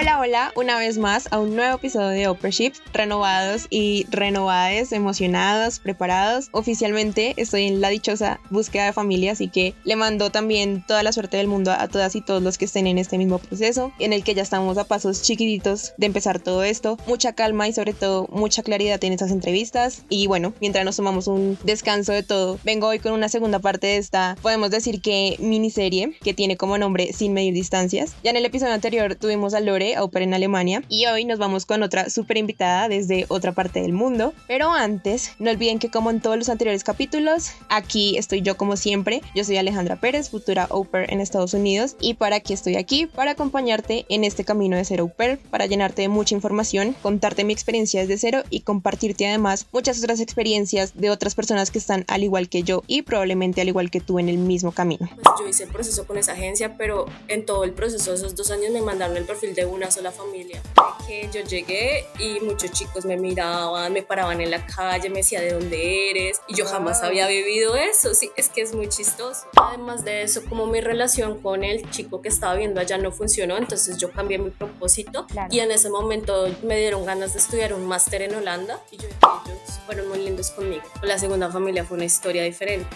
Hola, 0.00 0.18
hola, 0.18 0.52
una 0.56 0.78
vez 0.78 0.96
más 0.96 1.28
a 1.30 1.38
un 1.38 1.54
nuevo 1.54 1.76
episodio 1.76 2.08
de 2.08 2.26
Opera 2.26 2.72
renovados 2.94 3.66
y 3.68 4.06
renovades, 4.08 4.92
emocionados, 4.92 5.78
preparados. 5.78 6.48
Oficialmente 6.52 7.34
estoy 7.36 7.66
en 7.66 7.82
la 7.82 7.90
dichosa 7.90 8.40
búsqueda 8.48 8.86
de 8.86 8.94
familia, 8.94 9.32
así 9.32 9.48
que 9.48 9.74
le 9.84 9.96
mando 9.96 10.30
también 10.30 10.82
toda 10.88 11.02
la 11.02 11.12
suerte 11.12 11.36
del 11.36 11.48
mundo 11.48 11.72
a 11.72 11.86
todas 11.86 12.16
y 12.16 12.22
todos 12.22 12.42
los 12.42 12.56
que 12.56 12.64
estén 12.64 12.86
en 12.86 12.96
este 12.96 13.18
mismo 13.18 13.40
proceso, 13.40 13.92
en 13.98 14.14
el 14.14 14.24
que 14.24 14.32
ya 14.32 14.40
estamos 14.40 14.78
a 14.78 14.84
pasos 14.84 15.20
chiquititos 15.20 15.92
de 15.98 16.06
empezar 16.06 16.40
todo 16.40 16.64
esto. 16.64 16.96
Mucha 17.06 17.34
calma 17.34 17.68
y 17.68 17.74
sobre 17.74 17.92
todo 17.92 18.26
mucha 18.32 18.62
claridad 18.62 19.04
en 19.04 19.12
estas 19.12 19.30
entrevistas. 19.30 20.04
Y 20.08 20.26
bueno, 20.28 20.54
mientras 20.62 20.86
nos 20.86 20.96
tomamos 20.96 21.26
un 21.26 21.58
descanso 21.62 22.12
de 22.12 22.22
todo, 22.22 22.58
vengo 22.64 22.86
hoy 22.86 23.00
con 23.00 23.12
una 23.12 23.28
segunda 23.28 23.58
parte 23.58 23.88
de 23.88 23.96
esta, 23.98 24.38
podemos 24.40 24.70
decir 24.70 25.02
que 25.02 25.36
miniserie, 25.40 26.16
que 26.22 26.32
tiene 26.32 26.56
como 26.56 26.78
nombre 26.78 27.12
Sin 27.12 27.34
Medir 27.34 27.52
Distancias. 27.52 28.14
Ya 28.24 28.30
en 28.30 28.38
el 28.38 28.46
episodio 28.46 28.72
anterior 28.72 29.14
tuvimos 29.14 29.52
a 29.52 29.60
Lore 29.60 29.89
a 29.94 30.04
Oper 30.04 30.22
en 30.22 30.34
Alemania 30.34 30.82
y 30.88 31.06
hoy 31.06 31.24
nos 31.24 31.38
vamos 31.38 31.66
con 31.66 31.82
otra 31.82 32.10
súper 32.10 32.36
invitada 32.36 32.88
desde 32.88 33.26
otra 33.28 33.52
parte 33.52 33.80
del 33.80 33.92
mundo. 33.92 34.32
Pero 34.46 34.70
antes, 34.70 35.32
no 35.38 35.50
olviden 35.50 35.78
que 35.78 35.90
como 35.90 36.10
en 36.10 36.20
todos 36.20 36.36
los 36.36 36.48
anteriores 36.48 36.84
capítulos, 36.84 37.52
aquí 37.68 38.16
estoy 38.16 38.42
yo 38.42 38.56
como 38.56 38.76
siempre. 38.76 39.22
Yo 39.34 39.44
soy 39.44 39.56
Alejandra 39.56 39.96
Pérez, 39.96 40.30
futura 40.30 40.66
Oper 40.70 41.12
en 41.12 41.20
Estados 41.20 41.54
Unidos 41.54 41.96
y 42.00 42.14
para 42.14 42.40
qué 42.40 42.54
estoy 42.54 42.76
aquí, 42.76 43.06
para 43.06 43.32
acompañarte 43.32 44.06
en 44.08 44.24
este 44.24 44.44
camino 44.44 44.76
de 44.76 44.84
ser 44.84 45.00
Oper, 45.00 45.38
para 45.50 45.66
llenarte 45.66 46.02
de 46.02 46.08
mucha 46.08 46.34
información, 46.34 46.94
contarte 47.02 47.44
mi 47.44 47.52
experiencia 47.52 48.00
desde 48.00 48.18
cero 48.18 48.42
y 48.50 48.60
compartirte 48.60 49.26
además 49.26 49.66
muchas 49.72 49.98
otras 49.98 50.20
experiencias 50.20 50.92
de 50.94 51.10
otras 51.10 51.34
personas 51.34 51.70
que 51.70 51.78
están 51.78 52.04
al 52.08 52.22
igual 52.22 52.48
que 52.48 52.62
yo 52.62 52.82
y 52.86 53.02
probablemente 53.02 53.60
al 53.60 53.68
igual 53.68 53.90
que 53.90 54.00
tú 54.00 54.18
en 54.18 54.28
el 54.28 54.38
mismo 54.38 54.72
camino. 54.72 55.08
Pues 55.14 55.26
yo 55.38 55.48
hice 55.48 55.64
el 55.64 55.70
proceso 55.70 56.06
con 56.06 56.18
esa 56.18 56.32
agencia, 56.32 56.76
pero 56.76 57.06
en 57.28 57.46
todo 57.46 57.64
el 57.64 57.72
proceso 57.72 58.10
de 58.10 58.16
esos 58.16 58.34
dos 58.34 58.50
años 58.50 58.70
me 58.72 58.82
mandaron 58.82 59.16
el 59.16 59.24
perfil 59.24 59.54
de 59.54 59.66
una 59.66 59.79
sola 59.88 60.10
familia. 60.10 60.60
Que 61.06 61.28
yo 61.32 61.42
llegué 61.42 62.06
y 62.18 62.40
muchos 62.40 62.72
chicos 62.72 63.04
me 63.04 63.16
miraban, 63.16 63.92
me 63.92 64.02
paraban 64.02 64.40
en 64.40 64.50
la 64.50 64.66
calle, 64.66 65.08
me 65.10 65.18
decía 65.18 65.40
de 65.40 65.52
dónde 65.52 66.10
eres 66.10 66.40
y 66.48 66.54
yo 66.54 66.66
jamás 66.66 67.02
había 67.02 67.28
vivido 67.28 67.76
eso. 67.76 68.14
Sí, 68.14 68.30
es 68.36 68.48
que 68.48 68.62
es 68.62 68.74
muy 68.74 68.88
chistoso. 68.88 69.46
Además 69.56 70.04
de 70.04 70.22
eso, 70.22 70.42
como 70.48 70.66
mi 70.66 70.80
relación 70.80 71.40
con 71.40 71.62
el 71.64 71.88
chico 71.90 72.20
que 72.22 72.28
estaba 72.28 72.54
viendo 72.54 72.80
allá 72.80 72.98
no 72.98 73.12
funcionó, 73.12 73.56
entonces 73.56 73.98
yo 73.98 74.10
cambié 74.10 74.38
mi 74.38 74.50
propósito 74.50 75.26
y 75.50 75.60
en 75.60 75.70
ese 75.70 75.90
momento 75.90 76.48
me 76.62 76.76
dieron 76.78 77.04
ganas 77.04 77.32
de 77.32 77.38
estudiar 77.38 77.74
un 77.74 77.86
máster 77.86 78.22
en 78.22 78.34
Holanda 78.34 78.80
y 78.90 78.96
yo 78.96 79.08
ellos 79.08 79.80
fueron 79.86 80.08
muy 80.08 80.18
lindos 80.18 80.50
conmigo. 80.50 80.82
La 81.02 81.18
segunda 81.18 81.50
familia 81.50 81.84
fue 81.84 81.96
una 81.96 82.06
historia 82.06 82.42
diferente. 82.42 82.88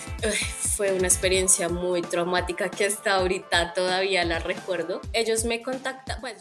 fue 0.76 0.92
una 0.92 1.06
experiencia 1.06 1.68
muy 1.68 2.02
traumática 2.02 2.68
que 2.68 2.86
hasta 2.86 3.14
ahorita 3.14 3.74
todavía 3.74 4.24
la 4.24 4.38
recuerdo. 4.38 5.00
Ellos 5.12 5.44
me 5.44 5.62
contactan, 5.62 6.20
pues 6.20 6.36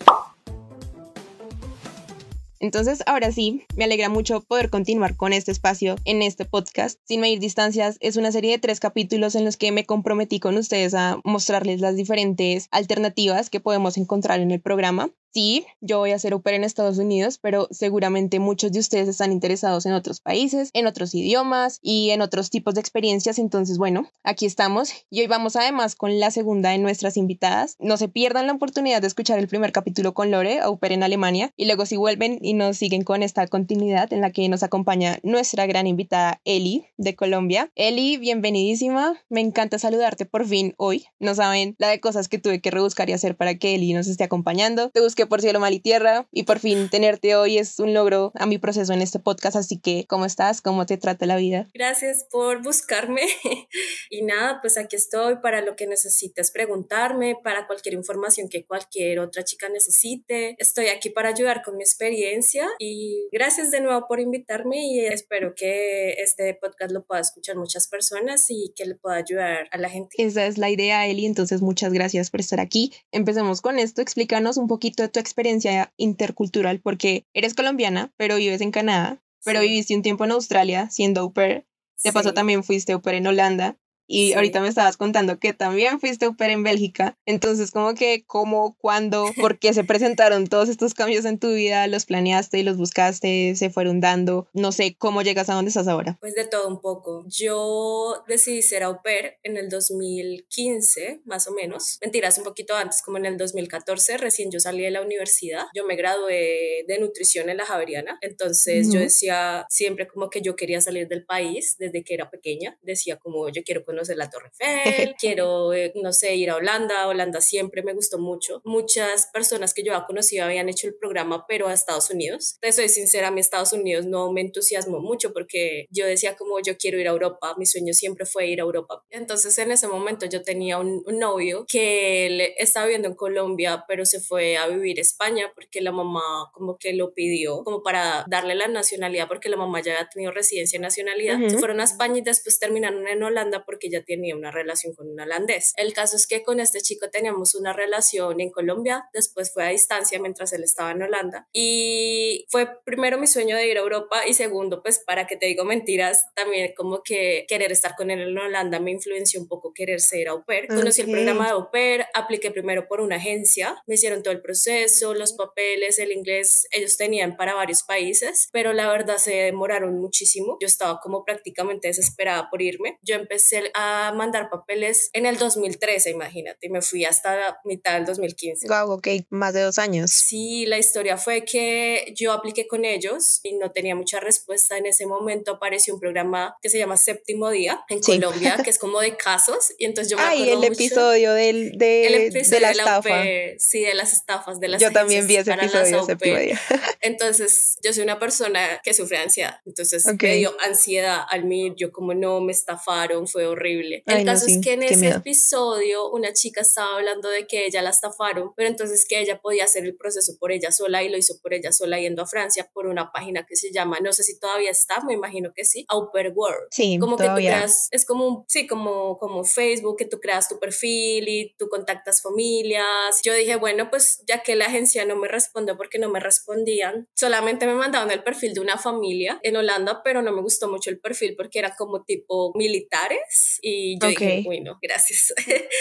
entonces, 2.63 3.03
ahora 3.07 3.29
sí, 3.33 3.65
me 3.75 3.83
alegra 3.83 4.07
mucho 4.07 4.39
poder 4.39 4.69
continuar 4.69 5.17
con 5.17 5.33
este 5.33 5.51
espacio 5.51 5.97
en 6.05 6.21
este 6.21 6.45
podcast. 6.45 6.97
Sin 7.03 7.19
medir 7.19 7.41
distancias, 7.41 7.97
es 7.99 8.15
una 8.15 8.31
serie 8.31 8.51
de 8.51 8.57
tres 8.57 8.79
capítulos 8.79 9.35
en 9.35 9.43
los 9.43 9.57
que 9.57 9.73
me 9.73 9.85
comprometí 9.85 10.39
con 10.39 10.55
ustedes 10.55 10.93
a 10.93 11.19
mostrarles 11.25 11.81
las 11.81 11.97
diferentes 11.97 12.69
alternativas 12.71 13.49
que 13.49 13.59
podemos 13.59 13.97
encontrar 13.97 14.39
en 14.39 14.51
el 14.51 14.61
programa 14.61 15.09
Sí, 15.33 15.65
yo 15.81 15.97
voy 15.97 16.11
a 16.11 16.19
ser 16.19 16.33
au 16.33 16.41
en 16.45 16.63
Estados 16.63 16.99
Unidos, 16.99 17.39
pero 17.41 17.67
seguramente 17.71 18.39
muchos 18.39 18.71
de 18.71 18.79
ustedes 18.79 19.07
están 19.07 19.31
interesados 19.31 19.87
en 19.87 19.93
otros 19.93 20.21
países, 20.21 20.69
en 20.73 20.85
otros 20.85 21.15
idiomas 21.15 21.79
y 21.81 22.11
en 22.11 22.21
otros 22.21 22.51
tipos 22.51 22.75
de 22.75 22.81
experiencias. 22.81 23.39
Entonces, 23.39 23.79
bueno, 23.79 24.07
aquí 24.23 24.45
estamos 24.45 24.93
y 25.09 25.21
hoy 25.21 25.27
vamos 25.27 25.55
además 25.55 25.95
con 25.95 26.19
la 26.19 26.29
segunda 26.29 26.69
de 26.69 26.77
nuestras 26.77 27.17
invitadas. 27.17 27.77
No 27.79 27.97
se 27.97 28.09
pierdan 28.09 28.45
la 28.45 28.53
oportunidad 28.53 29.01
de 29.01 29.07
escuchar 29.07 29.39
el 29.39 29.47
primer 29.47 29.71
capítulo 29.71 30.13
con 30.13 30.29
Lore, 30.29 30.59
au 30.59 30.77
en 30.83 31.01
Alemania, 31.01 31.51
y 31.57 31.65
luego 31.65 31.87
si 31.87 31.97
vuelven 31.97 32.37
y 32.41 32.53
nos 32.53 32.77
siguen 32.77 33.03
con 33.03 33.23
esta 33.23 33.47
continuidad 33.47 34.13
en 34.13 34.21
la 34.21 34.31
que 34.31 34.47
nos 34.49 34.61
acompaña 34.61 35.17
nuestra 35.23 35.65
gran 35.65 35.87
invitada 35.87 36.41
Eli 36.45 36.85
de 36.97 37.15
Colombia. 37.15 37.71
Eli, 37.73 38.17
bienvenidísima. 38.17 39.19
Me 39.29 39.41
encanta 39.41 39.79
saludarte 39.79 40.27
por 40.27 40.45
fin 40.45 40.75
hoy. 40.77 41.05
No 41.19 41.33
saben 41.33 41.75
la 41.79 41.87
de 41.87 41.99
cosas 41.99 42.27
que 42.27 42.37
tuve 42.37 42.61
que 42.61 42.69
rebuscar 42.69 43.09
y 43.09 43.13
hacer 43.13 43.35
para 43.35 43.55
que 43.55 43.73
Eli 43.73 43.93
nos 43.93 44.05
esté 44.05 44.25
acompañando. 44.25 44.91
Te 44.91 45.01
busqué 45.01 45.22
por 45.27 45.41
cielo, 45.41 45.59
mal 45.59 45.73
y 45.73 45.79
tierra 45.79 46.27
y 46.31 46.43
por 46.43 46.59
fin 46.59 46.89
tenerte 46.89 47.35
hoy 47.35 47.57
es 47.57 47.79
un 47.79 47.93
logro 47.93 48.31
a 48.35 48.45
mi 48.45 48.57
proceso 48.57 48.93
en 48.93 49.01
este 49.01 49.19
podcast, 49.19 49.55
así 49.55 49.79
que 49.79 50.05
¿cómo 50.07 50.25
estás? 50.25 50.61
¿Cómo 50.61 50.85
te 50.85 50.97
trata 50.97 51.25
la 51.25 51.35
vida? 51.35 51.69
Gracias 51.73 52.25
por 52.29 52.61
buscarme 52.61 53.21
y 54.09 54.23
nada, 54.23 54.59
pues 54.61 54.77
aquí 54.77 54.95
estoy 54.95 55.37
para 55.37 55.61
lo 55.61 55.75
que 55.75 55.87
necesites 55.87 56.51
preguntarme, 56.51 57.35
para 57.43 57.67
cualquier 57.67 57.95
información 57.95 58.49
que 58.49 58.65
cualquier 58.65 59.19
otra 59.19 59.43
chica 59.43 59.69
necesite. 59.69 60.55
Estoy 60.57 60.87
aquí 60.87 61.09
para 61.09 61.29
ayudar 61.29 61.63
con 61.63 61.77
mi 61.77 61.83
experiencia 61.83 62.67
y 62.79 63.27
gracias 63.31 63.71
de 63.71 63.81
nuevo 63.81 64.07
por 64.07 64.19
invitarme 64.19 64.85
y 64.87 64.99
espero 65.05 65.53
que 65.55 66.13
este 66.13 66.53
podcast 66.55 66.91
lo 66.91 67.05
pueda 67.05 67.21
escuchar 67.21 67.55
muchas 67.55 67.87
personas 67.87 68.45
y 68.49 68.73
que 68.75 68.85
le 68.85 68.95
pueda 68.95 69.15
ayudar 69.17 69.67
a 69.71 69.77
la 69.77 69.89
gente. 69.89 70.15
Esa 70.17 70.45
es 70.45 70.57
la 70.57 70.69
idea, 70.69 71.07
Eli, 71.07 71.25
entonces 71.25 71.61
muchas 71.61 71.93
gracias 71.93 72.29
por 72.29 72.39
estar 72.39 72.59
aquí. 72.59 72.93
Empecemos 73.11 73.61
con 73.61 73.79
esto, 73.79 74.01
explícanos 74.01 74.57
un 74.57 74.67
poquito 74.67 75.03
de 75.03 75.09
tu 75.13 75.19
experiencia 75.21 75.93
intercultural 75.95 76.81
porque 76.81 77.25
eres 77.33 77.53
colombiana, 77.53 78.11
pero 78.17 78.35
vives 78.35 78.59
en 78.59 78.71
Canadá, 78.71 79.23
pero 79.45 79.61
viviste 79.61 79.95
un 79.95 80.01
tiempo 80.01 80.25
en 80.25 80.31
Australia 80.31 80.89
siendo 80.89 81.21
au 81.21 81.31
pair. 81.31 81.65
De 82.03 82.11
paso 82.11 82.33
también 82.33 82.65
fuiste 82.65 82.91
au 82.91 83.01
pair 83.01 83.15
en 83.15 83.27
Holanda 83.27 83.77
y 84.07 84.33
ahorita 84.33 84.59
me 84.61 84.67
estabas 84.67 84.97
contando 84.97 85.39
que 85.39 85.53
también 85.53 85.99
fuiste 85.99 86.25
au 86.25 86.35
en 86.39 86.63
Bélgica. 86.63 87.17
Entonces, 87.25 87.71
como 87.71 87.93
que, 87.93 88.23
cómo, 88.25 88.75
cuándo, 88.79 89.31
por 89.39 89.59
qué 89.59 89.73
se 89.73 89.83
presentaron 89.83 90.47
todos 90.47 90.69
estos 90.69 90.93
cambios 90.93 91.25
en 91.25 91.39
tu 91.39 91.53
vida? 91.53 91.87
¿Los 91.87 92.05
planeaste 92.05 92.59
y 92.59 92.63
los 92.63 92.77
buscaste? 92.77 93.55
¿Se 93.55 93.69
fueron 93.69 94.01
dando? 94.01 94.47
No 94.53 94.71
sé, 94.71 94.95
¿cómo 94.97 95.21
llegas 95.21 95.49
a 95.49 95.53
donde 95.53 95.69
estás 95.69 95.87
ahora? 95.87 96.17
Pues 96.19 96.35
de 96.35 96.45
todo 96.45 96.67
un 96.67 96.81
poco. 96.81 97.25
Yo 97.27 98.23
decidí 98.27 98.61
ser 98.61 98.83
au 98.83 99.01
pair 99.01 99.35
en 99.43 99.57
el 99.57 99.69
2015, 99.69 101.21
más 101.25 101.47
o 101.47 101.53
menos. 101.53 101.97
Mentiras, 102.01 102.37
un 102.37 102.43
poquito 102.43 102.75
antes, 102.75 103.01
como 103.01 103.17
en 103.17 103.25
el 103.25 103.37
2014, 103.37 104.17
recién 104.17 104.51
yo 104.51 104.59
salí 104.59 104.83
de 104.83 104.91
la 104.91 105.01
universidad. 105.01 105.65
Yo 105.73 105.85
me 105.85 105.95
gradué 105.95 106.83
de 106.87 106.99
nutrición 106.99 107.49
en 107.49 107.57
la 107.57 107.65
Javeriana. 107.65 108.17
Entonces, 108.21 108.91
yo 108.91 108.99
decía 108.99 109.65
siempre 109.69 110.07
como 110.07 110.29
que 110.29 110.41
yo 110.41 110.55
quería 110.55 110.81
salir 110.81 111.07
del 111.07 111.25
país 111.25 111.75
desde 111.79 112.03
que 112.03 112.13
era 112.13 112.29
pequeña. 112.29 112.77
Decía 112.81 113.17
como 113.17 113.49
yo 113.49 113.63
quiero 113.63 113.83
conocer 113.93 114.17
la 114.17 114.29
Torre 114.29 114.51
Eiffel, 114.59 115.15
quiero, 115.19 115.73
eh, 115.73 115.93
no 115.95 116.13
sé, 116.13 116.35
ir 116.35 116.49
a 116.49 116.55
Holanda. 116.55 117.07
Holanda 117.07 117.41
siempre 117.41 117.83
me 117.83 117.93
gustó 117.93 118.19
mucho. 118.19 118.61
Muchas 118.65 119.27
personas 119.27 119.73
que 119.73 119.83
yo 119.83 119.93
había 119.93 120.05
conocido 120.05 120.45
habían 120.45 120.69
hecho 120.69 120.87
el 120.87 120.95
programa, 120.95 121.45
pero 121.47 121.67
a 121.67 121.73
Estados 121.73 122.09
Unidos. 122.09 122.57
Te 122.59 122.71
soy 122.71 122.89
sincera, 122.89 123.27
a 123.27 123.31
mí 123.31 123.39
Estados 123.39 123.73
Unidos 123.73 124.05
no 124.05 124.31
me 124.31 124.41
entusiasmó 124.41 124.99
mucho 124.99 125.33
porque 125.33 125.85
yo 125.89 126.05
decía 126.05 126.35
como 126.35 126.59
yo 126.59 126.77
quiero 126.77 126.99
ir 126.99 127.07
a 127.07 127.11
Europa, 127.11 127.55
mi 127.57 127.65
sueño 127.65 127.93
siempre 127.93 128.25
fue 128.25 128.47
ir 128.47 128.59
a 128.59 128.63
Europa. 128.63 129.03
Entonces 129.09 129.57
en 129.57 129.71
ese 129.71 129.87
momento 129.87 130.25
yo 130.25 130.41
tenía 130.41 130.79
un, 130.79 131.03
novio 131.13 131.65
que 131.67 132.55
estaba 132.57 132.87
viviendo 132.87 133.07
en 133.07 133.13
Colombia, 133.13 133.85
pero 133.87 134.05
se 134.05 134.19
fue 134.19 134.57
a 134.57 134.67
vivir 134.67 134.97
a 134.97 135.01
España 135.01 135.51
porque 135.53 135.79
la 135.79 135.91
mamá 135.91 136.21
como 136.51 136.77
que 136.77 136.93
lo 136.93 137.13
pidió, 137.13 137.63
como 137.63 137.83
para 137.83 138.25
darle 138.27 138.55
la 138.55 138.67
nacionalidad, 138.67 139.27
porque 139.27 139.47
la 139.47 139.57
mamá 139.57 139.81
ya 139.81 139.93
había 139.93 140.09
tenido 140.09 140.31
residencia 140.31 140.77
en 140.77 140.81
nacionalidad. 140.81 141.37
Se 141.47 141.57
fueron 141.59 141.81
a 141.81 141.83
España 141.83 142.17
y 142.17 142.21
después 142.21 142.59
terminaron 142.59 143.07
en 143.07 143.21
Holanda 143.21 143.63
porque 143.65 143.82
que 143.83 143.89
ya 143.89 144.01
tenía 144.01 144.33
una 144.33 144.49
relación 144.49 144.95
con 144.95 145.09
un 145.09 145.19
holandés. 145.19 145.73
El 145.75 145.91
caso 145.91 146.15
es 146.15 146.25
que 146.25 146.41
con 146.41 146.61
este 146.61 146.79
chico 146.79 147.09
teníamos 147.09 147.53
una 147.53 147.73
relación 147.73 148.39
en 148.39 148.49
Colombia, 148.49 149.09
después 149.13 149.51
fue 149.51 149.65
a 149.65 149.69
distancia 149.69 150.19
mientras 150.19 150.53
él 150.53 150.63
estaba 150.63 150.91
en 150.91 151.01
Holanda 151.01 151.49
y 151.51 152.45
fue 152.49 152.69
primero 152.85 153.17
mi 153.17 153.27
sueño 153.27 153.57
de 153.57 153.67
ir 153.67 153.77
a 153.77 153.81
Europa 153.81 154.25
y 154.25 154.33
segundo, 154.35 154.81
pues 154.81 154.99
para 154.99 155.27
que 155.27 155.35
te 155.35 155.47
digo 155.47 155.65
mentiras, 155.65 156.23
también 156.33 156.73
como 156.77 157.03
que 157.03 157.45
querer 157.49 157.73
estar 157.73 157.95
con 157.97 158.09
él 158.09 158.21
en 158.21 158.37
Holanda 158.37 158.79
me 158.79 158.91
influenció 158.91 159.41
un 159.41 159.49
poco 159.49 159.73
querer 159.73 159.99
ser 159.99 160.29
au 160.29 160.45
pair. 160.45 160.67
Conocí 160.67 161.01
el 161.01 161.11
programa 161.11 161.47
de 161.47 161.51
au 161.51 161.69
pair, 161.69 162.05
apliqué 162.13 162.51
primero 162.51 162.87
por 162.87 163.01
una 163.01 163.17
agencia, 163.17 163.75
me 163.85 163.95
hicieron 163.95 164.23
todo 164.23 164.33
el 164.33 164.41
proceso, 164.41 165.13
los 165.13 165.33
papeles, 165.33 165.99
el 165.99 166.13
inglés, 166.13 166.67
ellos 166.71 166.95
tenían 166.95 167.35
para 167.35 167.53
varios 167.53 167.83
países, 167.83 168.47
pero 168.53 168.71
la 168.71 168.87
verdad 168.89 169.17
se 169.17 169.33
demoraron 169.33 169.99
muchísimo. 169.99 170.57
Yo 170.61 170.67
estaba 170.67 170.99
como 171.01 171.25
prácticamente 171.25 171.89
desesperada 171.89 172.49
por 172.49 172.61
irme. 172.61 172.97
Yo 173.01 173.15
empecé 173.15 173.71
a 173.73 174.13
mandar 174.15 174.49
papeles 174.49 175.09
en 175.13 175.25
el 175.25 175.37
2013, 175.37 176.11
imagínate, 176.11 176.67
y 176.67 176.69
me 176.69 176.81
fui 176.81 177.05
hasta 177.05 177.35
la 177.35 177.59
mitad 177.65 177.93
del 177.93 178.05
2015. 178.05 178.67
Wow, 178.67 178.91
ok, 178.91 179.07
más 179.29 179.53
de 179.53 179.61
dos 179.61 179.79
años. 179.79 180.11
Sí, 180.11 180.65
la 180.65 180.77
historia 180.77 181.17
fue 181.17 181.43
que 181.43 182.13
yo 182.15 182.31
apliqué 182.31 182.67
con 182.67 182.85
ellos 182.85 183.39
y 183.43 183.53
no 183.53 183.71
tenía 183.71 183.95
mucha 183.95 184.19
respuesta. 184.19 184.77
En 184.77 184.85
ese 184.85 185.05
momento 185.05 185.53
apareció 185.53 185.93
un 185.95 185.99
programa 185.99 186.55
que 186.61 186.69
se 186.69 186.77
llama 186.77 186.97
Séptimo 186.97 187.49
Día 187.49 187.83
en 187.89 187.99
Colombia, 188.01 188.57
que 188.63 188.69
es 188.69 188.77
como 188.77 188.99
de 188.99 189.17
casos, 189.17 189.73
y 189.79 189.85
entonces 189.85 190.11
yo 190.11 190.17
me 190.17 190.23
Ay, 190.23 190.49
el 190.49 190.63
episodio 190.63 191.33
del, 191.33 191.77
de, 191.77 192.29
de 192.31 192.59
la 192.59 192.71
estafa. 192.71 193.23
sí, 193.57 193.81
de 193.81 193.95
las 193.95 194.13
estafas, 194.13 194.59
de 194.59 194.67
las 194.67 194.81
Yo 194.81 194.91
también 194.91 195.27
vi 195.27 195.37
ese 195.37 195.51
episodio, 195.51 196.03
Séptimo 196.05 196.37
Día. 196.37 196.59
Entonces, 197.01 197.77
yo 197.83 197.91
soy 197.91 198.03
una 198.03 198.19
persona 198.19 198.79
que 198.83 198.93
sufre 198.93 199.17
ansiedad, 199.17 199.59
entonces 199.65 200.05
me 200.05 200.35
dio 200.35 200.55
ansiedad 200.61 201.23
al 201.29 201.43
mir, 201.43 201.73
yo 201.75 201.91
como 201.91 202.13
no, 202.13 202.39
me 202.39 202.51
estafaron, 202.51 203.27
fue 203.27 203.45
horrible 203.45 203.62
horrible. 203.63 204.03
El 204.05 204.25
caso 204.25 204.45
es 204.47 204.59
que 204.61 204.73
en 204.73 204.83
ese 204.83 205.09
episodio 205.09 206.09
una 206.11 206.33
chica 206.33 206.61
estaba 206.61 206.95
hablando 206.95 207.29
de 207.29 207.47
que 207.47 207.65
ella 207.65 207.81
la 207.81 207.89
estafaron, 207.89 208.53
pero 208.55 208.69
entonces 208.69 209.05
que 209.07 209.19
ella 209.19 209.39
podía 209.41 209.63
hacer 209.63 209.85
el 209.85 209.95
proceso 209.95 210.33
por 210.39 210.51
ella 210.51 210.71
sola 210.71 211.03
y 211.03 211.09
lo 211.09 211.17
hizo 211.17 211.39
por 211.41 211.53
ella 211.53 211.71
sola 211.71 211.99
yendo 211.99 212.23
a 212.23 212.27
Francia 212.27 212.69
por 212.73 212.87
una 212.87 213.11
página 213.11 213.45
que 213.45 213.55
se 213.55 213.71
llama, 213.71 213.99
no 214.01 214.13
sé 214.13 214.23
si 214.23 214.39
todavía 214.39 214.71
está, 214.71 215.01
me 215.05 215.13
imagino 215.13 215.51
que 215.55 215.65
sí, 215.65 215.85
Upper 215.93 216.33
World. 216.35 216.67
Sí, 216.71 216.97
como 216.99 217.17
que 217.17 217.25
tú 217.25 217.35
creas, 217.35 217.87
es 217.91 218.05
como, 218.05 218.45
sí, 218.47 218.67
como, 218.67 219.17
como 219.17 219.43
Facebook, 219.43 219.97
que 219.97 220.05
tú 220.05 220.19
creas 220.19 220.49
tu 220.49 220.59
perfil 220.59 221.27
y 221.27 221.55
tú 221.57 221.69
contactas 221.69 222.21
familias. 222.21 223.21
Yo 223.23 223.33
dije, 223.33 223.55
bueno, 223.55 223.89
pues 223.89 224.23
ya 224.27 224.43
que 224.43 224.55
la 224.55 224.65
agencia 224.65 225.05
no 225.05 225.15
me 225.15 225.27
respondió 225.27 225.77
porque 225.77 225.99
no 225.99 226.09
me 226.09 226.19
respondían, 226.19 227.07
solamente 227.15 227.65
me 227.65 227.75
mandaron 227.75 228.11
el 228.11 228.23
perfil 228.23 228.53
de 228.53 228.59
una 228.59 228.77
familia 228.77 229.39
en 229.43 229.55
Holanda, 229.55 230.01
pero 230.03 230.21
no 230.21 230.31
me 230.31 230.41
gustó 230.41 230.69
mucho 230.69 230.89
el 230.89 230.99
perfil 230.99 231.35
porque 231.35 231.59
era 231.59 231.75
como 231.75 232.03
tipo 232.03 232.51
militares 232.55 233.52
y 233.61 233.97
yo 233.99 234.07
dije, 234.07 234.41
bueno, 234.43 234.79
gracias. 234.81 235.33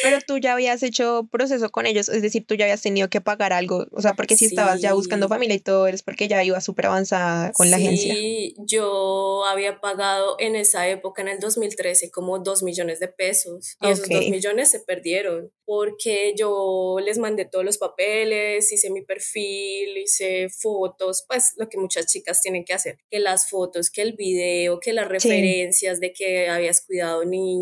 Pero 0.02 0.18
tú 0.26 0.38
ya 0.38 0.52
habías 0.52 0.82
hecho 0.82 1.28
proceso 1.30 1.70
con 1.70 1.86
ellos, 1.86 2.08
es 2.08 2.22
decir, 2.22 2.46
tú 2.46 2.54
ya 2.54 2.64
habías 2.64 2.82
tenido 2.82 3.08
que 3.08 3.20
pagar 3.20 3.52
algo, 3.52 3.86
o 3.90 4.00
sea, 4.00 4.14
porque 4.14 4.36
si 4.36 4.46
estabas 4.46 4.80
ya 4.80 4.94
buscando 4.94 5.28
familia 5.28 5.56
y 5.56 5.60
todo, 5.60 5.86
eres 5.86 6.02
porque 6.02 6.28
ya 6.28 6.42
iba 6.44 6.60
súper 6.60 6.86
avanzada 6.86 7.52
con 7.52 7.70
la 7.70 7.76
agencia. 7.76 8.14
Sí, 8.14 8.54
yo 8.66 9.44
había 9.46 9.80
pagado 9.80 10.36
en 10.38 10.56
esa 10.56 10.88
época, 10.88 11.22
en 11.22 11.28
el 11.28 11.38
2013, 11.38 12.10
como 12.10 12.38
dos 12.38 12.62
millones 12.62 13.00
de 13.00 13.08
pesos 13.08 13.76
y 13.80 13.88
esos 13.88 14.08
dos 14.08 14.28
millones 14.28 14.70
se 14.70 14.80
perdieron 14.80 15.50
porque 15.64 16.34
yo 16.36 16.98
les 17.02 17.18
mandé 17.18 17.46
todos 17.46 17.64
los 17.64 17.78
papeles, 17.78 18.70
hice 18.72 18.90
mi 18.90 19.02
perfil, 19.02 19.96
hice 19.96 20.48
fotos, 20.50 21.24
pues 21.26 21.54
lo 21.56 21.68
que 21.68 21.78
muchas 21.78 22.06
chicas 22.06 22.42
tienen 22.42 22.64
que 22.64 22.74
hacer, 22.74 22.98
que 23.10 23.20
las 23.20 23.48
fotos, 23.48 23.90
que 23.90 24.02
el 24.02 24.12
video, 24.12 24.80
que 24.80 24.92
las 24.92 25.08
referencias 25.08 26.00
de 26.00 26.12
que 26.12 26.48
habías 26.48 26.84
cuidado 26.84 27.24
niños. 27.24 27.61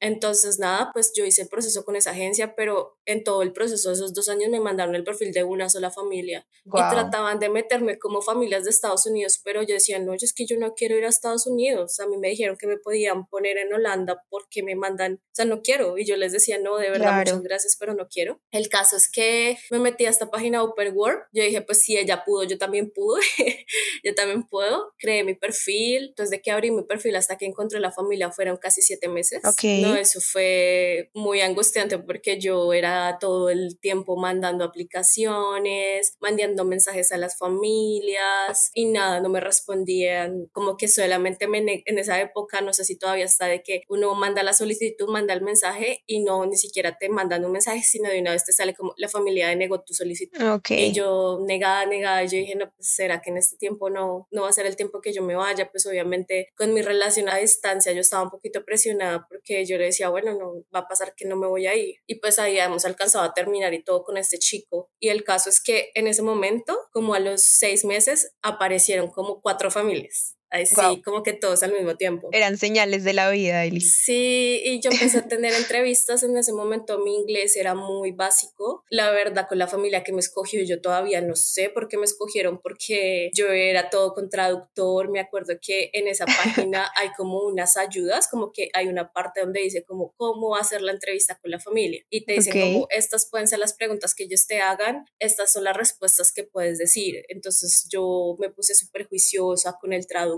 Entonces, 0.00 0.58
nada, 0.58 0.90
pues 0.92 1.12
yo 1.14 1.24
hice 1.24 1.42
el 1.42 1.48
proceso 1.48 1.84
con 1.84 1.96
esa 1.96 2.10
agencia, 2.10 2.54
pero 2.54 2.98
en 3.04 3.24
todo 3.24 3.42
el 3.42 3.52
proceso 3.52 3.88
de 3.88 3.94
esos 3.94 4.14
dos 4.14 4.28
años 4.28 4.50
me 4.50 4.60
mandaron 4.60 4.94
el 4.94 5.04
perfil 5.04 5.32
de 5.32 5.44
una 5.44 5.68
sola 5.68 5.90
familia 5.90 6.46
y 6.64 6.70
trataban 6.70 7.38
de 7.38 7.48
meterme 7.48 7.98
como 7.98 8.22
familias 8.22 8.64
de 8.64 8.70
Estados 8.70 9.06
Unidos, 9.06 9.40
pero 9.44 9.62
yo 9.62 9.74
decía, 9.74 9.98
no, 9.98 10.14
es 10.14 10.32
que 10.32 10.46
yo 10.46 10.58
no 10.58 10.74
quiero 10.74 10.96
ir 10.96 11.04
a 11.04 11.08
Estados 11.08 11.46
Unidos. 11.46 12.00
A 12.00 12.06
mí 12.06 12.16
me 12.16 12.28
dijeron 12.28 12.56
que 12.56 12.66
me 12.66 12.78
podían 12.78 13.26
poner 13.26 13.58
en 13.58 13.72
Holanda 13.72 14.22
porque 14.28 14.62
me 14.62 14.74
mandan, 14.74 15.14
o 15.14 15.34
sea, 15.34 15.44
no 15.44 15.62
quiero. 15.62 15.98
Y 15.98 16.04
yo 16.04 16.16
les 16.16 16.32
decía, 16.32 16.58
no, 16.58 16.76
de 16.78 16.90
verdad, 16.90 17.18
muchas 17.18 17.42
gracias, 17.42 17.76
pero 17.78 17.94
no 17.94 18.08
quiero. 18.08 18.40
El 18.50 18.68
caso 18.68 18.96
es 18.96 19.10
que 19.10 19.58
me 19.70 19.78
metí 19.78 20.06
a 20.06 20.10
esta 20.10 20.30
página 20.30 20.62
Upper 20.62 20.92
World. 20.92 21.22
Yo 21.32 21.42
dije, 21.42 21.62
pues 21.62 21.82
si 21.82 21.96
ella 21.96 22.24
pudo, 22.24 22.44
yo 22.44 22.58
también 22.58 22.90
pude. 22.90 23.22
yo 24.04 24.14
también 24.14 24.44
puedo. 24.44 24.92
Creé 24.98 25.24
mi 25.24 25.34
perfil. 25.34 26.08
Entonces, 26.08 26.30
de 26.30 26.42
que 26.42 26.50
abrí 26.50 26.70
mi 26.70 26.82
perfil 26.82 27.16
hasta 27.16 27.36
que 27.36 27.46
encontré 27.46 27.80
la 27.80 27.92
familia 27.92 28.30
fueron 28.30 28.56
casi 28.56 28.82
siete 28.82 29.08
meses. 29.08 29.25
No, 29.82 29.96
eso 29.96 30.20
fue 30.20 31.10
muy 31.14 31.40
angustiante 31.40 31.98
porque 31.98 32.40
yo 32.40 32.72
era 32.72 33.18
todo 33.20 33.50
el 33.50 33.78
tiempo 33.78 34.16
mandando 34.16 34.64
aplicaciones, 34.64 36.16
mandando 36.20 36.64
mensajes 36.64 37.12
a 37.12 37.16
las 37.16 37.38
familias 37.38 38.70
y 38.74 38.86
nada, 38.86 39.20
no 39.20 39.28
me 39.28 39.40
respondían. 39.40 40.48
Como 40.52 40.76
que 40.76 40.88
solamente 40.88 41.46
me 41.46 41.56
en 41.58 41.98
esa 41.98 42.20
época, 42.20 42.60
no 42.60 42.72
sé 42.72 42.84
si 42.84 42.96
todavía 42.96 43.24
está, 43.24 43.46
de 43.46 43.62
que 43.62 43.82
uno 43.88 44.14
manda 44.14 44.42
la 44.42 44.52
solicitud, 44.52 45.08
manda 45.08 45.34
el 45.34 45.42
mensaje 45.42 46.02
y 46.06 46.20
no 46.20 46.46
ni 46.46 46.56
siquiera 46.56 46.96
te 46.98 47.08
mandan 47.08 47.44
un 47.44 47.52
mensaje, 47.52 47.82
sino 47.82 48.08
de 48.10 48.20
una 48.20 48.32
vez 48.32 48.44
te 48.44 48.52
sale 48.52 48.74
como 48.74 48.94
la 48.96 49.08
familia 49.08 49.48
denegó 49.48 49.80
tu 49.82 49.94
solicitud. 49.94 50.40
Okay. 50.40 50.86
Y 50.86 50.92
yo 50.92 51.40
negada, 51.46 51.86
negada, 51.86 52.22
yo 52.24 52.38
dije, 52.38 52.54
no, 52.54 52.70
pues 52.70 52.88
será 52.94 53.20
que 53.20 53.30
en 53.30 53.38
este 53.38 53.56
tiempo 53.56 53.90
no, 53.90 54.28
no 54.30 54.42
va 54.42 54.48
a 54.48 54.52
ser 54.52 54.66
el 54.66 54.76
tiempo 54.76 55.00
que 55.00 55.12
yo 55.12 55.22
me 55.22 55.34
vaya, 55.34 55.70
pues 55.70 55.86
obviamente 55.86 56.48
con 56.56 56.72
mi 56.74 56.82
relación 56.82 57.28
a 57.28 57.36
distancia 57.36 57.92
yo 57.92 58.00
estaba 58.00 58.22
un 58.22 58.30
poquito 58.30 58.64
presionada 58.64 59.15
porque 59.28 59.64
yo 59.64 59.78
le 59.78 59.86
decía, 59.86 60.08
bueno, 60.08 60.36
no 60.38 60.64
va 60.74 60.80
a 60.80 60.88
pasar 60.88 61.14
que 61.16 61.26
no 61.26 61.36
me 61.36 61.46
voy 61.46 61.66
a 61.66 61.74
ir. 61.74 61.96
Y 62.06 62.16
pues 62.16 62.38
ahí 62.38 62.58
hemos 62.58 62.84
alcanzado 62.84 63.24
a 63.24 63.34
terminar 63.34 63.74
y 63.74 63.82
todo 63.82 64.02
con 64.02 64.16
este 64.16 64.38
chico. 64.38 64.90
Y 65.00 65.08
el 65.08 65.24
caso 65.24 65.50
es 65.50 65.60
que 65.62 65.90
en 65.94 66.06
ese 66.06 66.22
momento, 66.22 66.78
como 66.92 67.14
a 67.14 67.20
los 67.20 67.42
seis 67.42 67.84
meses, 67.84 68.34
aparecieron 68.42 69.08
como 69.08 69.40
cuatro 69.40 69.70
familias. 69.70 70.35
Sí, 70.64 71.02
como 71.02 71.22
que 71.22 71.32
todos 71.32 71.62
al 71.62 71.72
mismo 71.72 71.96
tiempo. 71.96 72.28
Eran 72.32 72.56
señales 72.56 73.04
de 73.04 73.12
la 73.12 73.30
vida, 73.30 73.64
Eli. 73.64 73.80
Sí, 73.80 74.60
y 74.64 74.80
yo 74.80 74.90
empecé 74.90 75.18
a 75.18 75.22
tener 75.28 75.52
entrevistas. 75.52 76.22
En 76.22 76.36
ese 76.36 76.52
momento 76.52 76.98
mi 76.98 77.14
inglés 77.14 77.56
era 77.56 77.74
muy 77.74 78.12
básico. 78.12 78.84
La 78.88 79.10
verdad, 79.10 79.46
con 79.48 79.58
la 79.58 79.66
familia 79.66 80.02
que 80.02 80.12
me 80.12 80.20
escogió, 80.20 80.62
yo 80.62 80.80
todavía 80.80 81.20
no 81.20 81.34
sé 81.34 81.68
por 81.68 81.88
qué 81.88 81.98
me 81.98 82.04
escogieron, 82.04 82.60
porque 82.60 83.30
yo 83.34 83.48
era 83.48 83.90
todo 83.90 84.14
con 84.14 84.30
traductor. 84.30 85.10
Me 85.10 85.20
acuerdo 85.20 85.54
que 85.60 85.90
en 85.92 86.08
esa 86.08 86.26
página 86.26 86.90
hay 86.96 87.08
como 87.16 87.40
unas 87.40 87.76
ayudas, 87.76 88.28
como 88.28 88.52
que 88.52 88.68
hay 88.72 88.86
una 88.86 89.12
parte 89.12 89.40
donde 89.40 89.60
dice 89.60 89.84
como 89.84 90.14
cómo 90.16 90.56
hacer 90.56 90.80
la 90.80 90.92
entrevista 90.92 91.38
con 91.38 91.50
la 91.50 91.58
familia. 91.58 92.02
Y 92.08 92.24
te 92.24 92.34
dicen 92.34 92.60
como 92.60 92.86
estas 92.90 93.28
pueden 93.28 93.48
ser 93.48 93.58
las 93.58 93.74
preguntas 93.74 94.14
que 94.14 94.24
ellos 94.24 94.46
te 94.46 94.60
hagan, 94.60 95.04
estas 95.18 95.52
son 95.52 95.64
las 95.64 95.76
respuestas 95.76 96.32
que 96.32 96.44
puedes 96.44 96.78
decir. 96.78 97.24
Entonces 97.28 97.88
yo 97.90 98.36
me 98.38 98.50
puse 98.50 98.74
súper 98.74 99.06
juiciosa 99.06 99.76
con 99.80 99.92
el 99.92 100.06
traductor 100.06 100.35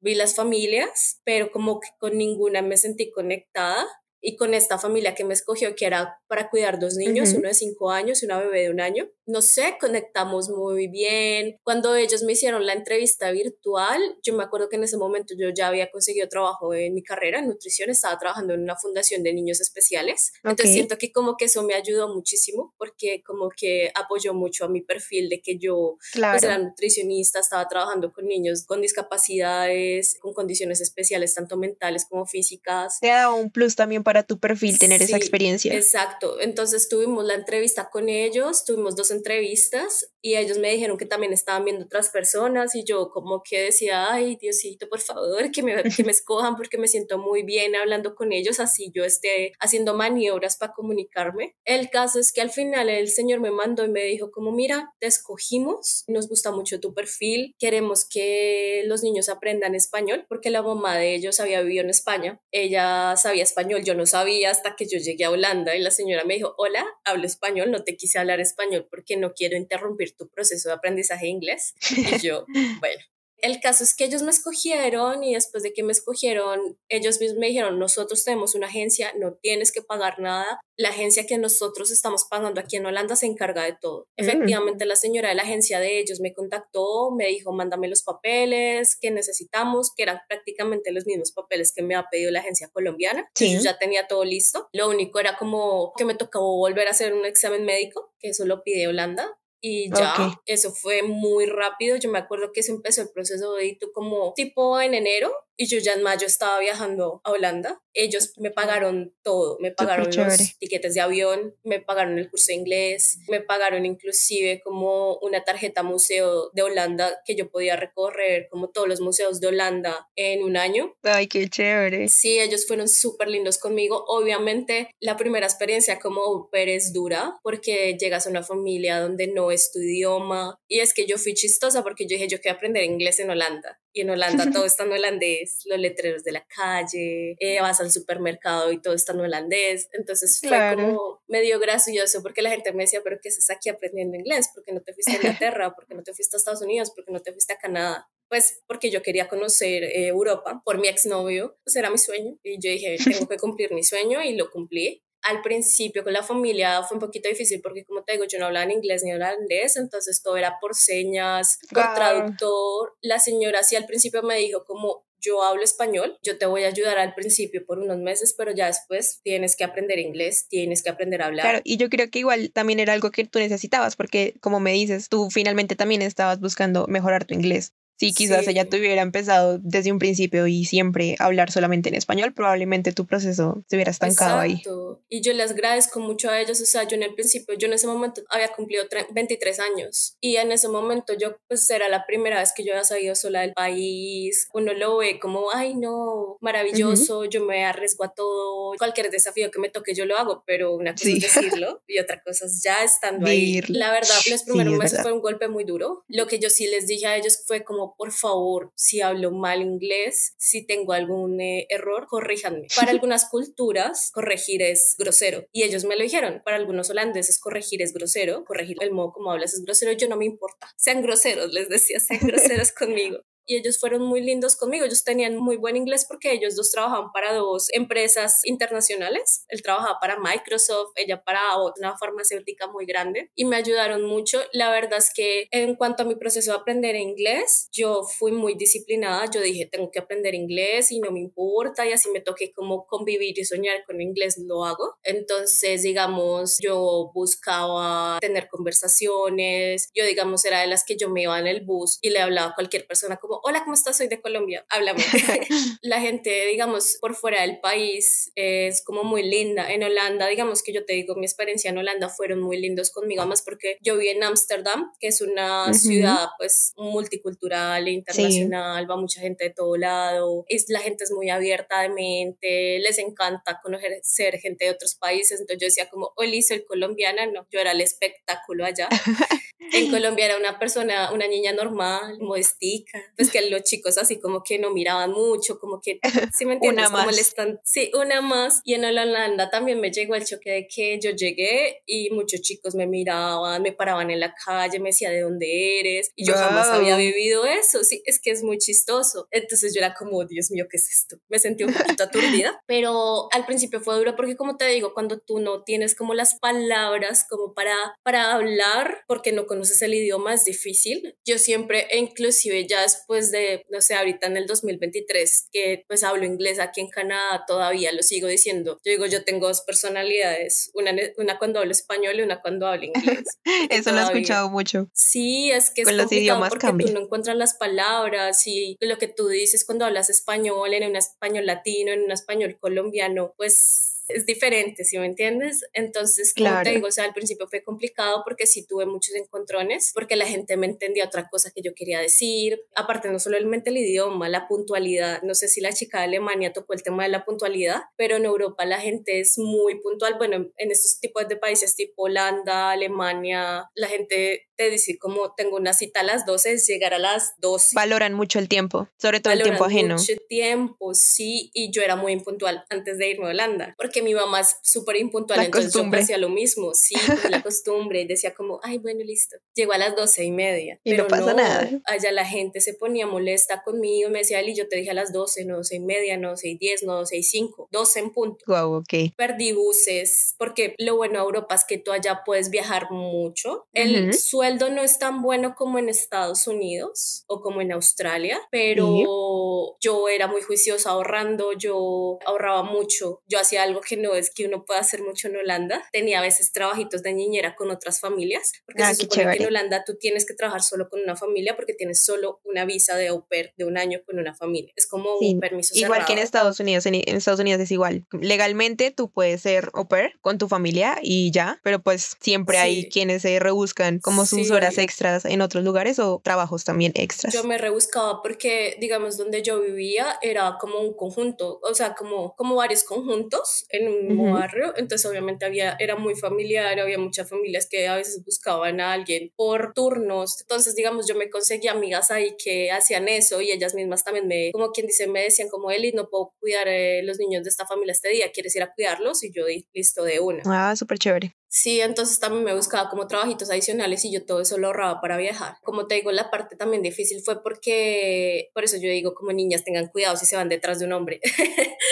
vi 0.00 0.14
las 0.14 0.34
familias, 0.36 1.20
pero 1.24 1.50
como 1.50 1.80
que 1.80 1.88
con 1.98 2.16
ninguna 2.18 2.62
me 2.62 2.76
sentí 2.76 3.10
conectada 3.10 3.86
y 4.20 4.36
con 4.36 4.54
esta 4.54 4.78
familia 4.78 5.14
que 5.14 5.24
me 5.24 5.34
escogió, 5.34 5.74
que 5.74 5.86
era 5.86 6.20
para 6.28 6.50
cuidar 6.50 6.78
dos 6.78 6.94
niños, 6.94 7.34
uno 7.34 7.48
de 7.48 7.54
cinco 7.54 7.90
años 7.90 8.22
y 8.22 8.26
una 8.26 8.38
bebé 8.38 8.62
de 8.62 8.70
un 8.70 8.80
año. 8.80 9.08
No 9.26 9.42
sé, 9.42 9.76
conectamos 9.80 10.48
muy 10.48 10.88
bien. 10.88 11.56
Cuando 11.62 11.94
ellos 11.94 12.22
me 12.22 12.32
hicieron 12.32 12.66
la 12.66 12.72
entrevista 12.72 13.30
virtual, 13.30 14.00
yo 14.22 14.34
me 14.34 14.42
acuerdo 14.42 14.68
que 14.68 14.76
en 14.76 14.84
ese 14.84 14.96
momento 14.96 15.34
yo 15.38 15.48
ya 15.54 15.68
había 15.68 15.90
conseguido 15.90 16.28
trabajo 16.28 16.74
en 16.74 16.94
mi 16.94 17.02
carrera 17.02 17.38
en 17.38 17.48
nutrición, 17.48 17.90
estaba 17.90 18.18
trabajando 18.18 18.54
en 18.54 18.62
una 18.62 18.76
fundación 18.76 19.22
de 19.22 19.32
niños 19.32 19.60
especiales. 19.60 20.32
Entonces 20.42 20.72
siento 20.72 20.96
que 20.98 21.12
como 21.12 21.36
que 21.36 21.46
eso 21.46 21.62
me 21.62 21.74
ayudó 21.74 22.14
muchísimo 22.14 22.74
porque 22.78 23.22
como 23.24 23.50
que 23.54 23.90
apoyó 23.94 24.34
mucho 24.34 24.64
a 24.64 24.68
mi 24.68 24.80
perfil 24.80 25.28
de 25.28 25.40
que 25.40 25.58
yo 25.58 25.96
pues, 25.98 26.12
claro. 26.12 26.38
era 26.38 26.58
nutricionista, 26.58 27.40
estaba 27.40 27.68
trabajando 27.68 28.12
con 28.12 28.26
niños 28.26 28.64
con 28.66 28.80
discapacidades, 28.80 30.16
con 30.20 30.32
condiciones 30.34 30.80
especiales, 30.80 31.34
tanto 31.34 31.56
mentales 31.56 32.06
como 32.08 32.26
físicas. 32.26 32.98
Te 33.00 33.10
ha 33.10 33.16
dado 33.16 33.36
un 33.36 33.50
plus 33.50 33.76
también 33.76 34.02
para 34.08 34.22
tu 34.22 34.40
perfil 34.40 34.78
tener 34.78 35.02
esa 35.02 35.18
experiencia. 35.18 35.74
Exacto. 35.74 36.40
Entonces 36.40 36.88
tuvimos 36.88 37.26
la 37.26 37.34
entrevista 37.34 37.90
con 37.90 38.08
ellos, 38.08 38.64
tuvimos 38.64 38.96
dos 38.96 39.10
entrevistas 39.10 40.10
y 40.22 40.36
ellos 40.36 40.56
me 40.56 40.72
dijeron 40.72 40.96
que 40.96 41.04
también 41.04 41.34
estaban 41.34 41.66
viendo 41.66 41.84
otras 41.84 42.08
personas 42.08 42.74
y 42.74 42.84
yo 42.84 43.10
como 43.10 43.42
que 43.42 43.64
decía, 43.64 44.10
ay 44.10 44.36
Diosito, 44.36 44.88
por 44.88 45.00
favor, 45.00 45.50
que 45.50 45.62
me, 45.62 45.82
que 45.82 46.04
me 46.04 46.12
escojan 46.12 46.56
porque 46.56 46.78
me 46.78 46.88
siento 46.88 47.18
muy 47.18 47.42
bien 47.42 47.76
hablando 47.76 48.14
con 48.14 48.32
ellos, 48.32 48.60
así 48.60 48.90
yo 48.94 49.04
esté 49.04 49.52
haciendo 49.60 49.94
maniobras 49.94 50.56
para 50.56 50.72
comunicarme. 50.72 51.54
El 51.66 51.90
caso 51.90 52.18
es 52.18 52.32
que 52.32 52.40
al 52.40 52.50
final 52.50 52.88
el 52.88 53.08
Señor 53.08 53.40
me 53.40 53.50
mandó 53.50 53.84
y 53.84 53.90
me 53.90 54.04
dijo 54.04 54.30
como, 54.30 54.52
mira, 54.52 54.90
te 55.00 55.06
escogimos, 55.06 56.04
nos 56.08 56.30
gusta 56.30 56.50
mucho 56.50 56.80
tu 56.80 56.94
perfil, 56.94 57.54
queremos 57.58 58.08
que 58.08 58.84
los 58.86 59.02
niños 59.02 59.28
aprendan 59.28 59.74
español 59.74 60.24
porque 60.30 60.48
la 60.48 60.62
mamá 60.62 60.96
de 60.96 61.14
ellos 61.14 61.40
había 61.40 61.60
vivido 61.60 61.84
en 61.84 61.90
España, 61.90 62.40
ella 62.50 63.14
sabía 63.18 63.42
español, 63.42 63.84
yo 63.84 63.97
no 63.98 64.06
sabía 64.06 64.50
hasta 64.50 64.76
que 64.76 64.86
yo 64.86 64.98
llegué 64.98 65.24
a 65.24 65.30
Holanda 65.30 65.74
y 65.76 65.80
la 65.80 65.90
señora 65.90 66.24
me 66.24 66.34
dijo, 66.34 66.54
hola, 66.56 66.86
hablo 67.04 67.26
español, 67.26 67.72
no 67.72 67.82
te 67.82 67.96
quise 67.96 68.20
hablar 68.20 68.38
español 68.38 68.86
porque 68.88 69.16
no 69.16 69.32
quiero 69.34 69.56
interrumpir 69.56 70.16
tu 70.16 70.28
proceso 70.28 70.68
de 70.68 70.76
aprendizaje 70.76 71.26
inglés. 71.26 71.74
Y 71.90 72.18
yo, 72.20 72.46
bueno, 72.80 73.00
el 73.40 73.60
caso 73.60 73.84
es 73.84 73.94
que 73.94 74.04
ellos 74.04 74.22
me 74.22 74.30
escogieron 74.30 75.22
y 75.22 75.34
después 75.34 75.62
de 75.62 75.72
que 75.72 75.82
me 75.82 75.92
escogieron, 75.92 76.78
ellos 76.88 77.20
mismos 77.20 77.38
me 77.38 77.48
dijeron, 77.48 77.78
nosotros 77.78 78.24
tenemos 78.24 78.54
una 78.54 78.66
agencia, 78.66 79.12
no 79.18 79.34
tienes 79.34 79.72
que 79.72 79.82
pagar 79.82 80.18
nada. 80.18 80.60
La 80.76 80.90
agencia 80.90 81.26
que 81.26 81.38
nosotros 81.38 81.90
estamos 81.90 82.26
pagando 82.28 82.60
aquí 82.60 82.76
en 82.76 82.86
Holanda 82.86 83.16
se 83.16 83.26
encarga 83.26 83.64
de 83.64 83.76
todo. 83.80 84.06
Mm. 84.16 84.24
Efectivamente, 84.24 84.86
la 84.86 84.96
señora 84.96 85.28
de 85.28 85.34
la 85.34 85.42
agencia 85.42 85.80
de 85.80 85.98
ellos 85.98 86.20
me 86.20 86.32
contactó, 86.32 87.10
me 87.16 87.26
dijo, 87.26 87.52
mándame 87.52 87.88
los 87.88 88.02
papeles 88.02 88.96
que 89.00 89.10
necesitamos, 89.10 89.92
que 89.96 90.02
eran 90.02 90.20
prácticamente 90.28 90.92
los 90.92 91.06
mismos 91.06 91.32
papeles 91.32 91.72
que 91.74 91.82
me 91.82 91.94
ha 91.94 92.06
pedido 92.10 92.30
la 92.30 92.40
agencia 92.40 92.68
colombiana. 92.72 93.28
Sí. 93.34 93.54
Yo 93.54 93.60
ya 93.60 93.78
tenía 93.78 94.06
todo 94.08 94.24
listo. 94.24 94.68
Lo 94.72 94.88
único 94.88 95.20
era 95.20 95.36
como 95.36 95.92
que 95.96 96.04
me 96.04 96.14
tocaba 96.14 96.44
volver 96.44 96.88
a 96.88 96.90
hacer 96.90 97.14
un 97.14 97.24
examen 97.24 97.64
médico, 97.64 98.12
que 98.18 98.30
eso 98.30 98.44
lo 98.46 98.62
pide 98.62 98.88
Holanda 98.88 99.37
y 99.60 99.90
ya, 99.90 100.40
eso 100.46 100.72
fue 100.72 101.02
muy 101.02 101.46
rápido. 101.46 101.96
Yo 101.96 102.10
me 102.10 102.18
acuerdo 102.18 102.52
que 102.52 102.62
se 102.62 102.72
empezó 102.72 103.02
el 103.02 103.10
proceso 103.10 103.54
de 103.54 103.64
edito 103.64 103.88
como 103.92 104.32
tipo 104.34 104.80
en 104.80 104.94
enero 104.94 105.32
y 105.58 105.66
yo 105.66 105.78
ya 105.78 105.92
en 105.92 106.02
mayo 106.02 106.26
estaba 106.26 106.58
viajando 106.60 107.20
a 107.24 107.32
Holanda. 107.32 107.82
Ellos 107.92 108.32
me 108.38 108.52
pagaron 108.52 109.12
todo, 109.24 109.58
me 109.60 109.72
pagaron 109.72 110.08
los 110.14 110.56
tiquetes 110.58 110.94
de 110.94 111.00
avión, 111.00 111.56
me 111.64 111.80
pagaron 111.80 112.16
el 112.16 112.30
curso 112.30 112.46
de 112.48 112.54
inglés, 112.54 113.18
me 113.28 113.40
pagaron 113.40 113.84
inclusive 113.84 114.60
como 114.62 115.18
una 115.18 115.42
tarjeta 115.42 115.82
museo 115.82 116.50
de 116.54 116.62
Holanda 116.62 117.20
que 117.24 117.34
yo 117.34 117.50
podía 117.50 117.74
recorrer 117.74 118.46
como 118.50 118.70
todos 118.70 118.86
los 118.86 119.00
museos 119.00 119.40
de 119.40 119.48
Holanda 119.48 120.08
en 120.14 120.44
un 120.44 120.56
año. 120.56 120.94
Ay, 121.02 121.26
qué 121.26 121.48
chévere. 121.48 122.08
Sí, 122.08 122.38
ellos 122.38 122.66
fueron 122.68 122.88
súper 122.88 123.28
lindos 123.28 123.58
conmigo. 123.58 124.04
Obviamente 124.06 124.90
la 125.00 125.16
primera 125.16 125.46
experiencia 125.46 125.98
como 125.98 126.20
au 126.20 126.48
es 126.52 126.92
dura 126.92 127.34
porque 127.42 127.96
llegas 127.98 128.26
a 128.26 128.30
una 128.30 128.44
familia 128.44 129.00
donde 129.00 129.26
no 129.26 129.50
es 129.50 129.72
tu 129.72 129.80
idioma 129.80 130.56
y 130.68 130.80
es 130.80 130.94
que 130.94 131.06
yo 131.06 131.18
fui 131.18 131.34
chistosa 131.34 131.82
porque 131.82 132.04
yo 132.04 132.10
dije 132.10 132.28
yo 132.28 132.40
quiero 132.40 132.56
aprender 132.56 132.84
inglés 132.84 133.18
en 133.18 133.30
Holanda 133.30 133.80
y 133.92 134.02
en 134.02 134.10
Holanda 134.10 134.50
todo 134.52 134.64
está 134.64 134.84
en 134.84 134.92
holandés, 134.92 135.62
los 135.64 135.78
letreros 135.78 136.24
de 136.24 136.32
la 136.32 136.46
calle, 136.46 137.36
eh, 137.38 137.60
vas 137.60 137.80
al 137.80 137.90
supermercado 137.90 138.70
y 138.72 138.80
todo 138.80 138.94
está 138.94 139.12
en 139.12 139.20
holandés. 139.20 139.88
Entonces 139.92 140.38
fue 140.40 140.74
como 140.74 141.22
medio 141.26 141.58
gracioso 141.58 142.22
porque 142.22 142.42
la 142.42 142.50
gente 142.50 142.72
me 142.72 142.84
decía, 142.84 143.00
pero 143.02 143.18
¿qué 143.22 143.28
estás 143.28 143.50
aquí 143.50 143.68
aprendiendo 143.68 144.16
inglés? 144.16 144.50
¿Por 144.54 144.64
qué 144.64 144.72
no 144.72 144.80
te 144.80 144.92
fuiste 144.92 145.12
a 145.12 145.16
Inglaterra? 145.16 145.74
¿Por 145.74 145.86
qué 145.86 145.94
no 145.94 146.02
te 146.02 146.14
fuiste 146.14 146.36
a 146.36 146.38
Estados 146.38 146.62
Unidos? 146.62 146.90
¿Por 146.90 147.04
qué 147.04 147.12
no 147.12 147.20
te 147.20 147.32
fuiste 147.32 147.52
a 147.52 147.58
Canadá? 147.58 148.08
Pues 148.28 148.62
porque 148.66 148.90
yo 148.90 149.02
quería 149.02 149.28
conocer 149.28 149.84
eh, 149.84 150.08
Europa 150.08 150.60
por 150.64 150.78
mi 150.78 150.88
exnovio, 150.88 151.58
pues 151.64 151.76
era 151.76 151.90
mi 151.90 151.98
sueño. 151.98 152.36
Y 152.42 152.60
yo 152.60 152.70
dije, 152.70 152.96
tengo 153.04 153.26
que 153.26 153.38
cumplir 153.38 153.72
mi 153.72 153.82
sueño 153.82 154.22
y 154.22 154.34
lo 154.34 154.50
cumplí 154.50 155.02
al 155.28 155.42
principio 155.42 156.02
con 156.02 156.12
la 156.12 156.22
familia 156.22 156.82
fue 156.82 156.96
un 156.96 157.00
poquito 157.00 157.28
difícil 157.28 157.60
porque, 157.62 157.84
como 157.84 158.02
te 158.02 158.12
digo, 158.12 158.24
yo 158.24 158.38
no 158.38 158.46
hablaba 158.46 158.64
en 158.64 158.72
inglés 158.72 159.02
ni 159.04 159.12
holandés, 159.12 159.76
entonces 159.76 160.22
todo 160.22 160.36
era 160.36 160.58
por 160.60 160.74
señas, 160.74 161.58
por 161.70 161.94
traductor. 161.94 162.94
La 163.02 163.18
señora 163.18 163.62
sí 163.62 163.76
al 163.76 163.86
principio 163.86 164.22
me 164.22 164.36
dijo 164.36 164.64
como, 164.64 165.04
yo 165.20 165.42
hablo 165.42 165.62
español, 165.62 166.18
yo 166.22 166.38
te 166.38 166.46
voy 166.46 166.64
a 166.64 166.68
ayudar 166.68 166.98
al 166.98 167.14
principio 167.14 167.64
por 167.66 167.78
unos 167.78 167.98
meses, 167.98 168.34
pero 168.36 168.52
ya 168.52 168.66
después 168.66 169.20
tienes 169.22 169.56
que 169.56 169.64
aprender 169.64 169.98
inglés, 169.98 170.46
tienes 170.48 170.82
que 170.82 170.90
aprender 170.90 171.22
a 171.22 171.26
hablar. 171.26 171.44
Claro, 171.44 171.60
y 171.64 171.76
yo 171.76 171.88
creo 171.90 172.10
que 172.10 172.20
igual 172.20 172.50
también 172.52 172.80
era 172.80 172.92
algo 172.92 173.10
que 173.10 173.24
tú 173.24 173.38
necesitabas, 173.38 173.96
porque 173.96 174.34
como 174.40 174.60
me 174.60 174.72
dices, 174.72 175.08
tú 175.08 175.28
finalmente 175.30 175.76
también 175.76 176.02
estabas 176.02 176.40
buscando 176.40 176.86
mejorar 176.86 177.24
tu 177.24 177.34
inglés. 177.34 177.74
Si 177.98 178.14
quizás 178.14 178.46
ella 178.46 178.68
te 178.68 178.78
hubiera 178.78 179.02
empezado 179.02 179.58
desde 179.60 179.90
un 179.90 179.98
principio 179.98 180.46
y 180.46 180.64
siempre 180.64 181.16
hablar 181.18 181.50
solamente 181.50 181.88
en 181.88 181.96
español, 181.96 182.32
probablemente 182.32 182.92
tu 182.92 183.06
proceso 183.06 183.64
se 183.68 183.76
hubiera 183.76 183.90
estancado 183.90 184.42
Exacto. 184.42 185.00
ahí. 185.00 185.18
Y 185.18 185.22
yo 185.22 185.32
les 185.32 185.50
agradezco 185.50 186.00
mucho 186.00 186.30
a 186.30 186.40
ellos, 186.40 186.60
o 186.60 186.66
sea, 186.66 186.84
yo 186.84 186.96
en 186.96 187.02
el 187.02 187.14
principio, 187.14 187.54
yo 187.56 187.66
en 187.66 187.74
ese 187.74 187.86
momento 187.86 188.22
había 188.28 188.48
cumplido 188.48 188.84
23 189.10 189.60
años 189.60 190.16
y 190.20 190.36
en 190.36 190.52
ese 190.52 190.68
momento 190.68 191.14
yo 191.18 191.38
pues 191.48 191.68
era 191.70 191.88
la 191.88 192.06
primera 192.06 192.38
vez 192.38 192.52
que 192.54 192.64
yo 192.64 192.72
había 192.72 192.84
salido 192.84 193.14
sola 193.14 193.40
del 193.40 193.52
país, 193.52 194.48
uno 194.52 194.72
lo 194.74 194.98
ve 194.98 195.18
como, 195.18 195.50
ay 195.52 195.74
no, 195.74 196.38
maravilloso, 196.40 197.24
yo 197.24 197.44
me 197.44 197.64
arriesgo 197.64 198.04
a 198.04 198.10
todo, 198.10 198.76
cualquier 198.78 199.10
desafío 199.10 199.50
que 199.50 199.58
me 199.58 199.70
toque 199.70 199.94
yo 199.94 200.06
lo 200.06 200.16
hago, 200.16 200.44
pero 200.46 200.74
una 200.74 200.92
cosa 200.92 201.08
es 201.08 201.20
decirlo 201.22 201.82
y 201.86 201.98
otra 201.98 202.22
cosa 202.22 202.46
es 202.46 202.62
ya 202.62 202.84
estando 202.84 203.26
ahí. 203.26 203.60
La 203.68 203.90
verdad, 203.90 204.14
los 204.30 204.42
primeros 204.44 204.74
meses 204.74 205.02
fue 205.02 205.12
un 205.12 205.20
golpe 205.20 205.48
muy 205.48 205.64
duro. 205.64 206.04
Lo 206.08 206.26
que 206.26 206.38
yo 206.38 206.50
sí 206.50 206.66
les 206.66 206.86
dije 206.86 207.06
a 207.06 207.16
ellos 207.16 207.42
fue 207.46 207.64
como, 207.64 207.87
por 207.96 208.12
favor, 208.12 208.72
si 208.74 209.00
hablo 209.00 209.30
mal 209.30 209.62
inglés, 209.62 210.34
si 210.36 210.66
tengo 210.66 210.92
algún 210.92 211.40
eh, 211.40 211.66
error, 211.70 212.06
corríjanme. 212.08 212.66
Para 212.76 212.90
algunas 212.90 213.28
culturas, 213.28 214.10
corregir 214.12 214.62
es 214.62 214.94
grosero. 214.98 215.46
Y 215.52 215.62
ellos 215.62 215.84
me 215.84 215.96
lo 215.96 216.02
dijeron. 216.02 216.42
Para 216.44 216.56
algunos 216.56 216.90
holandeses, 216.90 217.38
corregir 217.38 217.82
es 217.82 217.92
grosero. 217.92 218.44
Corregir 218.44 218.76
el 218.80 218.92
modo 218.92 219.12
como 219.12 219.30
hablas 219.30 219.54
es 219.54 219.62
grosero. 219.64 219.92
Yo 219.92 220.08
no 220.08 220.16
me 220.16 220.24
importa. 220.24 220.68
Sean 220.76 221.02
groseros, 221.02 221.52
les 221.52 221.68
decía, 221.68 222.00
sean 222.00 222.20
groseros 222.26 222.72
conmigo 222.72 223.24
y 223.48 223.56
ellos 223.56 223.80
fueron 223.80 224.02
muy 224.02 224.20
lindos 224.20 224.54
conmigo. 224.56 224.84
Ellos 224.84 225.02
tenían 225.02 225.36
muy 225.36 225.56
buen 225.56 225.74
inglés 225.74 226.04
porque 226.06 226.32
ellos 226.32 226.54
dos 226.54 226.70
trabajaban 226.70 227.10
para 227.12 227.32
dos 227.32 227.68
empresas 227.72 228.44
internacionales. 228.44 229.44
Él 229.48 229.62
trabajaba 229.62 229.98
para 230.00 230.20
Microsoft, 230.20 230.92
ella 230.96 231.24
para 231.24 231.40
una 231.76 231.96
farmacéutica 231.96 232.68
muy 232.68 232.84
grande 232.84 233.30
y 233.34 233.46
me 233.46 233.56
ayudaron 233.56 234.04
mucho. 234.04 234.40
La 234.52 234.70
verdad 234.70 234.98
es 234.98 235.10
que 235.12 235.48
en 235.50 235.74
cuanto 235.76 236.02
a 236.02 236.06
mi 236.06 236.14
proceso 236.14 236.52
de 236.52 236.58
aprender 236.58 236.94
inglés, 236.94 237.68
yo 237.72 238.02
fui 238.02 238.32
muy 238.32 238.54
disciplinada. 238.54 239.24
Yo 239.32 239.40
dije, 239.40 239.66
tengo 239.66 239.90
que 239.90 239.98
aprender 239.98 240.34
inglés 240.34 240.92
y 240.92 241.00
no 241.00 241.10
me 241.10 241.20
importa 241.20 241.86
y 241.86 241.92
así 241.92 242.10
me 242.10 242.20
toqué 242.20 242.52
como 242.52 242.86
convivir 242.86 243.38
y 243.38 243.44
soñar 243.44 243.84
con 243.86 244.00
inglés, 244.00 244.36
lo 244.38 244.66
hago. 244.66 244.96
Entonces, 245.02 245.82
digamos, 245.82 246.58
yo 246.60 247.10
buscaba 247.14 248.18
tener 248.20 248.48
conversaciones. 248.48 249.88
Yo, 249.94 250.04
digamos, 250.04 250.44
era 250.44 250.60
de 250.60 250.66
las 250.66 250.84
que 250.84 250.96
yo 250.96 251.08
me 251.08 251.22
iba 251.22 251.38
en 251.38 251.46
el 251.46 251.64
bus 251.64 251.98
y 252.02 252.10
le 252.10 252.20
hablaba 252.20 252.50
a 252.50 252.54
cualquier 252.54 252.86
persona 252.86 253.16
como 253.16 253.37
hola, 253.42 253.60
¿cómo 253.60 253.74
estás? 253.74 253.96
Soy 253.96 254.08
de 254.08 254.20
Colombia, 254.20 254.64
háblame. 254.68 255.02
la 255.82 256.00
gente, 256.00 256.46
digamos, 256.46 256.98
por 257.00 257.14
fuera 257.14 257.42
del 257.42 257.60
país 257.60 258.32
es 258.34 258.82
como 258.84 259.04
muy 259.04 259.22
linda. 259.22 259.72
En 259.72 259.82
Holanda, 259.82 260.26
digamos 260.28 260.62
que 260.62 260.72
yo 260.72 260.84
te 260.84 260.94
digo, 260.94 261.14
mi 261.16 261.26
experiencia 261.26 261.70
en 261.70 261.78
Holanda 261.78 262.08
fueron 262.08 262.40
muy 262.40 262.58
lindos 262.58 262.90
conmigo, 262.90 263.22
además 263.22 263.42
porque 263.42 263.78
yo 263.82 263.96
vi 263.96 264.08
en 264.08 264.22
Ámsterdam, 264.22 264.92
que 265.00 265.08
es 265.08 265.20
una 265.20 265.72
ciudad 265.74 266.28
pues 266.38 266.72
multicultural 266.76 267.86
e 267.88 267.92
internacional, 267.92 268.90
va 268.90 268.96
mucha 268.96 269.20
gente 269.20 269.44
de 269.44 269.50
todo 269.50 269.76
lado, 269.76 270.44
es, 270.48 270.66
la 270.68 270.80
gente 270.80 271.04
es 271.04 271.12
muy 271.12 271.30
abierta 271.30 271.82
de 271.82 271.88
mente, 271.90 272.78
les 272.78 272.98
encanta 272.98 273.60
conocer 273.62 274.38
gente 274.38 274.64
de 274.66 274.70
otros 274.70 274.94
países, 274.94 275.40
entonces 275.40 275.60
yo 275.60 275.66
decía 275.66 275.88
como, 275.88 276.12
hola, 276.16 276.28
soy 276.46 276.64
colombiana, 276.64 277.26
no, 277.26 277.46
yo 277.50 277.60
era 277.60 277.72
el 277.72 277.80
espectáculo 277.80 278.64
allá. 278.64 278.88
en 279.72 279.90
Colombia 279.90 280.26
era 280.26 280.36
una 280.36 280.58
persona, 280.58 281.12
una 281.12 281.26
niña 281.26 281.52
normal, 281.52 282.18
modestica, 282.20 283.02
pues 283.16 283.30
que 283.30 283.48
los 283.50 283.62
chicos 283.62 283.98
así 283.98 284.18
como 284.20 284.42
que 284.42 284.58
no 284.58 284.70
miraban 284.70 285.12
mucho, 285.12 285.58
como 285.58 285.80
que, 285.80 286.00
¿sí 286.36 286.44
me 286.44 286.54
entiendes? 286.58 286.88
una 286.88 287.04
más. 287.04 287.18
están, 287.18 287.60
sí, 287.64 287.90
una 287.94 288.20
más. 288.20 288.60
Y 288.64 288.74
en 288.74 288.84
Holanda 288.84 289.50
también 289.50 289.80
me 289.80 289.90
llegó 289.90 290.14
el 290.14 290.24
choque 290.24 290.50
de 290.50 290.68
que 290.68 290.98
yo 291.00 291.10
llegué 291.10 291.82
y 291.86 292.10
muchos 292.10 292.40
chicos 292.40 292.74
me 292.74 292.86
miraban, 292.86 293.62
me 293.62 293.72
paraban 293.72 294.10
en 294.10 294.20
la 294.20 294.34
calle, 294.34 294.78
me 294.78 294.90
decía 294.90 295.10
de 295.10 295.20
dónde 295.20 295.80
eres. 295.80 296.12
Y 296.16 296.26
yo 296.26 296.34
jamás 296.34 296.68
había 296.68 296.96
vivido 296.96 297.44
eso, 297.44 297.84
sí, 297.84 298.02
es 298.04 298.20
que 298.20 298.30
es 298.30 298.42
muy 298.42 298.58
chistoso. 298.58 299.28
Entonces 299.30 299.74
yo 299.74 299.80
era 299.80 299.94
como, 299.94 300.24
Dios 300.24 300.50
mío, 300.50 300.66
¿qué 300.70 300.76
es 300.76 300.88
esto? 300.90 301.16
Me 301.28 301.38
sentí 301.38 301.64
un 301.64 301.72
poquito 301.72 302.04
aturdida, 302.04 302.60
pero 302.66 303.28
al 303.32 303.46
principio 303.46 303.80
fue 303.80 303.96
duro 303.96 304.16
porque 304.16 304.36
como 304.36 304.56
te 304.56 304.66
digo, 304.66 304.94
cuando 304.94 305.18
tú 305.18 305.40
no 305.40 305.64
tienes 305.64 305.94
como 305.94 306.14
las 306.14 306.38
palabras 306.38 307.26
como 307.28 307.54
para, 307.54 307.74
para 308.02 308.34
hablar, 308.34 309.04
porque 309.06 309.32
no 309.32 309.46
conoces 309.48 309.82
el 309.82 309.94
idioma, 309.94 310.34
es 310.34 310.44
difícil. 310.44 311.16
Yo 311.24 311.38
siempre, 311.38 311.88
e 311.90 311.98
inclusive 311.98 312.66
ya 312.68 312.82
después 312.82 313.32
de, 313.32 313.64
no 313.70 313.80
sé, 313.80 313.94
ahorita 313.94 314.28
en 314.28 314.36
el 314.36 314.46
2023, 314.46 315.48
que 315.52 315.84
pues 315.88 316.04
hablo 316.04 316.24
inglés 316.24 316.60
aquí 316.60 316.80
en 316.80 316.88
Canadá, 316.88 317.44
todavía 317.46 317.92
lo 317.92 318.04
sigo 318.04 318.28
diciendo. 318.28 318.78
Yo 318.84 318.92
digo, 318.92 319.06
yo 319.06 319.24
tengo 319.24 319.48
dos 319.48 319.62
personalidades, 319.62 320.70
una, 320.74 320.92
una 321.16 321.38
cuando 321.38 321.58
hablo 321.58 321.72
español 321.72 322.18
y 322.18 322.22
una 322.22 322.40
cuando 322.40 322.68
hablo 322.68 322.84
inglés. 322.94 323.24
Eso 323.70 323.90
lo 323.90 323.98
he 323.98 324.04
escuchado 324.04 324.50
mucho. 324.50 324.88
Sí, 324.92 325.50
es 325.50 325.70
que 325.70 325.82
es 325.82 325.92
los 325.92 326.12
idiomas 326.12 326.50
porque 326.50 326.84
tú 326.84 326.92
no 326.92 327.00
encuentras 327.00 327.36
las 327.36 327.54
palabras 327.54 328.46
y 328.46 328.76
lo 328.80 328.98
que 328.98 329.08
tú 329.08 329.28
dices 329.28 329.64
cuando 329.64 329.84
hablas 329.84 330.10
español, 330.10 330.74
en 330.74 330.90
un 330.90 330.96
español 330.96 331.46
latino, 331.46 331.92
en 331.92 332.02
un 332.02 332.12
español 332.12 332.58
colombiano, 332.60 333.34
pues 333.36 333.87
es 334.08 334.26
diferente, 334.26 334.84
¿sí 334.84 334.98
me 334.98 335.06
entiendes? 335.06 335.64
Entonces, 335.72 336.34
como 336.34 336.62
te 336.62 336.70
digo, 336.70 336.88
o 336.88 336.92
sea, 336.92 337.04
al 337.04 337.14
principio 337.14 337.46
fue 337.48 337.62
complicado 337.62 338.22
porque 338.24 338.46
sí 338.46 338.66
tuve 338.66 338.86
muchos 338.86 339.14
encontrones, 339.14 339.92
porque 339.94 340.16
la 340.16 340.26
gente 340.26 340.56
me 340.56 340.66
entendía 340.66 341.04
otra 341.04 341.28
cosa 341.28 341.50
que 341.54 341.62
yo 341.62 341.74
quería 341.74 342.00
decir. 342.00 342.60
Aparte, 342.74 343.08
no 343.10 343.18
solamente 343.18 343.70
el 343.70 343.76
idioma, 343.76 344.28
la 344.28 344.48
puntualidad. 344.48 345.22
No 345.22 345.34
sé 345.34 345.48
si 345.48 345.60
la 345.60 345.72
chica 345.72 345.98
de 345.98 346.04
Alemania 346.04 346.52
tocó 346.52 346.72
el 346.72 346.82
tema 346.82 347.04
de 347.04 347.10
la 347.10 347.24
puntualidad, 347.24 347.82
pero 347.96 348.16
en 348.16 348.24
Europa 348.24 348.64
la 348.64 348.80
gente 348.80 349.20
es 349.20 349.38
muy 349.38 349.80
puntual. 349.80 350.16
Bueno, 350.18 350.50
en 350.56 350.70
estos 350.70 351.00
tipos 351.00 351.28
de 351.28 351.36
países 351.36 351.76
tipo 351.76 352.04
Holanda, 352.04 352.70
Alemania, 352.70 353.70
la 353.74 353.88
gente 353.88 354.48
te 354.56 354.70
dice 354.70 354.98
como 354.98 355.34
tengo 355.34 355.56
una 355.56 355.72
cita 355.72 356.00
a 356.00 356.02
las 356.02 356.26
12, 356.26 356.52
es 356.52 356.66
llegar 356.66 356.92
a 356.92 356.98
las 356.98 357.34
12. 357.38 357.74
Valoran 357.74 358.12
mucho 358.12 358.38
el 358.38 358.48
tiempo, 358.48 358.88
sobre 358.98 359.20
todo 359.20 359.32
el 359.32 359.42
tiempo 359.42 359.64
ajeno. 359.64 359.96
Mucho 359.96 360.14
tiempo, 360.28 360.94
sí, 360.94 361.50
y 361.54 361.70
yo 361.70 361.82
era 361.82 361.94
muy 361.94 362.12
impuntual 362.12 362.64
antes 362.68 362.98
de 362.98 363.08
irme 363.08 363.26
a 363.26 363.30
Holanda, 363.30 363.74
porque 363.78 363.97
mi 364.02 364.14
mamá 364.14 364.40
es 364.40 364.56
súper 364.62 364.96
impuntual, 364.96 365.44
entonces 365.44 365.72
yo 365.72 365.84
hacía 365.92 366.18
lo 366.18 366.28
mismo, 366.28 366.74
sí, 366.74 366.94
la 367.30 367.42
costumbre, 367.42 368.04
decía 368.06 368.34
como, 368.34 368.60
ay, 368.62 368.78
bueno, 368.78 369.00
listo, 369.04 369.36
llegó 369.54 369.72
a 369.72 369.78
las 369.78 369.96
doce 369.96 370.24
y 370.24 370.30
media, 370.30 370.80
y 370.84 370.90
pero 370.90 371.04
no 371.04 371.08
pasa 371.08 371.34
nada. 371.34 371.70
Allá 371.86 372.12
la 372.12 372.24
gente 372.24 372.60
se 372.60 372.74
ponía 372.74 373.06
molesta 373.06 373.62
conmigo, 373.62 374.10
me 374.10 374.20
decía, 374.20 374.38
Ali, 374.38 374.54
yo 374.54 374.68
te 374.68 374.76
dije 374.76 374.90
a 374.90 374.94
las 374.94 375.12
doce, 375.12 375.44
no, 375.44 375.56
doce 375.58 375.76
y 375.76 375.80
media, 375.80 376.16
no, 376.16 376.30
doce 376.30 376.48
y 376.48 376.58
diez, 376.58 376.82
no, 376.82 376.96
doce 376.96 377.16
y 377.16 377.22
cinco, 377.22 377.68
doce 377.70 378.00
en 378.00 378.10
punto. 378.10 378.44
Wow, 378.46 378.78
ok. 378.78 379.14
Perdí 379.16 379.52
buses, 379.52 380.34
porque 380.38 380.74
lo 380.78 380.96
bueno 380.96 381.20
de 381.20 381.24
Europa 381.24 381.54
es 381.54 381.64
que 381.64 381.78
tú 381.78 381.92
allá 381.92 382.22
puedes 382.24 382.50
viajar 382.50 382.90
mucho, 382.90 383.66
el 383.72 384.14
sueldo 384.14 384.70
no 384.70 384.82
es 384.82 384.98
tan 384.98 385.22
bueno 385.22 385.54
como 385.56 385.78
en 385.78 385.88
Estados 385.88 386.46
Unidos 386.46 387.24
o 387.26 387.40
como 387.40 387.60
en 387.60 387.72
Australia, 387.72 388.40
pero 388.50 389.76
yo 389.80 390.08
era 390.08 390.26
muy 390.26 390.42
juiciosa 390.42 390.90
ahorrando, 390.90 391.52
yo 391.52 392.18
ahorraba 392.24 392.62
mucho, 392.62 393.22
yo 393.26 393.38
hacía 393.38 393.62
algo 393.62 393.80
que 393.88 393.96
no 393.96 394.14
es 394.14 394.30
que 394.30 394.46
uno 394.46 394.64
pueda 394.66 394.80
hacer 394.80 395.02
mucho 395.02 395.28
en 395.28 395.36
Holanda. 395.36 395.82
Tenía 395.92 396.18
a 396.18 396.22
veces 396.22 396.52
trabajitos 396.52 397.02
de 397.02 397.14
niñera 397.14 397.56
con 397.56 397.70
otras 397.70 398.00
familias, 398.00 398.52
porque 398.66 398.82
ah, 398.82 398.94
se 398.94 399.02
supone 399.02 399.36
que 399.36 399.42
en 399.42 399.48
Holanda 399.48 399.82
tú 399.84 399.96
tienes 399.98 400.26
que 400.26 400.34
trabajar 400.34 400.62
solo 400.62 400.90
con 400.90 401.00
una 401.00 401.16
familia 401.16 401.56
porque 401.56 401.72
tienes 401.72 402.04
solo 402.04 402.40
una 402.44 402.66
visa 402.66 402.96
de 402.96 403.08
au 403.08 403.26
pair 403.26 403.54
de 403.56 403.64
un 403.64 403.78
año 403.78 404.00
con 404.04 404.18
una 404.18 404.34
familia. 404.34 404.72
Es 404.76 404.86
como 404.86 405.16
un 405.16 405.40
permiso 405.40 405.74
Igual 405.74 406.04
que 406.04 406.12
en 406.12 406.18
Estados 406.18 406.60
Unidos, 406.60 406.84
en, 406.84 406.96
Estados 406.96 407.40
Unidos 407.40 407.62
es 407.62 407.70
igual. 407.70 408.04
Legalmente 408.12 408.90
tú 408.90 409.10
puedes 409.10 409.40
ser 409.40 409.70
au 409.72 409.88
pair 409.88 410.12
con 410.20 410.36
tu 410.36 410.48
familia 410.48 410.98
y 411.02 411.30
ya, 411.30 411.58
pero 411.64 411.80
pues 411.80 412.16
siempre 412.20 412.58
hay 412.58 412.90
quienes 412.90 413.22
se 413.22 413.38
rebuscan 413.38 414.00
como 414.00 414.26
sus 414.26 414.50
horas 414.50 414.76
extras 414.76 415.24
en 415.24 415.40
otros 415.40 415.64
lugares 415.64 415.98
o 415.98 416.20
trabajos 416.22 416.64
también 416.64 416.92
extras. 416.94 417.32
Yo 417.32 417.44
me 417.44 417.56
rebuscaba 417.56 418.20
porque, 418.22 418.76
digamos, 418.80 419.16
donde 419.16 419.42
yo 419.42 419.62
vivía 419.62 420.18
era 420.20 420.58
como 420.60 420.78
un 420.80 420.94
conjunto, 420.94 421.60
o 421.62 421.74
sea, 421.74 421.94
como, 421.94 422.34
como 422.36 422.56
varios 422.56 422.84
conjuntos 422.84 423.64
en 423.70 423.88
un 423.88 424.06
mismo 424.06 424.32
barrio, 424.32 424.72
entonces 424.76 425.08
obviamente 425.10 425.44
había, 425.44 425.76
era 425.78 425.96
muy 425.96 426.14
familiar, 426.14 426.78
había 426.78 426.98
muchas 426.98 427.28
familias 427.28 427.66
que 427.70 427.86
a 427.88 427.96
veces 427.96 428.24
buscaban 428.24 428.80
a 428.80 428.92
alguien 428.92 429.32
por 429.36 429.72
turnos, 429.74 430.40
entonces 430.40 430.74
digamos 430.74 431.06
yo 431.06 431.14
me 431.14 431.30
conseguí 431.30 431.68
amigas 431.68 432.10
ahí 432.10 432.34
que 432.42 432.70
hacían 432.70 433.08
eso 433.08 433.40
y 433.40 433.50
ellas 433.50 433.74
mismas 433.74 434.04
también 434.04 434.26
me, 434.26 434.50
como 434.52 434.70
quien 434.70 434.86
dice, 434.86 435.06
me 435.06 435.22
decían 435.22 435.48
como 435.48 435.70
Eli, 435.70 435.92
no 435.92 436.08
puedo 436.08 436.34
cuidar 436.40 436.68
eh, 436.68 437.02
los 437.02 437.18
niños 437.18 437.44
de 437.44 437.50
esta 437.50 437.66
familia 437.66 437.92
este 437.92 438.08
día, 438.10 438.30
¿quieres 438.32 438.54
ir 438.56 438.62
a 438.62 438.72
cuidarlos? 438.72 439.22
Y 439.22 439.32
yo 439.32 439.46
di 439.46 439.66
listo 439.72 440.04
de 440.04 440.20
una. 440.20 440.42
Ah, 440.46 440.74
súper 440.76 440.98
chévere. 440.98 441.34
Sí, 441.50 441.80
entonces 441.80 442.20
también 442.20 442.44
me 442.44 442.54
buscaba 442.54 442.90
como 442.90 443.06
trabajitos 443.06 443.50
adicionales 443.50 444.04
y 444.04 444.12
yo 444.12 444.24
todo 444.26 444.42
eso 444.42 444.58
lo 444.58 444.68
ahorraba 444.68 445.00
para 445.00 445.16
viajar. 445.16 445.56
Como 445.62 445.86
te 445.86 445.94
digo, 445.94 446.12
la 446.12 446.30
parte 446.30 446.56
también 446.56 446.82
difícil 446.82 447.22
fue 447.24 447.42
porque, 447.42 448.50
por 448.52 448.64
eso 448.64 448.76
yo 448.76 448.90
digo, 448.90 449.14
como 449.14 449.32
niñas 449.32 449.64
tengan 449.64 449.88
cuidado 449.88 450.16
si 450.16 450.26
se 450.26 450.36
van 450.36 450.48
detrás 450.48 450.78
de 450.78 450.86
un 450.86 450.92
hombre. 450.92 451.20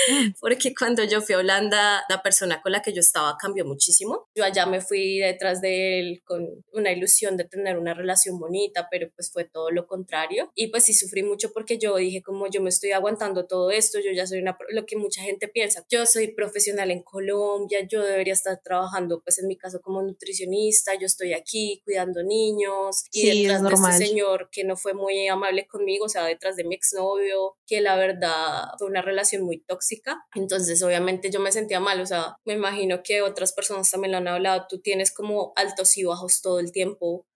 Mm. 0.09 0.35
porque 0.41 0.75
cuando 0.75 1.05
yo 1.05 1.23
fui 1.23 1.35
a 1.35 1.39
Holanda, 1.39 2.05
la 2.09 2.23
persona 2.23 2.61
con 2.61 2.73
la 2.73 2.83
que 2.83 2.93
yo 2.93 3.01
estaba 3.01 3.37
cambió 3.39 3.65
muchísimo. 3.65 4.29
Yo 4.35 4.45
allá 4.45 4.67
me 4.67 4.81
fui 4.81 5.19
detrás 5.19 5.61
de 5.61 6.01
él 6.01 6.23
con 6.25 6.65
una 6.73 6.93
ilusión 6.93 7.37
de 7.37 7.45
tener 7.45 7.79
una 7.79 7.95
relación 7.95 8.39
bonita, 8.39 8.89
pero 8.91 9.09
pues 9.15 9.33
fue 9.33 9.45
todo 9.45 9.71
lo 9.71 9.87
contrario. 9.87 10.53
Y 10.55 10.69
pues 10.69 10.85
sí 10.85 10.93
sufrí 10.93 11.23
mucho 11.23 11.53
porque 11.53 11.79
yo 11.79 11.97
dije 11.97 12.23
como 12.23 12.49
yo 12.49 12.61
me 12.61 12.69
estoy 12.69 12.93
aguantando 12.93 13.47
todo 13.47 13.71
esto, 13.71 13.99
yo 14.01 14.13
ya 14.13 14.27
soy 14.27 14.41
una, 14.41 14.57
lo 14.69 14.85
que 14.85 14.97
mucha 14.97 15.23
gente 15.23 15.49
piensa, 15.49 15.85
yo 15.89 16.05
soy 16.07 16.29
profesional 16.29 16.91
en 16.91 17.03
Colombia, 17.03 17.81
yo 17.89 18.03
debería 18.03 18.35
estar 18.35 18.61
trabajando 18.63 19.23
pues 19.23 19.39
en 19.39 19.46
mi 19.47 19.57
caso 19.57 19.81
como 19.81 20.03
nutricionista, 20.03 20.93
yo 20.99 21.07
estoy 21.07 21.33
aquí 21.33 21.81
cuidando 21.85 22.23
niños 22.23 23.05
y 23.13 23.43
detrás 23.43 23.63
de 23.63 23.75
este 23.75 24.07
señor 24.07 24.49
que 24.51 24.65
no 24.65 24.77
fue 24.77 24.95
muy 24.95 25.29
amable 25.29 25.67
conmigo, 25.67 26.07
o 26.07 26.09
sea, 26.09 26.25
detrás 26.25 26.57
de 26.57 26.65
mi 26.65 26.75
exnovio, 26.75 27.57
que 27.67 27.81
la 27.81 27.97
verdad 27.97 28.65
fue 28.79 28.89
una 28.89 29.03
relación 29.03 29.43
muy 29.43 29.61
tóxica. 29.61 30.19
Entonces, 30.35 30.83
obviamente 30.83 31.31
yo 31.31 31.41
me 31.41 31.53
sentía 31.53 31.81
mal, 31.81 32.01
o 32.01 32.07
sea, 32.07 32.37
me 32.45 32.55
imagino 32.55 33.03
que 33.03 33.23
otras 33.23 33.53
personas 33.53 33.91
también 33.91 34.13
lo 34.13 34.19
han 34.19 34.29
hablado, 34.29 34.67
tú 34.69 34.81
tienes 34.81 35.13
como 35.13 35.53
altos 35.57 35.97
y 35.97 36.05
bajos 36.05 36.41
todo 36.41 36.61
el 36.61 36.73
tiempo, 36.73 37.27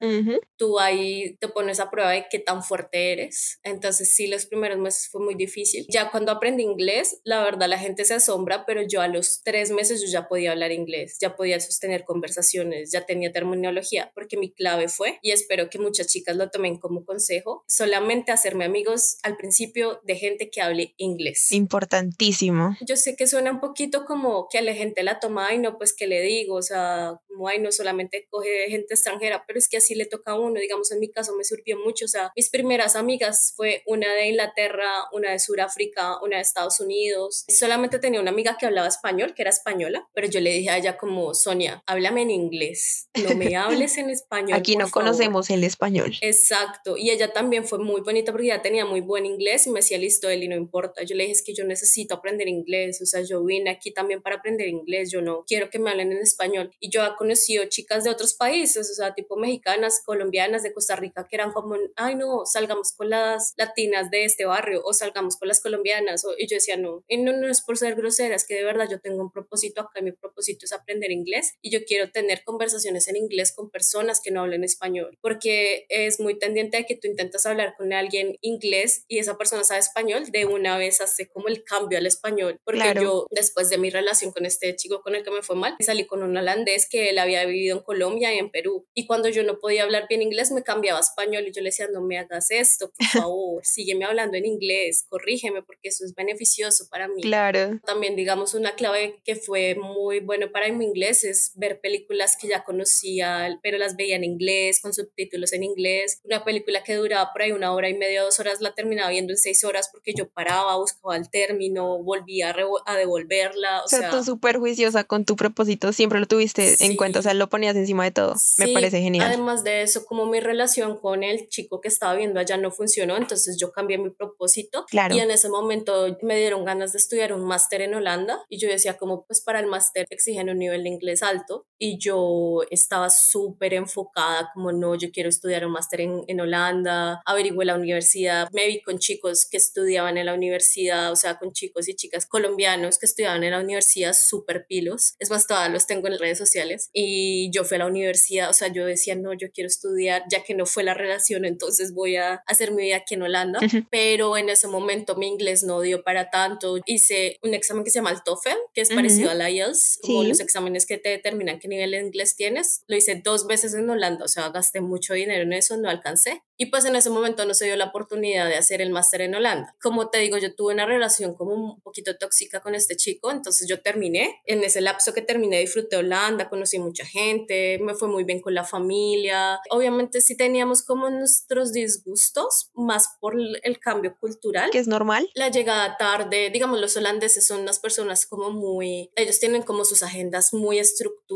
tú 0.56 0.78
ahí 0.78 1.36
te 1.40 1.48
pones 1.48 1.80
a 1.80 1.90
prueba 1.90 2.10
de 2.12 2.26
qué 2.30 2.38
tan 2.38 2.62
fuerte 2.62 3.12
eres. 3.12 3.58
Entonces, 3.62 4.14
sí, 4.14 4.26
los 4.26 4.46
primeros 4.46 4.78
meses 4.78 5.08
fue 5.10 5.22
muy 5.22 5.34
difícil. 5.34 5.86
Ya 5.88 6.10
cuando 6.10 6.32
aprendí 6.32 6.62
inglés, 6.62 7.20
la 7.24 7.42
verdad 7.42 7.68
la 7.68 7.78
gente 7.78 8.04
se 8.04 8.14
asombra, 8.14 8.64
pero 8.66 8.82
yo 8.82 9.00
a 9.00 9.08
los 9.08 9.42
tres 9.42 9.70
meses 9.70 10.00
yo 10.00 10.08
ya 10.08 10.28
podía 10.28 10.52
hablar 10.52 10.72
inglés, 10.72 11.16
ya 11.20 11.36
podía 11.36 11.60
sostener 11.60 11.99
conversaciones, 12.04 12.90
ya 12.92 13.06
tenía 13.06 13.32
terminología, 13.32 14.10
porque 14.14 14.36
mi 14.36 14.52
clave 14.52 14.88
fue, 14.88 15.18
y 15.22 15.32
espero 15.32 15.70
que 15.70 15.78
muchas 15.78 16.06
chicas 16.08 16.36
lo 16.36 16.50
tomen 16.50 16.78
como 16.78 17.04
consejo, 17.04 17.64
solamente 17.68 18.32
hacerme 18.32 18.64
amigos 18.64 19.18
al 19.22 19.36
principio 19.36 20.00
de 20.04 20.16
gente 20.16 20.50
que 20.50 20.60
hable 20.60 20.94
inglés. 20.96 21.52
Importantísimo. 21.52 22.76
Yo 22.80 22.96
sé 22.96 23.16
que 23.16 23.26
suena 23.26 23.50
un 23.50 23.60
poquito 23.60 24.04
como 24.04 24.48
que 24.50 24.58
a 24.58 24.62
la 24.62 24.74
gente 24.74 25.02
la 25.02 25.20
toma 25.20 25.52
y 25.54 25.58
no, 25.58 25.78
pues 25.78 25.94
que 25.94 26.06
le 26.06 26.22
digo, 26.22 26.56
o 26.56 26.62
sea, 26.62 27.20
como 27.28 27.48
ay, 27.48 27.58
no 27.58 27.72
solamente 27.72 28.26
coge 28.30 28.68
gente 28.68 28.94
extranjera, 28.94 29.44
pero 29.46 29.58
es 29.58 29.68
que 29.68 29.78
así 29.78 29.94
le 29.94 30.06
toca 30.06 30.32
a 30.32 30.38
uno, 30.38 30.60
digamos, 30.60 30.90
en 30.92 31.00
mi 31.00 31.10
caso 31.10 31.34
me 31.36 31.44
sirvió 31.44 31.78
mucho, 31.78 32.04
o 32.04 32.08
sea, 32.08 32.32
mis 32.36 32.50
primeras 32.50 32.96
amigas 32.96 33.52
fue 33.56 33.82
una 33.86 34.12
de 34.14 34.28
Inglaterra, 34.28 34.88
una 35.12 35.32
de 35.32 35.38
Sudáfrica, 35.38 36.20
una 36.22 36.36
de 36.36 36.42
Estados 36.42 36.80
Unidos, 36.80 37.44
solamente 37.48 37.98
tenía 37.98 38.20
una 38.20 38.30
amiga 38.30 38.56
que 38.58 38.66
hablaba 38.66 38.88
español, 38.88 39.34
que 39.34 39.42
era 39.42 39.50
española, 39.50 40.08
pero 40.14 40.28
yo 40.28 40.40
le 40.40 40.52
dije 40.52 40.70
a 40.70 40.78
ella 40.78 40.96
como, 40.96 41.34
Sonia, 41.34 41.82
háblame 41.90 42.22
en 42.22 42.30
inglés, 42.30 43.08
no 43.22 43.34
me 43.34 43.56
hables 43.56 43.98
en 43.98 44.10
español. 44.10 44.56
Aquí 44.56 44.76
no 44.76 44.88
conocemos 44.90 45.50
el 45.50 45.64
español. 45.64 46.12
Exacto, 46.20 46.96
y 46.96 47.10
ella 47.10 47.32
también 47.32 47.64
fue 47.64 47.78
muy 47.78 48.00
bonita 48.00 48.32
porque 48.32 48.48
ya 48.48 48.62
tenía 48.62 48.84
muy 48.84 49.00
buen 49.00 49.26
inglés 49.26 49.66
y 49.66 49.70
me 49.70 49.80
decía, 49.80 49.98
listo, 49.98 50.28
Eli, 50.28 50.46
no 50.48 50.56
importa. 50.56 51.02
Yo 51.02 51.16
le 51.16 51.24
dije, 51.24 51.32
es 51.32 51.42
que 51.42 51.54
yo 51.54 51.64
necesito 51.64 52.14
aprender 52.14 52.48
inglés, 52.48 53.00
o 53.02 53.06
sea, 53.06 53.22
yo 53.22 53.44
vine 53.44 53.70
aquí 53.70 53.92
también 53.92 54.22
para 54.22 54.36
aprender 54.36 54.68
inglés, 54.68 55.10
yo 55.10 55.20
no 55.20 55.44
quiero 55.46 55.68
que 55.68 55.78
me 55.78 55.90
hablen 55.90 56.12
en 56.12 56.18
español. 56.18 56.70
Y 56.78 56.90
yo 56.90 57.04
he 57.04 57.16
conocido 57.16 57.64
chicas 57.66 58.04
de 58.04 58.10
otros 58.10 58.34
países, 58.34 58.88
o 58.90 58.94
sea, 58.94 59.14
tipo 59.14 59.36
mexicanas, 59.36 60.00
colombianas, 60.04 60.62
de 60.62 60.72
Costa 60.72 60.96
Rica, 60.96 61.26
que 61.28 61.36
eran 61.36 61.52
como, 61.52 61.76
ay, 61.96 62.14
no, 62.14 62.46
salgamos 62.46 62.92
con 62.92 63.10
las 63.10 63.54
latinas 63.56 64.10
de 64.10 64.24
este 64.24 64.44
barrio 64.44 64.82
o 64.84 64.92
salgamos 64.92 65.36
con 65.36 65.48
las 65.48 65.60
colombianas. 65.60 66.24
y 66.38 66.46
yo 66.46 66.54
decía, 66.56 66.76
no, 66.76 67.04
y 67.08 67.16
no, 67.16 67.32
no 67.32 67.48
es 67.48 67.62
por 67.62 67.76
ser 67.76 67.96
grosera, 67.96 68.36
es 68.36 68.46
que 68.46 68.54
de 68.54 68.64
verdad 68.64 68.86
yo 68.88 69.00
tengo 69.00 69.22
un 69.22 69.30
propósito 69.30 69.80
acá 69.80 70.00
y 70.00 70.04
mi 70.04 70.12
propósito 70.12 70.66
es 70.66 70.72
aprender 70.72 71.10
inglés 71.10 71.54
y 71.60 71.70
yo 71.70 71.79
quiero 71.84 72.10
tener 72.10 72.42
conversaciones 72.44 73.08
en 73.08 73.16
inglés 73.16 73.52
con 73.54 73.70
personas 73.70 74.20
que 74.22 74.30
no 74.30 74.42
hablen 74.42 74.64
español, 74.64 75.18
porque 75.20 75.86
es 75.88 76.20
muy 76.20 76.38
tendiente 76.38 76.76
a 76.76 76.84
que 76.84 76.96
tú 76.96 77.08
intentas 77.08 77.46
hablar 77.46 77.74
con 77.76 77.92
alguien 77.92 78.36
inglés 78.40 79.04
y 79.08 79.18
esa 79.18 79.36
persona 79.36 79.64
sabe 79.64 79.80
español, 79.80 80.24
de 80.30 80.44
una 80.46 80.78
vez 80.78 81.00
hace 81.00 81.28
como 81.28 81.48
el 81.48 81.64
cambio 81.64 81.98
al 81.98 82.06
español, 82.06 82.58
porque 82.64 82.94
yo 83.00 83.26
después 83.30 83.68
de 83.70 83.78
mi 83.78 83.90
relación 83.90 84.32
con 84.32 84.46
este 84.46 84.74
chico 84.76 85.02
con 85.02 85.14
el 85.14 85.22
que 85.22 85.30
me 85.30 85.42
fue 85.42 85.56
mal, 85.56 85.76
salí 85.80 86.06
con 86.06 86.22
un 86.22 86.36
holandés 86.36 86.88
que 86.88 87.10
él 87.10 87.18
había 87.18 87.44
vivido 87.44 87.76
en 87.76 87.82
Colombia 87.82 88.34
y 88.34 88.38
en 88.38 88.50
Perú, 88.50 88.86
y 88.94 89.06
cuando 89.06 89.28
yo 89.28 89.42
no 89.42 89.58
podía 89.58 89.82
hablar 89.82 90.06
bien 90.08 90.22
inglés 90.22 90.50
me 90.52 90.62
cambiaba 90.62 90.98
a 90.98 91.02
español 91.02 91.46
y 91.46 91.52
yo 91.52 91.60
le 91.60 91.68
decía, 91.68 91.88
no 91.92 92.02
me 92.02 92.18
hagas 92.18 92.50
esto, 92.50 92.92
por 92.96 93.06
favor, 93.24 93.64
sígueme 93.64 94.04
hablando 94.04 94.36
en 94.36 94.46
inglés, 94.46 95.04
corrígeme 95.08 95.62
porque 95.62 95.88
eso 95.88 96.04
es 96.04 96.14
beneficioso 96.14 96.86
para 96.90 97.08
mí. 97.08 97.22
Claro. 97.22 97.80
También 97.84 98.16
digamos 98.16 98.54
una 98.54 98.74
clave 98.74 99.20
que 99.24 99.36
fue 99.36 99.74
muy 99.74 100.20
bueno 100.20 100.50
para 100.52 100.70
mi 100.72 100.84
inglés 100.84 101.24
es 101.24 101.52
ver 101.54 101.69
películas 101.74 102.36
que 102.40 102.48
ya 102.48 102.64
conocía, 102.64 103.58
pero 103.62 103.78
las 103.78 103.96
veía 103.96 104.16
en 104.16 104.24
inglés, 104.24 104.80
con 104.80 104.92
subtítulos 104.92 105.52
en 105.52 105.62
inglés. 105.62 106.20
Una 106.24 106.44
película 106.44 106.82
que 106.82 106.94
duraba 106.94 107.32
por 107.32 107.42
ahí 107.42 107.52
una 107.52 107.72
hora 107.72 107.88
y 107.88 107.94
media, 107.94 108.22
dos 108.22 108.38
horas, 108.40 108.60
la 108.60 108.74
terminaba 108.74 109.10
viendo 109.10 109.32
en 109.32 109.38
seis 109.38 109.64
horas 109.64 109.90
porque 109.92 110.12
yo 110.14 110.28
paraba, 110.28 110.76
buscaba 110.76 111.16
el 111.16 111.30
término, 111.30 112.02
volvía 112.02 112.54
a, 112.84 112.96
devolverla. 112.96 113.82
O, 113.84 113.88
sea, 113.88 114.10
tú 114.10 114.22
súper 114.24 114.58
juiciosa 114.58 115.04
con 115.04 115.24
tu 115.24 115.36
propósito, 115.36 115.92
siempre 115.92 116.20
lo 116.20 116.26
tuviste 116.26 116.76
en 116.84 116.96
cuenta, 116.96 117.20
o 117.20 117.22
sea, 117.22 117.34
lo 117.34 117.48
ponías 117.48 117.76
encima 117.76 118.04
de 118.04 118.10
todo. 118.10 118.34
Me 118.58 118.68
parece 118.68 119.00
genial. 119.00 119.26
Además 119.26 119.64
de 119.64 119.82
eso, 119.82 120.04
como 120.04 120.26
mi 120.26 120.40
relación 120.40 120.98
con 120.98 121.22
el 121.22 121.48
chico 121.48 121.80
que 121.80 121.88
estaba 121.88 122.14
viendo 122.14 122.40
allá 122.40 122.56
no 122.56 122.70
funcionó, 122.70 123.16
entonces 123.16 123.56
yo 123.58 123.72
cambié 123.72 123.98
mi 123.98 124.10
propósito. 124.10 124.84
Claro. 124.88 125.14
Y 125.14 125.20
en 125.20 125.30
ese 125.30 125.48
momento 125.48 126.16
me 126.22 126.36
dieron 126.36 126.64
ganas 126.64 126.92
de 126.92 126.98
estudiar 126.98 127.32
un 127.32 127.44
máster 127.44 127.82
en 127.82 127.94
Holanda 127.94 128.44
y 128.48 128.58
yo 128.58 128.68
decía 128.68 128.96
como 128.96 129.24
pues 129.26 129.40
para 129.40 129.60
el 129.60 129.66
máster 129.66 130.06
exigen 130.10 130.50
un 130.50 130.58
nivel 130.58 130.84
de 130.84 130.88
inglés 130.88 131.22
alto 131.22 131.59
y 131.82 131.98
yo 131.98 132.60
estaba 132.70 133.08
súper 133.08 133.72
enfocada 133.72 134.50
como 134.52 134.70
no, 134.70 134.94
yo 134.94 135.10
quiero 135.10 135.30
estudiar 135.30 135.64
un 135.64 135.72
máster 135.72 136.02
en, 136.02 136.22
en, 136.28 136.40
Holanda, 136.40 137.22
averigüé 137.24 137.64
la 137.64 137.74
universidad, 137.74 138.48
me 138.52 138.66
vi 138.66 138.82
con 138.82 138.98
chicos 138.98 139.48
que 139.50 139.56
estudiaban 139.56 140.18
en 140.18 140.26
la 140.26 140.34
universidad, 140.34 141.10
o 141.10 141.16
sea, 141.16 141.38
con 141.38 141.52
chicos 141.52 141.88
y 141.88 141.96
chicas 141.96 142.26
colombianos 142.26 142.98
que 142.98 143.06
estudiaban 143.06 143.42
en 143.44 143.52
la 143.52 143.60
universidad 143.60 144.12
súper 144.12 144.66
pilos, 144.68 145.14
es 145.18 145.30
más, 145.30 145.46
todavía 145.46 145.72
los 145.72 145.86
tengo 145.86 146.06
en 146.08 146.18
redes 146.18 146.36
sociales. 146.36 146.90
Y 146.92 147.50
yo 147.50 147.64
fui 147.64 147.76
a 147.76 147.78
la 147.78 147.86
universidad, 147.86 148.50
o 148.50 148.52
sea, 148.52 148.68
yo 148.68 148.84
decía, 148.84 149.16
no, 149.16 149.32
yo 149.32 149.48
quiero 149.50 149.68
estudiar, 149.68 150.24
ya 150.30 150.44
que 150.44 150.54
no 150.54 150.66
fue 150.66 150.84
la 150.84 150.92
relación, 150.92 151.46
entonces 151.46 151.94
voy 151.94 152.16
a 152.16 152.42
hacer 152.46 152.72
mi 152.72 152.82
vida 152.82 152.96
aquí 152.96 153.14
en 153.14 153.22
Holanda, 153.22 153.58
pero 153.90 154.36
en 154.36 154.50
ese 154.50 154.68
momento 154.68 155.16
mi 155.16 155.28
inglés 155.28 155.62
no 155.62 155.80
dio 155.80 156.02
para 156.02 156.28
tanto, 156.28 156.76
hice 156.84 157.38
un 157.42 157.54
examen 157.54 157.84
que 157.84 157.90
se 157.90 158.00
llama 158.00 158.10
el 158.10 158.22
TOEFL, 158.22 158.58
que 158.74 158.82
es 158.82 158.90
parecido 158.90 159.30
al 159.30 159.40
IELTS, 159.50 160.00
como 160.02 160.24
los 160.24 160.40
exámenes 160.40 160.84
que 160.84 160.98
te 160.98 161.18
que 161.58 161.68
nivel 161.68 161.90
de 161.92 162.00
inglés 162.00 162.36
tienes. 162.36 162.84
Lo 162.86 162.96
hice 162.96 163.20
dos 163.22 163.46
veces 163.46 163.74
en 163.74 163.88
Holanda, 163.88 164.24
o 164.24 164.28
sea, 164.28 164.48
gasté 164.50 164.80
mucho 164.80 165.14
dinero 165.14 165.42
en 165.42 165.52
eso, 165.52 165.76
no 165.76 165.88
alcancé. 165.88 166.42
Y 166.56 166.66
pues 166.66 166.84
en 166.84 166.94
ese 166.94 167.08
momento 167.08 167.46
no 167.46 167.54
se 167.54 167.64
dio 167.64 167.76
la 167.76 167.86
oportunidad 167.86 168.46
de 168.46 168.56
hacer 168.56 168.82
el 168.82 168.90
máster 168.90 169.22
en 169.22 169.34
Holanda. 169.34 169.74
Como 169.80 170.10
te 170.10 170.18
digo, 170.18 170.36
yo 170.36 170.54
tuve 170.54 170.74
una 170.74 170.84
relación 170.84 171.34
como 171.34 171.54
un 171.54 171.80
poquito 171.80 172.18
tóxica 172.18 172.60
con 172.60 172.74
este 172.74 172.96
chico, 172.96 173.30
entonces 173.30 173.66
yo 173.66 173.80
terminé. 173.80 174.40
En 174.44 174.62
ese 174.62 174.82
lapso 174.82 175.14
que 175.14 175.22
terminé 175.22 175.60
disfruté 175.60 175.96
Holanda, 175.96 176.50
conocí 176.50 176.78
mucha 176.78 177.06
gente, 177.06 177.78
me 177.80 177.94
fue 177.94 178.08
muy 178.08 178.24
bien 178.24 178.42
con 178.42 178.54
la 178.54 178.64
familia. 178.64 179.58
Obviamente 179.70 180.20
sí 180.20 180.36
teníamos 180.36 180.82
como 180.82 181.08
nuestros 181.08 181.72
disgustos, 181.72 182.70
más 182.74 183.16
por 183.20 183.36
el 183.62 183.78
cambio 183.80 184.16
cultural. 184.20 184.70
Que 184.70 184.80
es 184.80 184.86
normal. 184.88 185.30
La 185.34 185.48
llegada 185.48 185.96
tarde, 185.96 186.50
digamos, 186.50 186.78
los 186.78 186.94
holandeses 186.96 187.46
son 187.46 187.60
unas 187.60 187.78
personas 187.78 188.26
como 188.26 188.50
muy, 188.50 189.10
ellos 189.16 189.40
tienen 189.40 189.62
como 189.62 189.86
sus 189.86 190.02
agendas 190.02 190.52
muy 190.52 190.78
estructuradas. 190.78 191.29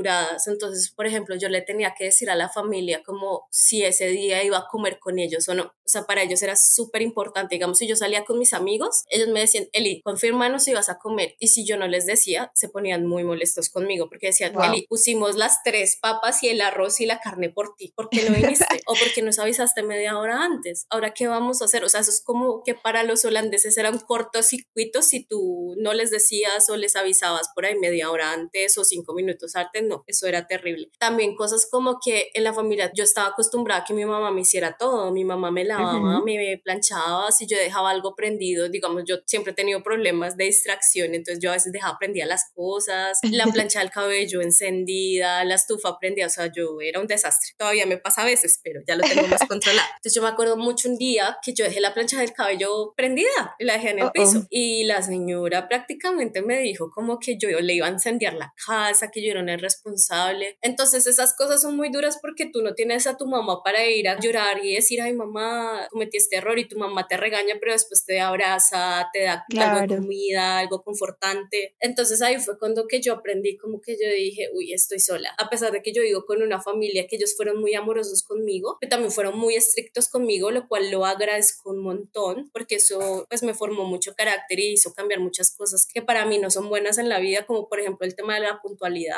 Entonces, 0.47 0.91
por 0.91 1.07
ejemplo, 1.07 1.37
yo 1.37 1.49
le 1.49 1.63
tenía 1.63 1.95
que 1.97 2.05
decir 2.05 2.31
a 2.31 2.35
la 2.35 2.49
familia 2.49 3.03
como 3.05 3.47
si 3.51 3.85
ese 3.85 4.09
día 4.09 4.43
iba 4.43 4.59
a 4.59 4.67
comer 4.71 4.99
con 4.99 5.19
ellos 5.19 5.49
o 5.49 5.55
no. 5.55 5.65
O 5.65 5.89
sea, 5.89 6.05
para 6.05 6.23
ellos 6.23 6.43
era 6.43 6.57
súper 6.57 7.03
importante. 7.03 7.55
Digamos, 7.55 7.79
si 7.79 7.87
yo 7.87 7.97
salía 7.97 8.25
con 8.25 8.39
mis 8.39 8.53
amigos, 8.53 9.05
ellos 9.09 9.29
me 9.29 9.41
decían, 9.41 9.69
Eli, 9.73 10.01
confirmanos 10.03 10.65
si 10.65 10.73
vas 10.73 10.89
a 10.89 10.99
comer. 10.99 11.37
Y 11.39 11.49
si 11.49 11.67
yo 11.67 11.77
no 11.77 11.87
les 11.87 12.07
decía, 12.07 12.51
se 12.55 12.69
ponían 12.69 13.07
muy 13.07 13.25
molestos 13.25 13.69
conmigo 13.69 14.09
porque 14.09 14.29
decían, 14.29 14.55
Eli, 14.63 14.87
pusimos 14.89 15.37
las 15.37 15.63
tres 15.63 15.99
papas 16.01 16.43
y 16.43 16.49
el 16.49 16.61
arroz 16.61 17.01
y 17.01 17.07
la 17.07 17.21
carne 17.21 17.51
por 17.51 17.75
ti. 17.77 17.93
¿Por 17.95 18.09
qué 18.09 18.29
no 18.29 18.35
viniste? 18.35 18.67
o 18.87 18.95
porque 18.95 19.23
nos 19.23 19.39
avisaste 19.39 19.83
media 19.83 20.19
hora 20.19 20.43
antes. 20.43 20.87
Ahora, 20.91 21.13
¿qué 21.13 21.27
vamos 21.27 21.63
a 21.63 21.67
hacer? 21.67 21.85
O 21.85 21.89
sea, 21.89 22.01
eso 22.01 22.11
es 22.11 22.23
como 22.23 22.63
que 22.65 22.75
para 22.75 23.03
los 23.03 23.25
holandeses 23.25 23.77
era 23.77 23.91
un 23.91 23.99
cortocircuito 23.99 25.03
si 25.03 25.25
tú 25.25 25.75
no 25.79 25.93
les 25.93 26.11
decías 26.11 26.69
o 26.71 26.77
les 26.77 26.97
avisabas 26.97 27.51
por 27.55 27.67
ahí 27.67 27.77
media 27.77 28.11
hora 28.11 28.33
antes 28.33 28.77
o 28.79 28.85
cinco 28.85 29.15
minutos 29.15 29.55
antes. 29.57 29.84
No, 29.85 30.05
eso 30.07 30.27
era 30.27 30.47
terrible. 30.47 30.91
También 30.99 31.35
cosas 31.35 31.69
como 31.71 31.99
que 32.05 32.31
en 32.35 32.45
la 32.45 32.53
familia 32.53 32.91
yo 32.95 33.05
estaba 33.05 33.29
acostumbrada 33.29 33.83
a 33.83 33.85
que 33.85 33.95
mi 33.95 34.05
mamá 34.05 34.31
me 34.31 34.43
hiciera 34.43 34.77
todo. 34.77 35.11
Mi 35.13 35.25
mamá 35.25 35.51
me 35.51 35.65
lavaba, 35.65 36.23
me 36.25 36.61
planchaba. 36.63 37.31
Si 37.31 37.47
yo 37.47 37.57
dejaba 37.57 37.91
algo 37.91 38.15
prendido, 38.15 38.69
digamos, 38.69 39.05
yo 39.07 39.17
siempre 39.27 39.53
he 39.53 39.55
tenido 39.55 39.83
problemas 39.83 40.37
de 40.37 40.45
distracción, 40.45 41.15
entonces 41.15 41.43
yo 41.43 41.51
a 41.51 41.55
veces 41.55 41.73
dejaba 41.73 41.99
prendida 41.99 42.27
las 42.27 42.51
cosas, 42.55 43.19
la 43.23 43.45
plancha 43.53 43.81
del 43.81 43.91
cabello 43.91 44.41
encendida, 44.41 45.45
la 45.45 45.55
estufa 45.55 45.99
prendida, 45.99 46.27
o 46.27 46.31
sea, 46.31 46.51
yo 46.53 46.81
era 46.81 47.01
un 47.01 47.07
desastre. 47.07 47.55
Todavía 47.59 47.87
me 47.87 47.99
pasa 47.99 48.23
a 48.23 48.25
veces, 48.25 48.61
pero 48.63 48.81
ya 48.87 48.97
lo 48.97 49.03
tengo 49.03 49.27
más 49.29 49.41
controlado. 49.49 49.89
Entonces 49.97 50.15
yo 50.15 50.23
me 50.23 50.29
acuerdo 50.29 50.57
mucho 50.57 50.89
un 50.89 50.97
día 50.97 51.39
que 51.43 51.53
yo 51.53 51.65
dejé 51.65 51.81
la 51.81 51.95
plancha 51.95 52.21
del 52.21 52.33
cabello 52.33 52.95
prendida 52.97 53.57
y 53.59 53.65
la 53.65 53.75
dejé 53.75 53.91
en 53.91 53.99
el 54.01 54.11
piso 54.11 54.47
y 54.51 54.85
la 54.85 55.03
señora 55.03 55.69
prácticamente 55.69 56.43
me 56.43 56.59
dijo 56.61 56.91
como 56.91 57.19
que 57.19 57.37
yo 57.39 57.49
le 57.49 57.75
iba 57.75 57.87
a 57.87 57.91
encender 57.91 58.35
la 58.35 58.53
casa, 58.67 59.11
que 59.11 59.23
yo 59.23 59.31
era 59.31 59.41
una 59.41 59.57
irresponsable. 59.75 60.59
Entonces 60.63 61.07
esas 61.07 61.35
cosas 61.37 61.63
son 61.63 61.77
muy 61.77 61.91
duras 61.91 62.19
porque 62.21 62.47
tú 62.47 62.63
no 62.63 62.75
tienes 62.75 63.07
a 63.07 63.17
tu 63.17 63.27
mamá 63.27 63.63
para 63.63 63.87
ir 63.87 64.09
a 64.09 64.19
llorar 64.19 64.65
y 64.65 64.75
decir, 64.75 65.01
ay 65.01 65.13
mamá, 65.13 65.87
cometí 65.91 66.17
este 66.17 66.37
error 66.37 66.59
y 66.59 66.69
tu 66.69 66.79
mamá 66.79 67.07
te 67.07 67.17
regaña, 67.17 67.55
pero 67.61 67.73
después 67.73 68.05
te 68.05 68.21
abraza, 68.21 69.09
te 69.13 69.23
da 69.23 69.45
algo 69.59 69.81
de 69.81 70.01
comida, 70.01 70.59
algo 70.59 70.83
confortante. 70.83 71.75
Entonces 71.81 72.23
ahí 72.23 72.39
fue 72.39 72.59
cuando 72.59 72.87
que 72.87 73.01
yo 73.01 73.15
aprendí 73.15 73.57
como 73.57 73.81
que 73.81 73.93
yo 73.93 74.09
dije, 74.15 74.49
uy, 74.55 74.73
estoy 74.73 75.01
sola. 75.01 75.35
A 75.39 75.49
pesar 75.49 75.73
de 75.73 75.83
que 75.83 75.93
yo 75.93 76.03
vivo 76.03 76.25
con 76.25 76.43
una 76.43 76.61
familia 76.61 77.07
que 77.09 77.17
ellos 77.17 77.35
fueron 77.37 77.61
muy 77.61 77.75
amorosos 77.75 78.23
conmigo, 78.23 78.79
pero 78.81 78.91
también 78.91 79.13
fueron 79.13 79.39
muy 79.39 79.55
estrictos 79.55 80.09
conmigo, 80.09 80.51
lo 80.51 80.69
cual 80.69 80.91
lo 80.91 81.05
agradezco 81.05 81.71
un 81.71 81.83
montón 81.83 82.51
porque 82.53 82.77
eso 82.77 83.27
pues 83.29 83.43
me 83.43 83.55
formó 83.55 83.85
mucho 83.85 84.15
carácter 84.15 84.61
y 84.61 84.73
hizo 84.73 84.93
cambiar 84.93 85.21
muchas 85.21 85.55
cosas 85.57 85.87
que 85.93 86.03
para 86.03 86.27
mí 86.27 86.39
no 86.39 86.51
son 86.51 86.69
buenas 86.69 86.99
en 86.99 87.09
la 87.09 87.19
vida, 87.19 87.47
como 87.47 87.69
por 87.69 87.81
ejemplo 87.81 88.07
el 88.07 88.15
tema 88.15 88.35
de 88.35 88.41
la 88.41 88.61
puntualidad. 88.61 89.17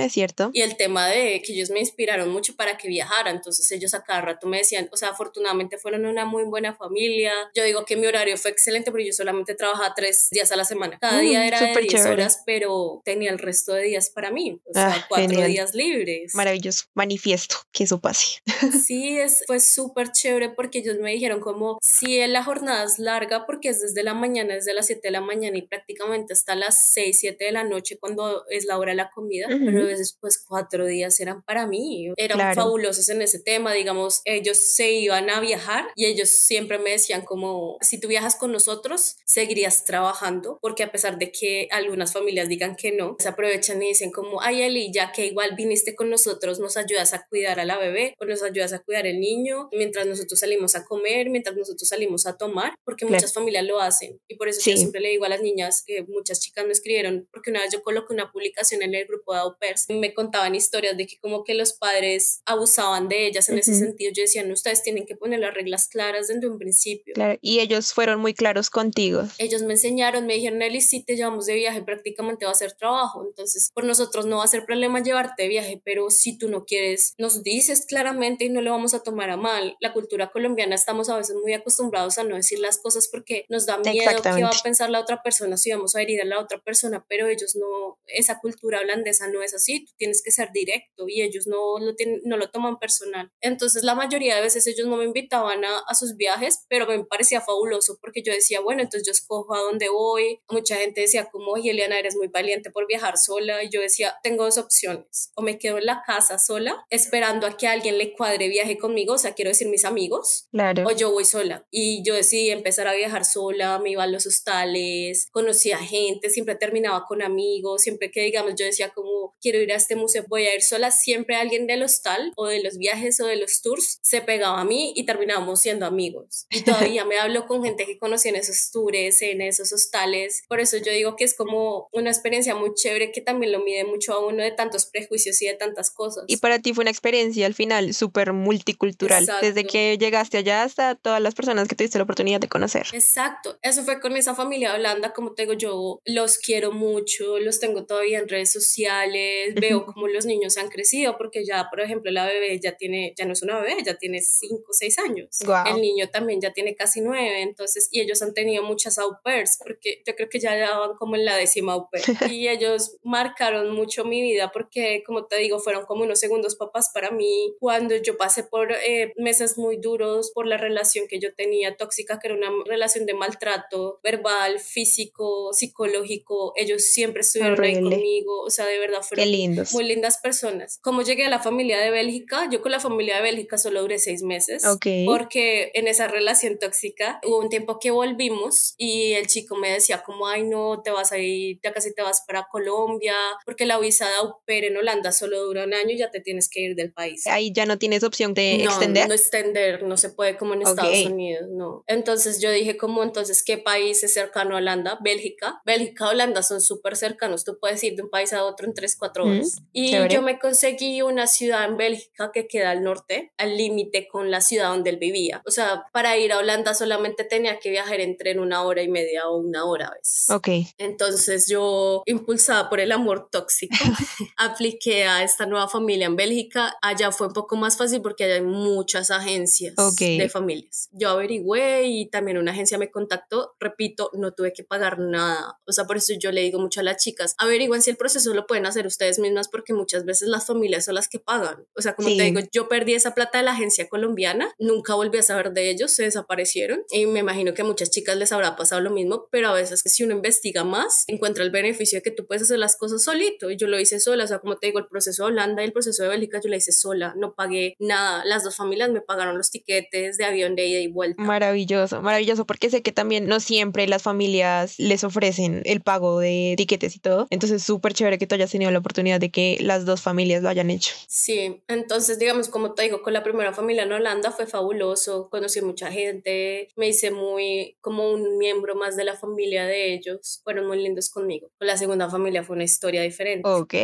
Es 0.00 0.12
cierto. 0.12 0.50
Y 0.52 0.62
el 0.62 0.76
tema 0.76 1.06
de 1.08 1.42
que 1.42 1.52
ellos 1.52 1.70
me 1.70 1.80
inspiraron 1.80 2.30
mucho 2.30 2.54
para 2.56 2.76
que 2.76 2.88
viajara, 2.88 3.30
entonces 3.30 3.70
ellos 3.72 3.94
a 3.94 4.02
cada 4.02 4.20
rato 4.20 4.46
me 4.46 4.58
decían, 4.58 4.88
o 4.92 4.96
sea, 4.96 5.10
afortunadamente 5.10 5.78
fueron 5.78 6.06
una 6.06 6.24
muy 6.24 6.44
buena 6.44 6.74
familia. 6.74 7.32
Yo 7.54 7.64
digo 7.64 7.84
que 7.84 7.96
mi 7.96 8.06
horario 8.06 8.36
fue 8.36 8.50
excelente 8.50 8.90
porque 8.90 9.06
yo 9.06 9.12
solamente 9.12 9.54
trabajaba 9.54 9.94
tres 9.94 10.28
días 10.30 10.50
a 10.52 10.56
la 10.56 10.64
semana. 10.64 10.98
Cada 11.00 11.20
día 11.20 11.40
mm, 11.40 11.42
era 11.42 11.60
de 11.60 11.80
10 11.80 12.06
horas, 12.06 12.42
pero 12.46 13.02
tenía 13.04 13.30
el 13.30 13.38
resto 13.38 13.72
de 13.74 13.84
días 13.84 14.10
para 14.10 14.30
mí, 14.30 14.60
o 14.64 14.72
sea, 14.72 14.90
ah, 14.90 15.06
cuatro 15.08 15.44
días 15.44 15.74
libres. 15.74 16.34
Maravilloso, 16.34 16.86
manifiesto 16.94 17.56
que 17.72 17.84
eso 17.84 18.00
pase. 18.00 18.40
Sí, 18.88 19.18
es, 19.18 19.44
fue 19.46 19.60
súper 19.60 20.12
chévere 20.12 20.50
porque 20.50 20.78
ellos 20.78 20.96
me 20.98 21.10
dijeron 21.10 21.40
como, 21.40 21.78
si 21.82 22.26
la 22.26 22.42
jornada 22.42 22.84
es 22.84 22.98
larga 22.98 23.46
porque 23.46 23.68
es 23.70 23.80
desde 23.80 24.02
la 24.02 24.14
mañana, 24.14 24.54
desde 24.54 24.74
las 24.74 24.86
7 24.86 25.00
de 25.02 25.10
la 25.10 25.20
mañana 25.20 25.56
y 25.58 25.62
prácticamente 25.62 26.32
hasta 26.32 26.54
las 26.54 26.92
6, 26.92 27.18
7 27.20 27.44
de 27.44 27.52
la 27.52 27.64
noche 27.64 27.98
cuando 27.98 28.44
es 28.48 28.64
la 28.64 28.78
hora 28.78 28.92
de 28.92 28.96
la 28.96 29.10
comida, 29.10 29.46
pero 29.48 29.86
después 29.96 30.44
cuatro 30.46 30.86
días 30.86 31.18
eran 31.20 31.42
para 31.42 31.66
mí, 31.66 32.12
eran 32.16 32.54
fabulosos 32.54 33.08
en 33.08 33.22
ese 33.22 33.38
tema, 33.38 33.72
digamos, 33.72 34.20
ellos 34.24 34.58
se 34.58 34.90
iban 34.90 35.30
a 35.30 35.40
viajar 35.40 35.86
y 35.94 36.06
ellos 36.06 36.28
siempre 36.28 36.78
me 36.78 36.90
decían 36.90 37.22
como, 37.22 37.78
si 37.80 37.98
tú 37.98 38.08
viajas 38.08 38.36
con 38.36 38.52
nosotros, 38.52 39.16
seguirías 39.24 39.84
trabajando, 39.84 40.58
porque 40.60 40.82
a 40.82 40.92
pesar 40.92 41.18
de 41.18 41.32
que 41.32 41.68
algunas 41.70 42.12
familias 42.12 42.48
digan 42.48 42.76
que 42.76 42.92
no, 42.92 43.16
se 43.18 43.28
aprovechan 43.28 43.82
y 43.82 43.88
dicen 43.88 44.10
como, 44.10 44.42
ay 44.42 44.62
Eli, 44.62 44.92
ya 44.92 45.12
que 45.12 45.26
igual 45.26 45.54
viniste 45.56 45.94
con 45.94 46.10
nosotros, 46.10 46.58
nos 46.58 46.76
ayudas 46.76 47.14
a 47.14 47.26
cuidar 47.28 47.60
a 47.60 47.64
la 47.64 47.78
bebé 47.78 48.14
o 48.18 48.24
nos 48.24 48.42
ayudas 48.42 48.72
a 48.72 48.80
cuidar 48.80 49.06
el 49.06 49.20
niño 49.20 49.68
mientras 49.72 50.06
nosotros 50.06 50.40
salimos 50.40 50.74
a 50.74 50.84
comer, 50.84 51.30
mientras 51.30 51.56
nosotros 51.56 51.88
salimos 51.88 52.26
a 52.26 52.36
tomar, 52.36 52.74
porque 52.84 53.06
muchas 53.06 53.32
familias 53.32 53.64
lo 53.64 53.80
hacen. 53.80 54.20
Y 54.28 54.36
por 54.36 54.48
eso 54.48 54.60
yo 54.68 54.76
siempre 54.76 55.00
le 55.00 55.10
digo 55.10 55.24
a 55.24 55.28
las 55.28 55.40
niñas, 55.40 55.82
que 55.86 56.02
muchas 56.02 56.40
chicas 56.40 56.64
me 56.66 56.72
escribieron, 56.72 57.28
porque 57.32 57.50
una 57.50 57.60
vez 57.60 57.72
yo 57.72 57.82
coloqué 57.82 58.12
una 58.12 58.30
publicación 58.32 58.82
en 58.82 58.94
el 58.94 59.06
grupo 59.06 59.32
de 59.32 59.40
au 59.40 59.56
pairs, 59.86 60.00
me 60.00 60.14
contaban 60.14 60.54
historias 60.54 60.96
de 60.96 61.06
que 61.06 61.18
como 61.18 61.44
que 61.44 61.54
los 61.54 61.72
padres 61.72 62.42
abusaban 62.46 63.08
de 63.08 63.26
ellas 63.26 63.48
en 63.48 63.58
ese 63.58 63.74
sentido. 63.74 64.12
Yo 64.14 64.22
decía, 64.22 64.44
no, 64.44 64.54
ustedes 64.54 64.82
tienen 64.82 65.06
que 65.06 65.16
poner 65.16 65.40
las 65.40 65.54
reglas 65.54 65.88
claras 65.88 66.28
desde 66.28 66.46
un 66.48 66.58
principio. 66.58 67.14
Claro, 67.14 67.38
y 67.40 67.60
ellos 67.60 67.92
fueron 67.92 68.20
muy 68.20 68.34
claros 68.34 68.70
contigo. 68.70 69.24
Ellos 69.38 69.62
me 69.62 69.74
enseñaron, 69.74 70.26
me 70.26 70.34
dijeron, 70.34 70.58
Nelly, 70.58 70.80
si 70.80 71.02
te 71.02 71.16
llevamos 71.16 71.46
de 71.46 71.54
viaje 71.54 71.82
prácticamente 71.82 72.44
va 72.44 72.52
a 72.52 72.54
ser 72.54 72.72
trabajo, 72.72 73.24
entonces 73.26 73.70
por 73.74 73.84
nosotros 73.84 74.26
no 74.26 74.38
va 74.38 74.44
a 74.44 74.48
ser 74.48 74.64
problema 74.64 75.02
llevarte 75.02 75.42
de 75.44 75.48
viaje, 75.48 75.80
pero 75.84 76.10
si 76.10 76.36
tú 76.38 76.48
no 76.48 76.64
quieres, 76.64 77.14
nos 77.18 77.42
dices 77.42 77.86
claramente 77.86 78.44
y 78.44 78.48
no 78.48 78.60
le 78.60 78.70
vamos 78.70 78.94
a 78.94 79.02
tomar 79.02 79.30
a 79.30 79.36
mal. 79.36 79.76
La 79.80 79.92
cultura 79.92 80.30
colombiana 80.30 80.74
estamos 80.74 81.08
a 81.08 81.16
veces 81.16 81.36
muy 81.42 81.52
acostumbrados 81.52 82.18
a 82.18 82.24
no 82.24 82.36
decir 82.36 82.58
las 82.58 82.78
cosas 82.78 83.08
porque 83.08 83.44
nos 83.48 83.66
da 83.66 83.78
miedo 83.78 84.22
qué 84.22 84.42
va 84.42 84.48
a 84.48 84.62
pensar 84.62 84.90
la 84.90 85.00
otra 85.00 85.22
persona 85.22 85.56
si 85.56 85.70
vamos 85.70 85.94
a 85.94 86.02
herir 86.02 86.20
a 86.20 86.24
la 86.24 86.40
otra 86.40 86.58
persona, 86.58 87.04
pero 87.08 87.28
ellos 87.28 87.56
no, 87.56 87.98
esa 88.06 88.38
cultura 88.40 88.80
holandesa 88.80 89.28
no 89.28 89.42
es 89.42 89.54
así, 89.54 89.67
tú 89.76 89.92
tienes 89.96 90.22
que 90.22 90.30
ser 90.30 90.50
directo 90.52 91.04
y 91.06 91.22
ellos 91.22 91.46
no 91.46 91.78
lo, 91.78 91.94
tienen, 91.94 92.20
no 92.24 92.36
lo 92.36 92.50
toman 92.50 92.78
personal. 92.78 93.30
Entonces 93.40 93.82
la 93.82 93.94
mayoría 93.94 94.36
de 94.36 94.42
veces 94.42 94.66
ellos 94.66 94.88
no 94.88 94.96
me 94.96 95.04
invitaban 95.04 95.64
a, 95.64 95.78
a 95.86 95.94
sus 95.94 96.16
viajes, 96.16 96.64
pero 96.68 96.86
me 96.86 97.04
parecía 97.04 97.40
fabuloso 97.40 97.98
porque 98.00 98.22
yo 98.22 98.32
decía, 98.32 98.60
bueno, 98.60 98.82
entonces 98.82 99.06
yo 99.06 99.12
escojo 99.12 99.54
a 99.54 99.60
dónde 99.60 99.88
voy. 99.88 100.40
Mucha 100.50 100.76
gente 100.76 101.02
decía 101.02 101.28
como, 101.30 101.56
Eliana, 101.56 101.98
eres 101.98 102.16
muy 102.16 102.28
valiente 102.28 102.70
por 102.70 102.86
viajar 102.86 103.16
sola 103.18 103.62
y 103.62 103.70
yo 103.70 103.80
decía, 103.80 104.16
tengo 104.22 104.44
dos 104.44 104.58
opciones, 104.58 105.32
o 105.36 105.42
me 105.42 105.58
quedo 105.58 105.78
en 105.78 105.86
la 105.86 106.02
casa 106.06 106.38
sola 106.38 106.84
esperando 106.90 107.46
a 107.46 107.56
que 107.56 107.66
alguien 107.66 107.98
le 107.98 108.12
cuadre 108.12 108.48
viaje 108.48 108.78
conmigo, 108.78 109.14
o 109.14 109.18
sea, 109.18 109.34
quiero 109.34 109.50
decir 109.50 109.68
mis 109.68 109.84
amigos, 109.84 110.48
claro. 110.50 110.84
o 110.86 110.92
yo 110.92 111.10
voy 111.12 111.24
sola. 111.24 111.66
Y 111.70 112.02
yo 112.04 112.14
decidí 112.14 112.50
empezar 112.50 112.86
a 112.88 112.94
viajar 112.94 113.24
sola, 113.24 113.78
me 113.78 113.90
iba 113.90 114.04
a 114.04 114.06
los 114.06 114.26
hostales, 114.26 115.28
conocía 115.30 115.78
gente, 115.78 116.30
siempre 116.30 116.54
terminaba 116.54 117.04
con 117.06 117.22
amigos, 117.22 117.82
siempre 117.82 118.10
que 118.10 118.22
digamos 118.22 118.54
yo 118.56 118.64
decía 118.64 118.90
como 118.90 119.36
quiero 119.40 119.57
ir 119.60 119.72
a 119.72 119.76
este 119.76 119.96
museo, 119.96 120.24
voy 120.28 120.44
a 120.46 120.54
ir 120.54 120.62
sola, 120.62 120.90
siempre 120.90 121.36
alguien 121.36 121.66
del 121.66 121.82
hostal 121.82 122.32
o 122.36 122.46
de 122.46 122.62
los 122.62 122.78
viajes 122.78 123.20
o 123.20 123.26
de 123.26 123.36
los 123.36 123.62
tours 123.62 123.98
se 124.02 124.20
pegaba 124.20 124.60
a 124.60 124.64
mí 124.64 124.92
y 124.96 125.04
terminábamos 125.04 125.60
siendo 125.60 125.86
amigos. 125.86 126.46
Y 126.50 126.62
todavía 126.62 127.04
me 127.04 127.18
hablo 127.18 127.46
con 127.46 127.62
gente 127.62 127.86
que 127.86 127.98
conocí 127.98 128.28
en 128.28 128.36
esos 128.36 128.70
tours, 128.70 129.22
en 129.22 129.40
esos 129.40 129.72
hostales. 129.72 130.42
Por 130.48 130.60
eso 130.60 130.76
yo 130.78 130.92
digo 130.92 131.16
que 131.16 131.24
es 131.24 131.34
como 131.34 131.88
una 131.92 132.10
experiencia 132.10 132.54
muy 132.54 132.74
chévere 132.74 133.12
que 133.12 133.20
también 133.20 133.52
lo 133.52 133.60
mide 133.60 133.84
mucho 133.84 134.12
a 134.12 134.26
uno 134.26 134.42
de 134.42 134.50
tantos 134.50 134.86
prejuicios 134.86 135.40
y 135.42 135.46
de 135.46 135.54
tantas 135.54 135.90
cosas. 135.90 136.24
Y 136.26 136.38
para 136.38 136.58
ti 136.58 136.72
fue 136.72 136.82
una 136.82 136.90
experiencia 136.90 137.46
al 137.46 137.54
final 137.54 137.94
súper 137.94 138.32
multicultural, 138.32 139.28
desde 139.40 139.64
que 139.64 139.98
llegaste 139.98 140.38
allá 140.38 140.62
hasta 140.62 140.94
todas 140.94 141.20
las 141.20 141.34
personas 141.34 141.68
que 141.68 141.76
tuviste 141.76 141.98
la 141.98 142.04
oportunidad 142.04 142.40
de 142.40 142.48
conocer. 142.48 142.86
Exacto, 142.92 143.58
eso 143.62 143.84
fue 143.84 144.00
con 144.00 144.16
esa 144.16 144.34
familia 144.34 144.74
Holanda, 144.74 145.12
como 145.12 145.34
te 145.34 145.42
digo, 145.42 145.54
yo 145.54 146.00
los 146.04 146.38
quiero 146.38 146.72
mucho, 146.72 147.38
los 147.38 147.60
tengo 147.60 147.84
todavía 147.84 148.18
en 148.18 148.28
redes 148.28 148.52
sociales, 148.52 149.37
veo 149.54 149.86
cómo 149.86 150.08
los 150.08 150.26
niños 150.26 150.56
han 150.56 150.68
crecido, 150.68 151.16
porque 151.16 151.44
ya, 151.44 151.68
por 151.70 151.80
ejemplo, 151.80 152.10
la 152.10 152.26
bebé 152.26 152.58
ya 152.60 152.76
tiene, 152.76 153.14
ya 153.16 153.24
no 153.24 153.32
es 153.32 153.42
una 153.42 153.60
bebé, 153.60 153.82
ya 153.84 153.96
tiene 153.96 154.20
5 154.20 154.64
o 154.68 154.72
6 154.72 154.98
años. 154.98 155.38
El 155.66 155.80
niño 155.80 156.08
también 156.10 156.40
ya 156.40 156.52
tiene 156.52 156.74
casi 156.74 157.00
9, 157.00 157.42
entonces, 157.42 157.88
y 157.90 158.00
ellos 158.00 158.22
han 158.22 158.34
tenido 158.34 158.62
muchas 158.62 158.98
au 158.98 159.18
pairs, 159.22 159.58
porque 159.62 160.02
yo 160.06 160.14
creo 160.14 160.28
que 160.28 160.40
ya 160.40 160.78
van 160.78 160.96
como 160.96 161.16
en 161.16 161.24
la 161.24 161.36
décima 161.36 161.74
au 161.74 161.88
pair. 161.90 162.04
Y 162.38 162.48
ellos 162.48 162.96
marcaron 163.02 163.70
mucho 163.74 164.04
mi 164.04 164.22
vida 164.22 164.50
porque, 164.52 165.02
como 165.04 165.26
te 165.26 165.36
digo, 165.36 165.58
fueron 165.58 165.86
como 165.86 166.04
unos 166.04 166.20
segundos 166.20 166.56
papás 166.56 166.90
para 166.92 167.10
mí. 167.10 167.54
Cuando 167.58 167.96
yo 167.96 168.16
pasé 168.16 168.44
por 168.44 168.72
eh, 168.72 169.12
meses 169.16 169.58
muy 169.58 169.78
duros 169.78 170.30
por 170.34 170.46
la 170.46 170.56
relación 170.56 171.08
que 171.08 171.18
yo 171.18 171.34
tenía 171.34 171.76
tóxica, 171.76 172.18
que 172.18 172.28
era 172.28 172.36
una 172.36 172.50
relación 172.66 173.06
de 173.06 173.14
maltrato 173.14 174.00
verbal, 174.02 174.60
físico, 174.60 175.52
psicológico, 175.52 176.52
ellos 176.56 176.84
siempre 176.84 177.22
estuvieron 177.22 177.62
ahí 177.62 177.80
conmigo. 177.80 178.42
O 178.42 178.50
sea, 178.50 178.66
de 178.66 178.78
verdad 178.78 179.02
fueron 179.02 179.27
muy 179.72 179.84
lindas 179.84 180.18
personas. 180.18 180.78
Como 180.82 181.02
llegué 181.02 181.26
a 181.26 181.30
la 181.30 181.40
familia 181.40 181.78
de 181.78 181.90
Bélgica, 181.90 182.48
yo 182.50 182.60
con 182.60 182.72
la 182.72 182.80
familia 182.80 183.16
de 183.16 183.22
Bélgica 183.22 183.58
solo 183.58 183.80
duré 183.80 183.98
seis 183.98 184.22
meses. 184.22 184.62
Porque 185.06 185.70
en 185.74 185.88
esa 185.88 186.08
relación 186.08 186.58
tóxica 186.58 187.20
hubo 187.24 187.38
un 187.38 187.48
tiempo 187.48 187.78
que 187.78 187.90
volvimos 187.90 188.74
y 188.76 189.12
el 189.12 189.26
chico 189.26 189.56
me 189.56 189.70
decía 189.70 190.02
como, 190.02 190.26
ay 190.26 190.44
no, 190.44 190.82
te 190.82 190.90
vas 190.90 191.12
a 191.12 191.18
ir, 191.18 191.60
ya 191.62 191.72
casi 191.72 191.94
te 191.94 192.02
vas 192.02 192.22
para 192.26 192.46
Colombia, 192.50 193.14
porque 193.44 193.66
la 193.66 193.78
visa 193.78 194.06
de 194.06 194.14
au 194.14 194.36
pair 194.46 194.64
en 194.64 194.76
Holanda 194.76 195.12
solo 195.12 195.44
dura 195.44 195.64
un 195.64 195.74
año 195.74 195.90
y 195.90 195.98
ya 195.98 196.10
te 196.10 196.20
tienes 196.20 196.48
que 196.48 196.60
ir 196.60 196.74
del 196.74 196.92
país. 196.92 197.26
Ahí 197.26 197.52
ya 197.52 197.66
no 197.66 197.78
tienes 197.78 198.02
opción 198.02 198.34
de 198.34 198.60
no, 198.64 198.70
extender. 198.70 199.08
No, 199.08 199.14
extender, 199.14 199.82
no 199.82 199.96
se 199.96 200.10
puede 200.10 200.36
como 200.36 200.54
en 200.54 200.62
Estados 200.62 201.06
Unidos, 201.06 201.48
no. 201.50 201.84
Entonces 201.86 202.40
yo 202.40 202.50
dije 202.50 202.76
como, 202.76 203.02
entonces, 203.02 203.42
¿qué 203.42 203.58
país 203.58 204.02
es 204.02 204.14
cercano 204.14 204.54
a 204.54 204.58
Holanda? 204.58 204.98
Bélgica. 205.02 205.60
Bélgica, 205.64 206.08
Holanda 206.08 206.42
son 206.42 206.60
súper 206.60 206.96
cercanos, 206.96 207.44
tú 207.44 207.58
puedes 207.60 207.82
ir 207.84 207.96
de 207.96 208.02
un 208.02 208.10
país 208.10 208.32
a 208.32 208.44
otro 208.44 208.66
en 208.66 208.74
3, 208.74 208.96
4 208.98 209.17
horas. 209.20 209.58
y 209.72 209.92
yo 210.08 210.22
me 210.22 210.38
conseguí 210.38 211.02
una 211.02 211.26
ciudad 211.26 211.64
en 211.64 211.76
Bélgica 211.76 212.30
que 212.32 212.46
queda 212.46 212.70
al 212.70 212.82
norte, 212.82 213.32
al 213.36 213.56
límite 213.56 214.08
con 214.08 214.30
la 214.30 214.40
ciudad 214.40 214.68
donde 214.68 214.90
él 214.90 214.98
vivía. 214.98 215.42
O 215.46 215.50
sea, 215.50 215.84
para 215.92 216.16
ir 216.16 216.32
a 216.32 216.38
Holanda 216.38 216.74
solamente 216.74 217.24
tenía 217.24 217.58
que 217.58 217.70
viajar 217.70 218.00
en 218.00 218.16
tren 218.16 218.38
una 218.38 218.62
hora 218.62 218.82
y 218.82 218.88
media 218.88 219.28
o 219.28 219.38
una 219.38 219.64
hora 219.64 219.88
a 219.88 219.94
veces. 219.94 220.30
Ok. 220.30 220.48
Entonces 220.78 221.48
yo, 221.48 222.02
impulsada 222.06 222.68
por 222.68 222.80
el 222.80 222.92
amor 222.92 223.28
tóxico, 223.30 223.74
apliqué 224.36 225.04
a 225.04 225.22
esta 225.22 225.46
nueva 225.46 225.68
familia 225.68 226.06
en 226.06 226.16
Bélgica, 226.16 226.76
allá 226.82 227.12
fue 227.12 227.28
un 227.28 227.32
poco 227.32 227.56
más 227.56 227.76
fácil 227.76 228.02
porque 228.02 228.24
allá 228.24 228.34
hay 228.34 228.42
muchas 228.42 229.10
agencias 229.10 229.74
de 229.96 230.28
familias. 230.28 230.88
Yo 230.92 231.10
averigüé 231.10 231.86
y 231.86 232.10
también 232.10 232.38
una 232.38 232.52
agencia 232.52 232.78
me 232.78 232.90
contactó. 232.90 233.54
Repito, 233.58 234.10
no 234.14 234.32
tuve 234.32 234.52
que 234.52 234.64
pagar 234.64 234.98
nada. 234.98 235.58
O 235.66 235.72
sea, 235.72 235.84
por 235.84 235.96
eso 235.96 236.12
yo 236.18 236.32
le 236.32 236.42
digo 236.42 236.58
mucho 236.58 236.80
a 236.80 236.82
las 236.82 237.02
chicas, 237.02 237.34
averigüen 237.38 237.82
si 237.82 237.90
el 237.90 237.96
proceso 237.96 238.34
lo 238.34 238.46
pueden 238.46 238.66
hacer 238.66 238.86
ustedes 238.86 239.07
mismas 239.18 239.48
porque 239.48 239.72
muchas 239.72 240.04
veces 240.04 240.28
las 240.28 240.46
familias 240.46 240.84
son 240.84 240.96
las 240.96 241.08
que 241.08 241.18
pagan. 241.18 241.64
O 241.76 241.82
sea, 241.82 241.94
como 241.94 242.08
te 242.08 242.22
digo, 242.22 242.40
yo 242.52 242.68
perdí 242.68 242.94
esa 242.94 243.14
plata 243.14 243.38
de 243.38 243.44
la 243.44 243.52
agencia 243.52 243.88
colombiana, 243.88 244.52
nunca 244.58 244.94
volví 244.94 245.18
a 245.18 245.22
saber 245.22 245.52
de 245.52 245.70
ellos, 245.70 245.92
se 245.92 246.04
desaparecieron 246.04 246.82
y 246.90 247.06
me 247.06 247.20
imagino 247.20 247.54
que 247.54 247.62
a 247.62 247.64
muchas 247.64 247.90
chicas 247.90 248.16
les 248.16 248.32
habrá 248.32 248.56
pasado 248.56 248.80
lo 248.80 248.90
mismo, 248.90 249.28
pero 249.30 249.48
a 249.48 249.52
veces 249.52 249.82
que 249.82 249.88
si 249.88 250.02
uno 250.02 250.14
investiga 250.14 250.64
más, 250.64 251.04
encuentra 251.06 251.44
el 251.44 251.50
beneficio 251.50 251.98
de 251.98 252.02
que 252.02 252.10
tú 252.10 252.26
puedes 252.26 252.42
hacer 252.42 252.58
las 252.58 252.76
cosas 252.76 253.02
solito 253.02 253.50
y 253.50 253.56
yo 253.56 253.66
lo 253.66 253.78
hice 253.78 254.00
sola, 254.00 254.24
o 254.24 254.26
sea, 254.26 254.38
como 254.38 254.56
te 254.56 254.66
digo, 254.66 254.78
el 254.78 254.88
proceso 254.88 255.24
de 255.24 255.32
Holanda 255.32 255.62
y 255.62 255.66
el 255.66 255.72
proceso 255.72 256.02
de 256.02 256.08
Bélgica 256.08 256.40
yo 256.42 256.50
lo 256.50 256.56
hice 256.56 256.72
sola, 256.72 257.14
no 257.16 257.34
pagué 257.34 257.74
nada, 257.78 258.24
las 258.24 258.44
dos 258.44 258.56
familias 258.56 258.90
me 258.90 259.00
pagaron 259.00 259.36
los 259.36 259.50
tiquetes 259.50 260.16
de 260.16 260.24
avión 260.24 260.56
de 260.56 260.66
ida 260.66 260.80
y 260.80 260.88
vuelta. 260.88 261.22
Maravilloso, 261.22 262.02
maravilloso, 262.02 262.46
porque 262.46 262.70
sé 262.70 262.82
que 262.82 262.92
también 262.92 263.26
no 263.26 263.40
siempre 263.40 263.86
las 263.86 264.02
familias 264.02 264.74
les 264.78 265.04
ofrecen 265.04 265.62
el 265.64 265.80
pago 265.80 266.18
de 266.20 266.54
tiquetes 266.56 266.96
y 266.96 267.00
todo, 267.00 267.26
entonces 267.30 267.62
súper 267.62 267.94
chévere 267.94 268.18
que 268.18 268.26
tú 268.26 268.34
hayas 268.34 268.50
tenido 268.50 268.70
la 268.70 268.78
oportunidad 268.78 268.97
de 268.98 269.30
que 269.30 269.58
las 269.60 269.84
dos 269.84 270.02
familias 270.02 270.42
lo 270.42 270.48
hayan 270.48 270.70
hecho. 270.70 270.94
Sí, 271.06 271.62
entonces 271.68 272.18
digamos, 272.18 272.48
como 272.48 272.74
te 272.74 272.82
digo, 272.82 273.02
con 273.02 273.12
la 273.12 273.22
primera 273.22 273.52
familia 273.52 273.84
en 273.84 273.92
Holanda 273.92 274.32
fue 274.32 274.46
fabuloso, 274.46 275.28
conocí 275.30 275.60
mucha 275.60 275.90
gente, 275.90 276.68
me 276.76 276.88
hice 276.88 277.10
muy 277.10 277.76
como 277.80 278.10
un 278.10 278.38
miembro 278.38 278.74
más 278.74 278.96
de 278.96 279.04
la 279.04 279.16
familia 279.16 279.66
de 279.66 279.94
ellos, 279.94 280.40
fueron 280.42 280.66
muy 280.66 280.82
lindos 280.82 281.10
conmigo. 281.10 281.50
Con 281.58 281.68
la 281.68 281.76
segunda 281.76 282.10
familia 282.10 282.42
fue 282.42 282.56
una 282.56 282.64
historia 282.64 283.02
diferente. 283.02 283.48
Ok. 283.48 283.74